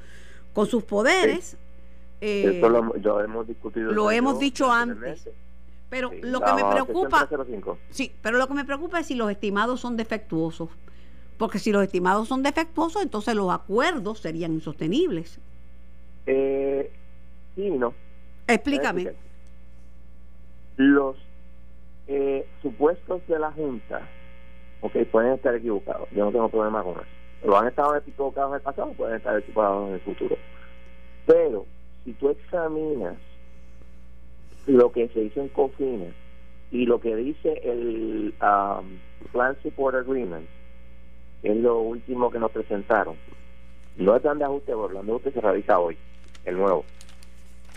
con 0.53 0.66
sus 0.66 0.83
poderes. 0.83 1.57
Eh, 2.26 2.54
Esto 2.54 2.70
lo, 2.70 3.20
hemos 3.20 3.46
discutido. 3.46 3.92
lo 3.92 4.10
hemos 4.10 4.34
yo 4.34 4.38
dicho 4.38 4.72
anteriormente. 4.72 5.30
pero 5.90 6.08
Sí, 6.08 6.20
lo 6.22 6.40
que 6.40 6.54
me 6.54 6.64
preocupa, 6.64 7.26
305. 7.26 7.78
Sí, 7.90 8.12
pero 8.22 8.38
lo 8.38 8.48
que 8.48 8.54
me 8.54 8.64
preocupa 8.64 8.98
es 8.98 9.06
si 9.06 9.14
los 9.14 9.30
estimados 9.30 9.80
son 9.80 9.98
defectuosos. 9.98 10.70
Porque 11.37 11.58
si 11.58 11.70
los 11.70 11.82
estimados 11.82 12.26
son 12.28 12.42
defectuosos, 12.42 13.02
entonces 13.02 13.34
los 13.34 13.52
acuerdos 13.52 14.20
serían 14.20 14.54
insostenibles. 14.54 15.38
Eh, 16.24 16.90
sí 17.56 17.66
y 17.66 17.70
no. 17.72 17.92
Explícame. 18.46 19.12
Los 20.76 21.16
eh, 22.06 22.48
supuestos 22.62 23.20
de 23.26 23.38
la 23.38 23.52
Junta, 23.52 24.00
ok, 24.80 24.96
pueden 25.12 25.34
estar 25.34 25.54
equivocados. 25.54 26.08
Yo 26.12 26.24
no 26.24 26.32
tengo 26.32 26.48
problema 26.48 26.82
con 26.82 26.94
eso. 26.94 27.04
Lo 27.44 27.58
han 27.58 27.68
estado 27.68 27.94
equivocados 27.96 28.52
en 28.52 28.54
el 28.54 28.62
pasado, 28.62 28.92
pueden 28.94 29.16
estar 29.16 29.38
equivocados 29.38 29.88
en 29.88 29.94
el 29.96 30.00
futuro. 30.00 30.38
Pero 31.26 31.66
si 32.05 32.12
tú 32.14 32.31
examinas 32.31 33.17
lo 34.67 34.93
que 34.93 35.09
se 35.09 35.23
hizo 35.23 35.40
en 35.40 35.49
COFINA 35.49 36.12
y 36.71 36.87
lo 36.87 37.01
que 37.01 37.14
dice 37.17 37.61
el 37.64 38.35
um, 38.40 38.99
Plan 39.33 39.57
Support 39.62 39.97
Agreement, 39.97 40.47
es 41.43 41.57
lo 41.57 41.81
último 41.81 42.31
que 42.31 42.38
nos 42.38 42.51
presentaron, 42.51 43.17
no 43.97 44.17
es 44.17 44.23
plan 44.23 44.38
de 44.38 44.45
ajuste, 44.45 44.73
porque 44.73 44.87
el 44.87 44.93
plan 44.93 45.07
de 45.07 45.12
ajuste 45.12 45.33
se 45.33 45.40
realiza 45.40 45.79
hoy, 45.79 45.97
el 46.45 46.57
nuevo. 46.57 46.85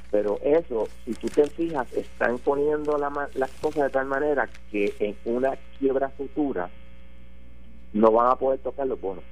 Pero 0.10 0.40
eso, 0.42 0.88
si 1.04 1.14
tú 1.14 1.28
te 1.28 1.46
fijas, 1.48 1.92
están 1.94 2.38
poniendo 2.40 2.98
la 2.98 3.30
las 3.36 3.52
cosas 3.60 3.84
de 3.84 3.90
tal 3.90 4.08
manera 4.08 4.50
que 4.72 4.94
en 5.00 5.16
una 5.26 5.58
quiebra 5.78 6.10
futura 6.10 6.70
no 7.94 8.12
van 8.12 8.32
a 8.32 8.36
poder 8.36 8.60
tocar 8.60 8.88
los 8.88 9.00
bonos. 9.00 9.24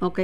Ok. 0.00 0.20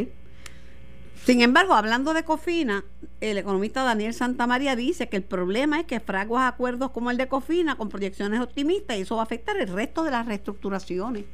Sin 1.17 1.41
embargo, 1.41 1.73
hablando 1.75 2.13
de 2.13 2.23
Cofina, 2.25 2.85
el 3.21 3.39
economista 3.39 3.83
Daniel 3.83 4.13
Santamaría 4.13 4.77
dice 4.77 5.09
que 5.09 5.17
el 5.17 5.23
problema 5.23 5.81
es 5.81 5.87
que 5.87 6.01
fraguas 6.01 6.53
acuerdos 6.53 6.91
como 6.91 7.11
el 7.11 7.17
de 7.17 7.29
Cofina 7.29 7.77
con 7.77 7.89
proyecciones 7.89 8.41
optimistas 8.41 8.99
y 8.99 9.03
eso 9.03 9.17
va 9.17 9.23
a 9.23 9.25
afectar 9.25 9.57
el 9.57 9.69
resto 9.69 10.05
de 10.05 10.11
las 10.11 10.27
reestructuraciones. 10.27 11.25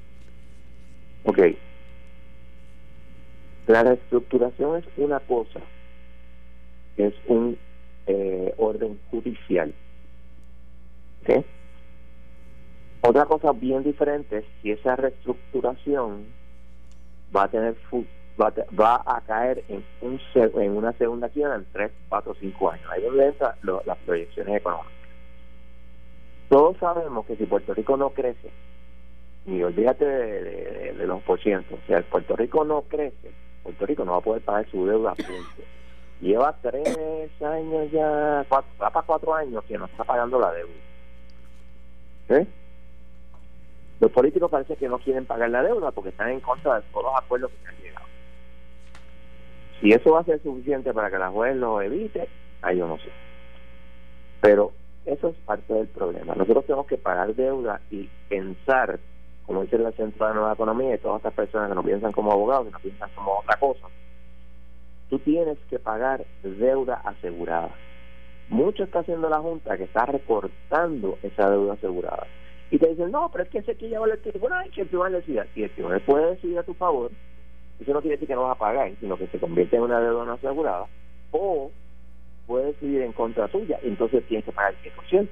Ok. 1.25 1.39
La 3.67 3.83
reestructuración 3.83 4.77
es 4.79 4.85
una 4.97 5.19
cosa, 5.21 5.61
es 6.97 7.15
un 7.27 7.59
eh, 8.07 8.55
orden 8.59 8.99
judicial. 9.11 9.75
¿Ok? 11.23 11.45
Otra 13.03 13.27
cosa 13.27 13.53
bien 13.53 13.83
diferente 13.83 14.39
es 14.39 14.45
si 14.63 14.71
esa 14.71 14.95
reestructuración 14.95 16.27
va 17.35 17.45
a 17.45 17.49
tener 17.49 17.75
fu- 17.89 18.07
va 18.41 18.53
va 18.79 19.03
a 19.07 19.21
caer 19.23 19.65
en 19.69 19.85
un 20.01 20.21
en 20.35 20.77
una 20.77 20.93
segunda 20.95 21.29
quiebra 21.29 21.57
en 21.57 21.67
3, 21.73 21.91
4, 22.09 22.35
5 22.41 22.71
años. 22.71 22.87
Ahí 22.91 23.03
donde 23.03 23.27
entran 23.27 23.55
las 23.85 23.99
proyecciones 23.99 24.57
económicas. 24.57 24.93
Todos 26.49 26.77
sabemos 26.79 27.27
que 27.27 27.37
si 27.37 27.47
Puerto 27.47 27.75
Rico 27.75 27.97
no 27.97 28.11
crece, 28.11 28.51
y 29.47 29.63
olvídate 29.63 30.05
de, 30.05 30.43
de- 30.43 30.93
de 30.95 31.07
los 31.07 31.23
por 31.23 31.41
ciento. 31.41 31.75
O 31.77 31.87
sea, 31.87 31.99
el 31.99 32.05
Puerto 32.05 32.35
Rico 32.37 32.65
no 32.65 32.83
crece, 32.83 33.31
Puerto 33.63 33.87
Rico 33.87 34.05
no 34.05 34.13
va 34.13 34.19
a 34.19 34.23
poder 34.23 34.43
pagar 34.43 34.69
su 34.71 34.85
deuda. 34.87 35.15
Lleva 36.21 36.55
tres 36.61 37.31
años 37.41 37.91
ya, 37.93 38.45
cuatro, 38.49 38.71
va 38.83 38.91
para 38.91 39.07
cuatro 39.07 39.35
años 39.35 39.65
que 39.65 39.79
no 39.79 39.87
está 39.87 40.05
pagando 40.05 40.39
la 40.39 40.53
deuda. 40.53 40.73
¿Eh? 42.31 42.47
Los 44.01 44.11
políticos 44.11 44.51
parece 44.51 44.77
que 44.77 44.89
no 44.89 44.99
quieren 44.99 45.25
pagar 45.27 45.51
la 45.51 45.63
deuda 45.63 45.91
porque 45.93 46.11
están 46.11 46.31
en 46.31 46.41
contra 46.41 46.77
de 46.77 46.83
todos 46.93 47.05
los 47.05 47.15
acuerdos 47.17 47.51
que 47.53 47.57
se 47.63 47.69
han 47.69 47.83
llegado. 47.83 48.07
Si 49.81 49.91
eso 49.91 50.13
va 50.13 50.21
a 50.21 50.25
ser 50.25 50.43
suficiente 50.43 50.93
para 50.93 51.11
que 51.11 51.19
la 51.19 51.31
juez 51.31 51.57
lo 51.57 51.81
evite, 51.81 52.29
ahí 52.63 52.79
yo 52.79 52.87
no 52.87 52.99
sé. 52.99 53.11
Pero 54.41 54.73
eso 55.07 55.29
es 55.29 55.37
parte 55.47 55.73
del 55.73 55.89
problema. 55.89 56.35
Nosotros 56.35 56.67
tenemos 56.67 56.87
que 56.87 56.99
pagar 56.99 57.35
deuda 57.35 57.81
y 57.91 58.09
pensar, 58.29 58.99
como 59.47 59.63
dice 59.63 59.77
el 59.77 59.93
Centro 59.95 60.29
de 60.29 60.35
Nueva 60.35 60.53
Economía 60.53 60.95
y 60.95 60.99
todas 60.99 61.19
estas 61.19 61.33
personas 61.33 61.71
que 61.71 61.75
no 61.75 61.83
piensan 61.83 62.13
como 62.13 62.33
abogados, 62.33 62.67
que 62.67 62.73
no 62.73 62.79
piensan 62.79 63.11
como 63.15 63.39
otra 63.39 63.57
cosa, 63.59 63.87
tú 65.09 65.19
tienes 65.21 65.59
que 65.71 65.79
pagar 65.79 66.25
deuda 66.43 67.01
asegurada. 67.05 67.71
Mucho 68.49 68.85
está 68.85 69.01
haciendo 69.01 69.29
la 69.29 69.39
Junta 69.39 69.77
que 69.77 69.85
está 69.85 70.07
recortando 70.07 71.19
esa 71.23 71.49
deuda 71.49 71.75
asegurada. 71.75 72.27
Y 72.71 72.79
te 72.79 72.89
dicen, 72.89 73.11
no, 73.11 73.31
pero 73.33 73.45
es 73.45 73.51
que 73.51 73.59
ese 73.59 73.77
que 73.77 73.89
lleva 73.89 74.07
el 74.07 74.19
tribunal, 74.21 74.71
que 74.71 74.83
el 74.83 74.89
tribunal 74.89 75.13
decida. 75.13 75.47
Si 75.55 75.63
el 75.63 75.71
tribunal 75.71 76.01
puede 76.03 76.31
decidir 76.31 76.59
a 76.59 76.63
tu 76.63 76.75
favor, 76.75 77.11
eso 77.81 77.93
no 77.93 78.01
quiere 78.01 78.17
decir 78.17 78.29
que 78.29 78.35
no 78.35 78.43
vas 78.45 78.57
a 78.57 78.59
pagar, 78.59 78.91
sino 79.01 79.17
que 79.17 79.27
se 79.29 79.39
convierte 79.39 79.77
en 79.77 79.83
una 79.83 80.01
deuda 80.01 80.25
no 80.25 80.33
asegurada, 80.33 80.87
o 81.33 81.71
puede 82.47 82.67
decidir 82.67 83.03
en 83.03 83.13
contra 83.13 83.49
tuya, 83.49 83.79
entonces 83.83 84.25
tienes 84.27 84.45
que 84.45 84.53
pagar 84.53 84.75
el 84.83 84.93
10%. 84.93 85.29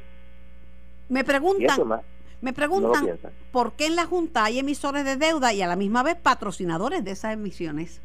Me 1.09 1.25
preguntan, 1.25 1.89
más, 1.89 2.03
me 2.41 2.53
preguntan 2.53 3.19
por 3.51 3.73
qué 3.73 3.87
en 3.87 3.97
la 3.97 4.05
Junta 4.05 4.45
hay 4.45 4.59
emisores 4.59 5.05
de 5.05 5.17
deuda 5.17 5.53
y 5.53 5.63
a 5.63 5.67
la 5.67 5.77
misma 5.77 6.03
vez 6.03 6.17
patrocinadores 6.17 7.05
de 7.05 7.11
esas 7.13 7.33
emisiones. 7.35 8.01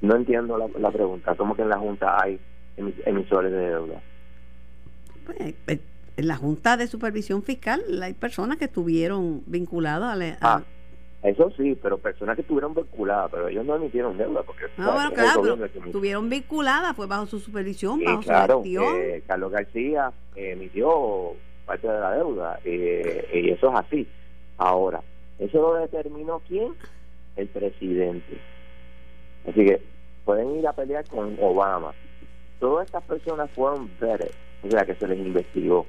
No 0.00 0.14
entiendo 0.16 0.58
la, 0.58 0.66
la 0.78 0.90
pregunta. 0.90 1.34
¿Cómo 1.36 1.54
que 1.56 1.62
en 1.62 1.68
la 1.70 1.78
Junta 1.78 2.16
hay 2.22 2.38
emis- 2.76 3.00
emisores 3.06 3.50
de 3.50 3.58
deuda? 3.58 4.00
Pues, 5.26 5.38
eh, 5.66 5.80
en 6.16 6.26
la 6.28 6.36
Junta 6.36 6.76
de 6.76 6.86
Supervisión 6.88 7.42
Fiscal 7.42 7.82
hay 8.02 8.12
personas 8.14 8.58
que 8.58 8.64
estuvieron 8.66 9.42
vinculadas 9.46 10.12
a, 10.12 10.16
la- 10.16 10.38
a- 10.40 10.56
Ah, 10.56 10.62
eso 11.22 11.50
sí, 11.56 11.76
pero 11.82 11.98
personas 11.98 12.36
que 12.36 12.42
estuvieron 12.42 12.74
vinculadas, 12.74 13.30
pero 13.30 13.48
ellos 13.48 13.64
no 13.64 13.76
emitieron 13.76 14.16
deuda 14.16 14.42
porque 14.44 14.66
Ah, 14.66 14.68
¿sabes? 14.76 14.94
bueno, 14.94 15.10
claro, 15.12 15.42
pero 15.42 15.84
estuvieron 15.86 16.28
vinculadas, 16.30 16.94
fue 16.94 17.06
bajo 17.06 17.26
su 17.26 17.40
supervisión, 17.40 18.00
bajo 18.04 18.20
claro, 18.22 18.54
su 18.54 18.62
gestión. 18.62 18.84
eh, 18.96 19.22
Carlos 19.26 19.50
García 19.52 20.12
emitió 20.36 21.34
parte 21.66 21.88
de 21.88 22.00
la 22.00 22.12
deuda 22.14 22.60
eh, 22.64 23.28
y 23.34 23.50
eso 23.50 23.68
es 23.70 23.74
así. 23.80 24.06
Ahora, 24.58 25.00
¿eso 25.38 25.60
lo 25.60 25.74
determinó 25.74 26.40
quién? 26.46 26.74
El 27.36 27.48
presidente. 27.48 28.38
Así 29.48 29.64
que 29.64 29.80
pueden 30.24 30.56
ir 30.58 30.66
a 30.66 30.72
pelear 30.72 31.04
con 31.08 31.36
Obama. 31.40 31.92
Todas 32.60 32.86
estas 32.86 33.04
personas 33.04 33.50
fueron 33.52 33.90
vetted, 34.00 34.30
o 34.64 34.70
sea, 34.70 34.84
que 34.84 34.94
se 34.94 35.06
les 35.08 35.18
investigó. 35.18 35.86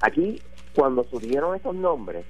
Aquí, 0.00 0.40
cuando 0.74 1.02
surgieron 1.04 1.54
estos 1.56 1.74
nombres, 1.74 2.24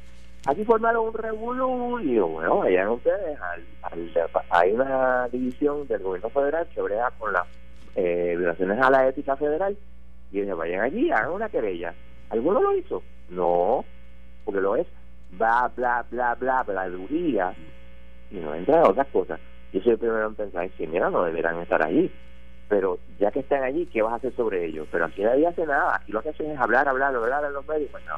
Aquí 0.47 0.65
formaron 0.65 1.09
un 1.09 1.15
revolú 1.15 1.99
y 2.01 2.13
digo, 2.13 2.29
bueno, 2.29 2.59
vayan 2.59 2.89
ustedes, 2.89 3.37
al, 3.41 3.65
hay 4.51 4.73
una 4.73 5.29
división 5.29 5.89
del 5.89 6.03
gobierno 6.03 6.31
federal 6.31 6.69
que 6.73 6.83
brega 6.83 7.11
con 7.19 7.33
las 7.33 7.47
eh, 7.97 8.35
violaciones 8.39 8.81
a 8.81 8.91
la 8.91 9.09
ética 9.09 9.37
federal 9.37 9.77
y 10.31 10.43
vayan 10.43 10.83
allí, 10.83 11.11
hagan 11.11 11.33
una 11.33 11.49
querella. 11.49 11.95
¿Alguno 12.31 12.61
lo 12.61 12.77
hizo? 12.77 13.03
No, 13.29 13.85
porque 14.45 14.61
lo 14.61 14.77
es 14.77 14.87
bla, 15.33 15.71
bla, 15.75 16.05
bla, 16.11 16.35
bla, 16.35 16.63
bla, 16.63 16.89
duría 16.89 17.53
y 18.31 18.37
no 18.37 18.55
entra 18.55 18.79
en 18.79 18.87
otras 18.87 19.09
cosas. 19.09 19.41
Yo 19.73 19.81
soy 19.81 19.93
el 19.93 19.99
primero 19.99 20.29
en 20.29 20.35
pensar, 20.37 20.71
que 20.71 20.87
mira, 20.87 21.11
no 21.11 21.25
deberán 21.25 21.61
estar 21.61 21.85
allí. 21.85 22.11
Pero 22.69 22.99
ya 23.21 23.31
que 23.31 23.41
están 23.41 23.63
allí, 23.63 23.87
¿qué 23.87 24.03
vas 24.03 24.15
a 24.15 24.17
hacer 24.17 24.35
sobre 24.35 24.65
ellos? 24.65 24.89
Pero 24.91 25.05
aquí 25.05 25.23
nadie 25.23 25.47
hace 25.47 25.65
nada. 25.67 25.97
Aquí 25.97 26.11
lo 26.11 26.21
que 26.21 26.31
hacen 26.31 26.51
es 26.51 26.59
hablar, 26.59 26.89
hablar, 26.89 27.15
hablar 27.15 27.45
en 27.45 27.53
los 27.53 27.67
medios. 27.67 27.91
Pues 27.91 28.05
no. 28.07 28.17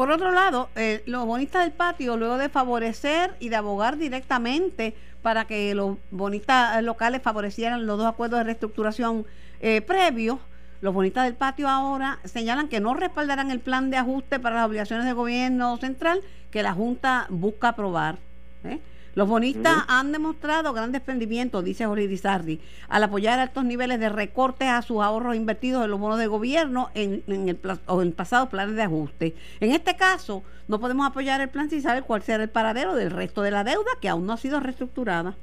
Por 0.00 0.10
otro 0.10 0.32
lado, 0.32 0.70
eh, 0.76 1.02
los 1.04 1.26
bonistas 1.26 1.62
del 1.62 1.72
patio, 1.72 2.16
luego 2.16 2.38
de 2.38 2.48
favorecer 2.48 3.36
y 3.38 3.50
de 3.50 3.56
abogar 3.56 3.98
directamente 3.98 4.94
para 5.20 5.44
que 5.44 5.74
los 5.74 5.98
bonistas 6.10 6.82
locales 6.82 7.20
favorecieran 7.20 7.84
los 7.84 7.98
dos 7.98 8.06
acuerdos 8.06 8.38
de 8.38 8.44
reestructuración 8.44 9.26
eh, 9.60 9.82
previos, 9.82 10.38
los 10.80 10.94
bonistas 10.94 11.24
del 11.24 11.34
patio 11.34 11.68
ahora 11.68 12.18
señalan 12.24 12.68
que 12.68 12.80
no 12.80 12.94
respaldarán 12.94 13.50
el 13.50 13.60
plan 13.60 13.90
de 13.90 13.98
ajuste 13.98 14.40
para 14.40 14.56
las 14.56 14.68
obligaciones 14.68 15.04
del 15.04 15.16
gobierno 15.16 15.76
central 15.76 16.22
que 16.50 16.62
la 16.62 16.72
Junta 16.72 17.26
busca 17.28 17.68
aprobar. 17.68 18.16
¿eh? 18.64 18.80
Los 19.14 19.28
bonistas 19.28 19.84
han 19.88 20.12
demostrado 20.12 20.72
gran 20.72 20.92
desprendimiento, 20.92 21.62
dice 21.62 21.86
Jorge 21.86 22.06
Dizardi, 22.06 22.60
al 22.88 23.02
apoyar 23.02 23.40
altos 23.40 23.64
niveles 23.64 23.98
de 23.98 24.08
recortes 24.08 24.68
a 24.68 24.82
sus 24.82 25.02
ahorros 25.02 25.34
invertidos 25.34 25.84
en 25.84 25.90
los 25.90 25.98
bonos 25.98 26.18
de 26.18 26.28
gobierno 26.28 26.90
en, 26.94 27.24
el, 27.26 27.58
o 27.86 28.02
en 28.02 28.12
pasados 28.12 28.48
planes 28.48 28.76
de 28.76 28.82
ajuste. 28.82 29.34
En 29.58 29.72
este 29.72 29.96
caso, 29.96 30.44
no 30.68 30.78
podemos 30.78 31.06
apoyar 31.06 31.40
el 31.40 31.48
plan 31.48 31.68
sin 31.68 31.82
saber 31.82 32.04
cuál 32.04 32.22
será 32.22 32.44
el 32.44 32.50
paradero 32.50 32.94
del 32.94 33.10
resto 33.10 33.42
de 33.42 33.50
la 33.50 33.64
deuda 33.64 33.90
que 34.00 34.08
aún 34.08 34.26
no 34.26 34.34
ha 34.34 34.36
sido 34.36 34.60
reestructurada. 34.60 35.34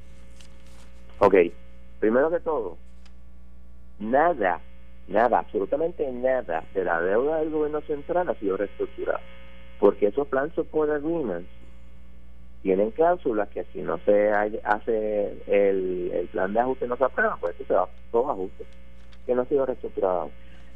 Ok, 1.20 1.36
primero 2.00 2.30
que 2.30 2.40
todo, 2.40 2.78
nada, 4.00 4.62
nada, 5.08 5.40
absolutamente 5.40 6.10
nada 6.12 6.64
de 6.74 6.86
la 6.86 7.02
deuda 7.02 7.40
del 7.40 7.50
gobierno 7.50 7.82
central 7.82 8.30
ha 8.30 8.36
sido 8.36 8.56
reestructurada, 8.56 9.20
porque 9.80 10.08
esos 10.08 10.28
plan 10.28 10.54
support 10.56 10.92
agreements 10.92 11.50
tienen 12.68 12.92
cláusulas 12.92 13.48
que 13.48 13.64
si 13.72 13.82
no 13.82 13.98
se 14.00 14.30
hace 14.30 15.38
el, 15.48 16.28
plan 16.34 16.52
de 16.52 16.60
ajuste 16.60 16.86
no 16.86 16.98
se 16.98 17.06
aprueba, 17.06 17.38
pues 17.40 17.56
eso 17.56 17.66
se 17.66 17.74
va 17.74 17.88
todo 18.12 18.30
ajuste, 18.30 18.66
que 19.26 19.34
no 19.34 19.44
ha 19.44 19.46
sido 19.46 19.66
reestructurado. 19.66 20.32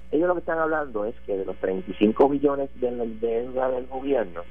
Ellos 0.10 0.30
lo 0.30 0.36
que 0.36 0.40
están 0.40 0.60
hablando 0.60 1.04
es 1.04 1.14
que 1.26 1.36
de 1.36 1.44
los 1.44 1.58
35 1.58 2.30
billones 2.30 2.70
de 2.80 2.92
deuda 3.20 3.72
del 3.72 3.88
gobierno, 3.88 4.44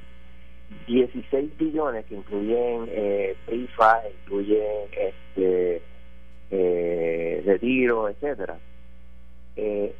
16 0.86 1.56
billones 1.56 2.04
que 2.04 2.16
incluyen 2.16 2.84
eh, 2.90 3.34
PIFA, 3.46 4.02
incluyen 4.22 4.90
este 4.92 5.80
eh, 6.50 7.42
retiro, 7.46 8.10
etcétera, 8.10 8.58
eh, 9.56 9.94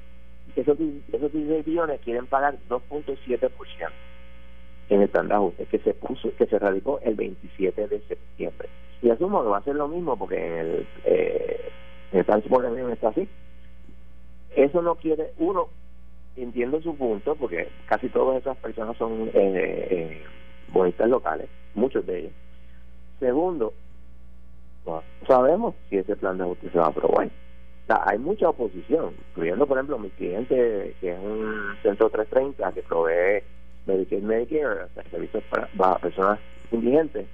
esos, 0.56 0.76
esos 1.10 1.32
16 1.32 1.64
billones 1.64 2.02
quieren 2.02 2.26
pagar 2.26 2.58
2.7% 2.68 3.50
en 4.90 5.02
el 5.02 5.08
plan 5.08 5.28
de 5.28 5.34
ajuste 5.34 5.66
que 5.66 5.78
se 5.78 5.94
puso, 5.94 6.30
que 6.36 6.46
se 6.46 6.58
radicó 6.58 7.00
el 7.02 7.14
27 7.14 7.88
de 7.88 8.00
septiembre. 8.00 8.68
Y 9.00 9.08
asumo 9.08 9.42
que 9.42 9.48
va 9.48 9.58
a 9.58 9.62
ser 9.64 9.76
lo 9.76 9.88
mismo 9.88 10.16
porque 10.16 10.36
en 10.36 10.52
el, 10.58 10.86
eh, 11.04 11.70
en 12.12 12.18
el 12.18 12.24
plan 12.24 12.42
de 12.42 12.92
está 12.92 13.08
así. 13.08 13.28
Eso 14.56 14.82
no 14.82 14.96
quiere, 14.96 15.32
uno, 15.38 15.68
entiendo 16.36 16.82
su 16.82 16.96
punto, 16.96 17.36
porque 17.36 17.68
casi 17.86 18.08
todas 18.08 18.40
esas 18.40 18.56
personas 18.58 18.96
son 18.96 19.30
eh, 19.32 20.22
eh 20.74 21.06
locales, 21.06 21.48
muchos 21.74 22.04
de 22.06 22.18
ellos. 22.18 22.32
Segundo, 23.20 23.72
sabemos 25.26 25.74
si 25.88 25.98
ese 25.98 26.16
plan 26.16 26.36
de 26.36 26.44
ajuste 26.44 26.70
se 26.70 26.78
va 26.78 26.86
a 26.86 26.88
aprobar. 26.88 27.30
hay 27.88 28.18
mucha 28.18 28.48
oposición, 28.48 29.14
incluyendo, 29.30 29.66
por 29.66 29.78
ejemplo, 29.78 29.98
mi 29.98 30.10
cliente, 30.10 30.94
que 31.00 31.12
es 31.12 31.18
un 31.18 31.76
centro 31.82 32.10
330 32.10 32.72
que 32.72 32.82
provee 32.82 33.42
Medicare, 33.86 34.22
Medicare, 34.22 34.86
servicios 35.10 35.42
para, 35.50 35.98
personas 35.98 36.38
indigentes, 36.70 37.26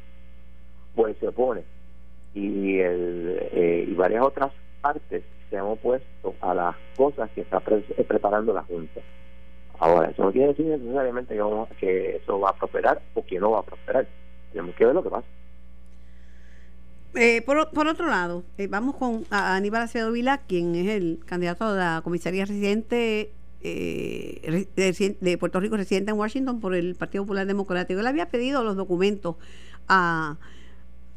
pues 0.95 1.17
se 1.19 1.29
opone. 1.29 1.63
Y, 2.35 2.79
el, 2.81 3.39
eh, 3.53 3.87
y 3.89 3.95
varias 3.95 4.25
otras 4.25 4.53
partes 4.81 5.25
se 5.49 5.57
han 5.57 5.65
opuesto 5.65 6.35
a 6.41 6.55
las 6.55 6.77
cosas 6.97 7.31
que 7.31 7.41
está 7.43 7.63
eh, 7.67 8.05
preparando 8.07 8.53
la 8.53 8.63
Junta. 8.63 9.01
Ahora, 9.79 10.11
eso 10.11 10.25
no 10.25 10.33
quiere 10.33 10.49
decir 10.49 10.67
necesariamente 10.67 11.35
que, 11.35 11.77
que 11.79 12.17
eso 12.17 12.41
va 12.41 12.51
a 12.51 12.57
prosperar 12.57 13.01
o 13.15 13.25
que 13.25 13.39
no 13.39 13.53
va 13.53 13.61
a 13.61 13.63
prosperar. 13.63 14.07
Tenemos 14.53 14.75
que 14.75 14.87
ver 14.87 14.95
lo 14.95 15.03
que 15.03 15.11
pasa. 15.11 15.27
Eh, 17.15 17.41
por, 17.43 17.71
por, 17.71 17.87
otro 17.87 18.07
lado, 18.09 18.45
vamos 18.69 18.97
con 18.97 19.25
Aníbal 19.31 19.83
Acevedo 19.83 20.13
Vila, 20.13 20.43
quien 20.47 20.75
es 20.75 20.89
el 20.89 21.21
candidato 21.25 21.65
a 21.65 21.75
la 21.75 22.01
comisaría 22.05 22.45
residente 22.45 23.33
eh, 23.63 24.67
de, 25.21 25.39
Puerto 25.39 25.61
Rico 25.61 25.77
residente 25.77 26.11
en 26.11 26.19
Washington 26.19 26.61
por 26.61 26.75
el 26.75 26.95
Partido 26.95 27.25
Popular 27.25 27.47
Democrático. 27.47 28.01
Él 28.01 28.07
había 28.07 28.29
pedido 28.29 28.63
los 28.63 28.77
documentos 28.77 29.37
a, 29.89 30.37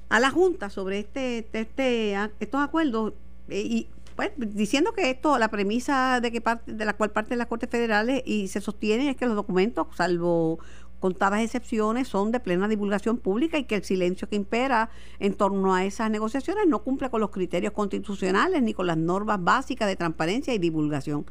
a 0.10 0.20
la 0.20 0.32
Junta 0.32 0.70
sobre 0.70 1.00
este, 1.00 1.48
este 1.54 2.16
estos 2.40 2.62
acuerdos 2.62 3.14
eh, 3.50 3.62
y 3.62 3.88
pues 4.16 4.32
diciendo 4.36 4.92
que 4.92 5.10
esto, 5.10 5.38
la 5.38 5.48
premisa 5.48 6.20
de 6.20 6.30
que 6.30 6.42
parte, 6.42 6.74
de 6.74 6.84
la 6.84 6.94
cual 6.94 7.12
parte 7.12 7.30
de 7.30 7.38
las 7.38 7.48
Cortes 7.48 7.70
Federales 7.70 8.22
y 8.26 8.50
se 8.50 8.60
sostiene 8.60 9.10
es 9.10 9.16
que 9.16 9.26
los 9.26 9.36
documentos, 9.36 9.88
salvo 9.96 10.60
contadas 11.00 11.42
excepciones, 11.42 12.10
son 12.10 12.34
de 12.34 12.42
plena 12.42 12.68
divulgación 12.68 13.18
pública 13.18 13.58
y 13.58 13.64
que 13.64 13.76
el 13.76 13.84
silencio 13.86 14.28
que 14.28 14.36
impera 14.36 14.90
en 15.20 15.36
torno 15.36 15.74
a 15.74 15.86
esas 15.86 16.12
negociaciones 16.12 16.68
no 16.68 16.80
cumple 16.80 17.10
con 17.10 17.22
los 17.22 17.30
criterios 17.30 17.72
constitucionales 17.72 18.62
ni 18.62 18.74
con 18.74 18.88
las 18.88 18.98
normas 18.98 19.42
básicas 19.42 19.88
de 19.88 19.96
transparencia 19.96 20.54
y 20.54 20.58
divulgación. 20.58 21.26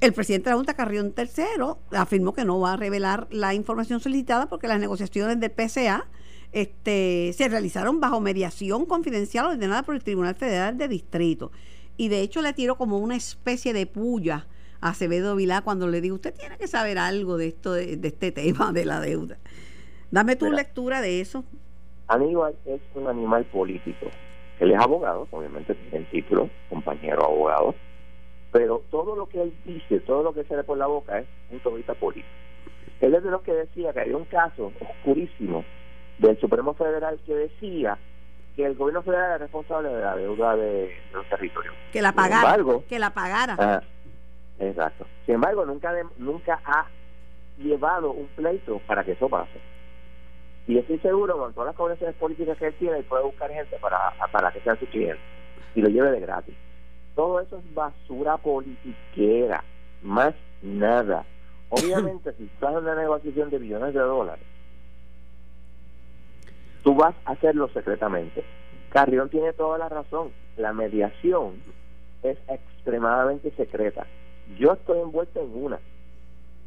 El 0.00 0.12
presidente 0.12 0.48
de 0.48 0.50
la 0.52 0.58
Junta, 0.58 0.74
Carrión 0.74 1.12
III, 1.16 1.98
afirmó 1.98 2.32
que 2.32 2.44
no 2.44 2.60
va 2.60 2.74
a 2.74 2.76
revelar 2.76 3.26
la 3.30 3.54
información 3.54 3.98
solicitada 3.98 4.46
porque 4.46 4.68
las 4.68 4.78
negociaciones 4.78 5.40
del 5.40 5.50
PCA 5.50 6.06
este, 6.52 7.32
se 7.32 7.48
realizaron 7.48 8.00
bajo 8.00 8.20
mediación 8.20 8.86
confidencial 8.86 9.46
ordenada 9.46 9.82
por 9.82 9.96
el 9.96 10.04
Tribunal 10.04 10.36
Federal 10.36 10.78
de 10.78 10.86
Distrito. 10.86 11.50
Y 11.96 12.10
de 12.10 12.20
hecho 12.20 12.42
le 12.42 12.52
tiró 12.52 12.76
como 12.76 12.98
una 12.98 13.16
especie 13.16 13.72
de 13.72 13.86
puya 13.86 14.46
a 14.80 14.90
Acevedo 14.90 15.34
Vilá 15.34 15.62
cuando 15.62 15.88
le 15.88 16.00
digo, 16.00 16.14
usted 16.14 16.32
tiene 16.32 16.58
que 16.58 16.68
saber 16.68 16.96
algo 16.96 17.36
de 17.36 17.48
esto, 17.48 17.72
de, 17.72 17.98
este 18.00 18.30
tema 18.30 18.70
de 18.72 18.84
la 18.84 19.00
deuda. 19.00 19.38
Dame 20.12 20.36
tu 20.36 20.48
lectura 20.52 21.00
de 21.00 21.20
eso. 21.20 21.44
Aníbal 22.06 22.54
es 22.66 22.80
un 22.94 23.08
animal 23.08 23.44
político. 23.46 24.06
Él 24.60 24.70
es 24.70 24.80
abogado, 24.80 25.26
obviamente 25.32 25.74
tiene 25.74 25.98
el 25.98 26.10
título, 26.10 26.48
compañero 26.68 27.24
abogado 27.24 27.74
pero 28.52 28.82
todo 28.90 29.16
lo 29.16 29.28
que 29.28 29.42
él 29.42 29.54
dice, 29.64 30.00
todo 30.00 30.22
lo 30.22 30.32
que 30.32 30.44
sale 30.44 30.64
por 30.64 30.78
la 30.78 30.86
boca 30.86 31.18
es 31.18 31.26
un 31.64 31.76
vista 31.76 31.94
político. 31.94 32.28
Él 33.00 33.14
es 33.14 33.22
de 33.22 33.30
los 33.30 33.42
que 33.42 33.52
decía 33.52 33.92
que 33.92 34.00
había 34.00 34.16
un 34.16 34.24
caso 34.24 34.72
oscurísimo 34.80 35.64
del 36.18 36.38
Supremo 36.40 36.74
Federal 36.74 37.18
que 37.24 37.34
decía 37.34 37.98
que 38.56 38.66
el 38.66 38.74
gobierno 38.74 39.02
federal 39.02 39.26
era 39.26 39.38
responsable 39.38 39.88
de 39.88 40.00
la 40.00 40.16
deuda 40.16 40.56
de, 40.56 40.92
los 41.12 41.24
territorios. 41.28 41.74
Que 41.92 42.02
la 42.02 42.12
pagara. 42.12 42.56
que 42.88 42.98
la 42.98 43.10
pagara. 43.10 43.56
Ah, 43.56 43.82
exacto. 44.58 45.06
Sin 45.26 45.36
embargo, 45.36 45.64
nunca, 45.64 45.94
nunca 46.16 46.60
ha 46.64 46.86
llevado 47.58 48.10
un 48.10 48.26
pleito 48.28 48.80
para 48.86 49.04
que 49.04 49.12
eso 49.12 49.28
pase. 49.28 49.60
Y 50.66 50.76
estoy 50.76 50.98
seguro, 50.98 51.38
con 51.38 51.54
todas 51.54 51.68
las 51.68 51.76
conexiones 51.76 52.16
políticas 52.16 52.58
que 52.58 52.66
él 52.66 52.74
tiene, 52.78 52.98
él 52.98 53.04
puede 53.04 53.24
buscar 53.24 53.50
gente 53.50 53.76
para, 53.80 54.12
para 54.32 54.50
que 54.50 54.60
sean 54.60 54.78
su 54.78 54.86
cliente 54.86 55.20
y 55.74 55.80
lo 55.80 55.88
lleve 55.88 56.10
de 56.10 56.20
gratis. 56.20 56.54
Todo 57.18 57.40
eso 57.40 57.58
es 57.58 57.74
basura 57.74 58.36
politiquera, 58.36 59.64
más 60.04 60.36
nada. 60.62 61.26
Obviamente, 61.68 62.32
si 62.34 62.44
estás 62.44 62.70
en 62.70 62.78
una 62.84 62.94
negociación 62.94 63.50
de 63.50 63.58
billones 63.58 63.92
de 63.92 63.98
dólares, 63.98 64.44
tú 66.84 66.94
vas 66.94 67.16
a 67.24 67.32
hacerlo 67.32 67.66
secretamente. 67.70 68.44
Carrión 68.90 69.30
tiene 69.30 69.52
toda 69.52 69.78
la 69.78 69.88
razón. 69.88 70.30
La 70.56 70.72
mediación 70.72 71.60
es 72.22 72.38
extremadamente 72.46 73.50
secreta. 73.56 74.06
Yo 74.56 74.74
estoy 74.74 75.00
envuelto 75.00 75.40
en 75.40 75.64
una, 75.64 75.80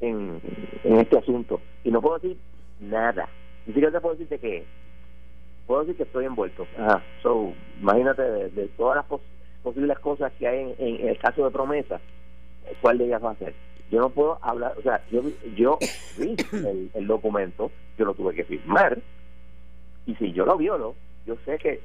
en, 0.01 0.41
este 0.83 1.17
asunto, 1.17 1.61
y 1.85 1.91
no 1.91 2.01
puedo 2.01 2.19
decir 2.19 2.37
nada. 2.81 3.29
Ni 3.65 3.73
siquiera 3.73 3.93
te 3.93 4.01
puedo 4.01 4.15
decir 4.15 4.27
de 4.27 4.39
qué. 4.39 4.65
Puedo 5.65 5.79
decir 5.83 5.95
que 5.95 6.03
estoy 6.03 6.25
envuelto. 6.25 6.67
Ajá. 6.77 7.01
So, 7.23 7.53
imagínate 7.79 8.21
de, 8.21 8.49
de 8.49 8.67
todas 8.67 8.97
las 8.97 9.05
posibilidades 9.05 9.40
posibles 9.63 9.99
cosas 9.99 10.31
que 10.37 10.47
hay 10.47 10.75
en, 10.77 11.07
el 11.07 11.17
caso 11.17 11.45
de 11.45 11.51
promesa, 11.51 11.99
¿cuál 12.81 12.97
de 12.97 13.05
ellas 13.05 13.23
va 13.23 13.31
a 13.31 13.35
ser? 13.35 13.53
Yo 13.89 13.99
no 13.99 14.09
puedo 14.09 14.39
hablar, 14.41 14.73
o 14.77 14.81
sea, 14.81 15.01
yo, 15.11 15.21
yo 15.55 15.77
vi 16.17 16.35
el, 16.93 17.07
documento, 17.07 17.71
yo 17.97 18.05
lo 18.05 18.13
tuve 18.13 18.33
que 18.33 18.45
firmar, 18.45 18.97
y 20.05 20.15
si 20.15 20.31
yo 20.31 20.45
lo 20.45 20.57
violo, 20.57 20.95
yo 21.25 21.35
sé 21.45 21.57
que 21.57 21.81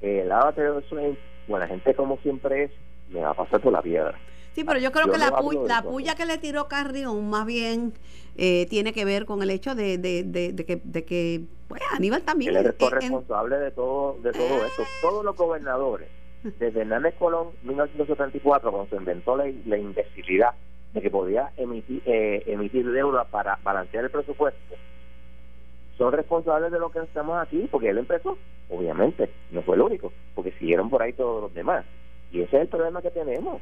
el 0.00 0.30
avatar 0.32 0.74
de 0.74 1.16
bueno, 1.48 1.64
la 1.64 1.68
gente 1.68 1.94
como 1.94 2.18
siempre 2.18 2.64
es, 2.64 2.70
me 3.10 3.20
va 3.20 3.30
a 3.30 3.34
pasar 3.34 3.60
por 3.60 3.72
la 3.72 3.82
piedra. 3.82 4.18
Sí, 4.54 4.64
pero 4.64 4.78
yo 4.78 4.92
creo 4.92 5.06
que 5.06 5.12
no 5.12 5.18
la, 5.18 5.32
pu- 5.32 5.66
la 5.66 5.82
puya 5.82 6.14
que 6.14 6.26
le 6.26 6.38
tiró 6.38 6.68
Carrión 6.68 7.30
más 7.30 7.46
bien 7.46 7.94
eh, 8.36 8.66
tiene 8.68 8.92
que 8.92 9.04
ver 9.04 9.24
con 9.24 9.42
el 9.42 9.50
hecho 9.50 9.74
de, 9.74 9.96
de, 9.98 10.24
de, 10.24 10.52
de 10.52 10.64
que, 10.64 10.80
de 10.84 11.04
que 11.04 11.42
pues, 11.68 11.80
Aníbal 11.92 12.22
también... 12.22 12.54
Él 12.56 12.66
es 12.66 12.72
eh, 12.72 12.76
en- 12.80 12.90
responsable 12.90 13.58
de 13.58 13.70
todo 13.70 14.18
de 14.22 14.32
todo 14.32 14.66
esto. 14.66 14.82
Todos 15.00 15.24
los 15.24 15.36
gobernadores, 15.36 16.08
desde 16.42 16.80
Hernández 16.80 17.14
Colón, 17.18 17.48
1974, 17.62 18.70
cuando 18.70 18.90
se 18.90 18.96
inventó 18.96 19.36
la, 19.36 19.44
la 19.66 19.76
imbecilidad 19.78 20.50
de 20.92 21.00
que 21.00 21.10
podía 21.10 21.50
emitir, 21.56 22.02
eh, 22.06 22.42
emitir 22.46 22.90
deuda 22.90 23.24
para 23.24 23.58
balancear 23.62 24.04
el 24.04 24.10
presupuesto, 24.10 24.74
son 25.96 26.12
responsables 26.12 26.72
de 26.72 26.78
lo 26.78 26.90
que 26.90 26.98
estamos 27.00 27.38
aquí, 27.40 27.68
porque 27.70 27.90
él 27.90 27.98
empezó, 27.98 28.36
obviamente, 28.70 29.30
no 29.50 29.62
fue 29.62 29.76
el 29.76 29.82
único, 29.82 30.12
porque 30.34 30.52
siguieron 30.52 30.90
por 30.90 31.02
ahí 31.02 31.12
todos 31.12 31.42
los 31.42 31.54
demás. 31.54 31.84
Y 32.32 32.40
ese 32.40 32.56
es 32.56 32.62
el 32.62 32.68
problema 32.68 33.02
que 33.02 33.10
tenemos. 33.10 33.60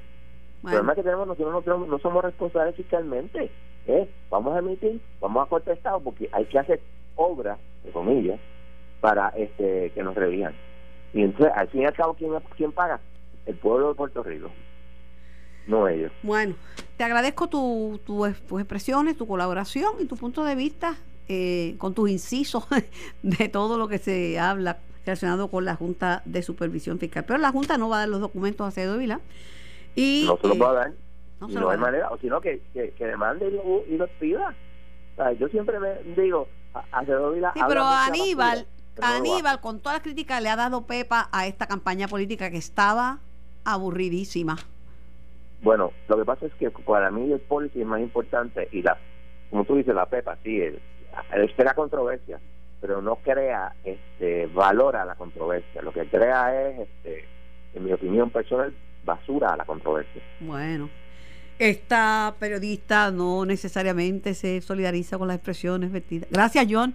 El 0.62 0.70
problema 0.70 0.94
que 0.94 1.02
tenemos, 1.02 1.26
nosotros 1.26 1.52
no, 1.52 1.62
tenemos- 1.62 1.88
no 1.88 1.98
somos 1.98 2.24
responsables 2.24 2.76
fiscalmente. 2.76 3.50
¿eh? 3.86 4.08
Vamos 4.30 4.54
a 4.54 4.58
emitir, 4.60 5.00
vamos 5.20 5.44
a 5.44 5.48
cortar 5.48 5.74
Estado, 5.76 6.00
porque 6.00 6.28
hay 6.32 6.44
que 6.46 6.58
hacer 6.58 6.80
obras, 7.16 7.58
de 7.84 7.90
comillas, 7.90 8.38
para 9.00 9.28
este 9.30 9.90
que 9.94 10.02
nos 10.02 10.14
revijan. 10.14 10.54
Y 11.12 11.22
entonces, 11.22 11.52
al 11.56 11.68
fin 11.68 11.82
y 11.82 11.84
al 11.86 11.92
cabo, 11.94 12.14
¿quién, 12.14 12.32
quién 12.56 12.72
paga? 12.72 13.00
El 13.46 13.56
pueblo 13.56 13.88
de 13.88 13.94
Puerto 13.94 14.22
Rico, 14.22 14.50
no 15.66 15.88
ellos. 15.88 16.12
bueno, 16.22 16.54
te 16.96 17.04
agradezco 17.04 17.48
tu, 17.48 18.00
tu, 18.04 18.26
tus 18.48 18.60
expresiones, 18.60 19.16
tu 19.16 19.26
colaboración 19.26 19.94
y 20.00 20.04
tu 20.06 20.16
punto 20.16 20.44
de 20.44 20.54
vista 20.54 20.96
eh, 21.28 21.74
con 21.78 21.94
tus 21.94 22.10
incisos 22.10 22.66
de 23.22 23.48
todo 23.48 23.78
lo 23.78 23.88
que 23.88 23.98
se 23.98 24.38
habla 24.38 24.78
relacionado 25.06 25.48
con 25.48 25.64
la 25.64 25.74
Junta 25.76 26.22
de 26.26 26.42
Supervisión 26.42 26.98
Fiscal. 26.98 27.24
Pero 27.24 27.38
la 27.38 27.50
Junta 27.50 27.78
no 27.78 27.88
va 27.88 27.96
a 27.96 28.00
dar 28.00 28.08
los 28.08 28.20
documentos 28.20 28.64
a 28.64 28.68
Acevedo 28.68 28.98
Vila. 28.98 29.20
Y, 29.96 30.24
no 30.26 30.36
se 30.36 30.48
los 30.48 30.56
eh, 30.56 30.60
va 30.60 30.70
a 30.70 30.74
dar, 30.74 30.92
no 31.40 31.48
y 31.48 31.52
se 31.52 31.54
no 31.54 31.60
lo 31.62 31.70
hay 31.70 31.76
a 31.76 31.80
manera, 31.80 32.08
o 32.10 32.18
sino 32.18 32.40
que, 32.40 32.60
que, 32.72 32.90
que 32.92 33.06
demande 33.06 33.48
y, 33.48 33.50
lo- 33.52 33.98
los 33.98 34.10
pida. 34.20 34.54
O 35.14 35.16
sea, 35.16 35.32
yo 35.32 35.48
siempre 35.48 35.80
me 35.80 35.94
digo, 36.20 36.46
a- 36.74 37.02
Vila 37.02 37.52
Sí, 37.54 37.60
pero 37.66 37.82
Aníbal, 37.84 38.66
Aníbal, 39.02 39.60
con 39.60 39.80
todas 39.80 39.96
las 39.96 40.02
críticas, 40.02 40.42
le 40.42 40.48
ha 40.48 40.56
dado 40.56 40.86
pepa 40.86 41.28
a 41.32 41.46
esta 41.46 41.66
campaña 41.66 42.08
política 42.08 42.50
que 42.50 42.56
estaba 42.56 43.18
aburridísima. 43.64 44.56
Bueno, 45.62 45.92
lo 46.08 46.16
que 46.16 46.24
pasa 46.24 46.46
es 46.46 46.54
que 46.54 46.70
para 46.70 47.10
mí 47.10 47.30
el 47.30 47.40
policy 47.40 47.80
es 47.80 47.86
más 47.86 48.00
importante 48.00 48.68
y 48.72 48.82
la, 48.82 48.96
como 49.50 49.64
tú 49.64 49.76
dices, 49.76 49.94
la 49.94 50.06
PEPA, 50.06 50.38
sí, 50.42 50.60
él, 50.60 50.80
él 51.32 51.54
crea 51.54 51.74
controversia, 51.74 52.40
pero 52.80 53.02
no 53.02 53.16
crea, 53.16 53.74
este, 53.84 54.46
valora 54.46 55.04
la 55.04 55.16
controversia. 55.16 55.82
Lo 55.82 55.92
que 55.92 56.06
crea 56.06 56.68
es, 56.68 56.80
este, 56.80 57.24
en 57.74 57.84
mi 57.84 57.92
opinión 57.92 58.30
personal, 58.30 58.74
basura 59.04 59.50
a 59.50 59.56
la 59.56 59.64
controversia. 59.64 60.22
Bueno, 60.40 60.88
esta 61.58 62.34
periodista 62.38 63.10
no 63.10 63.44
necesariamente 63.44 64.32
se 64.32 64.62
solidariza 64.62 65.18
con 65.18 65.28
las 65.28 65.36
expresiones 65.36 65.92
vertidas. 65.92 66.30
Gracias, 66.30 66.66
John. 66.70 66.94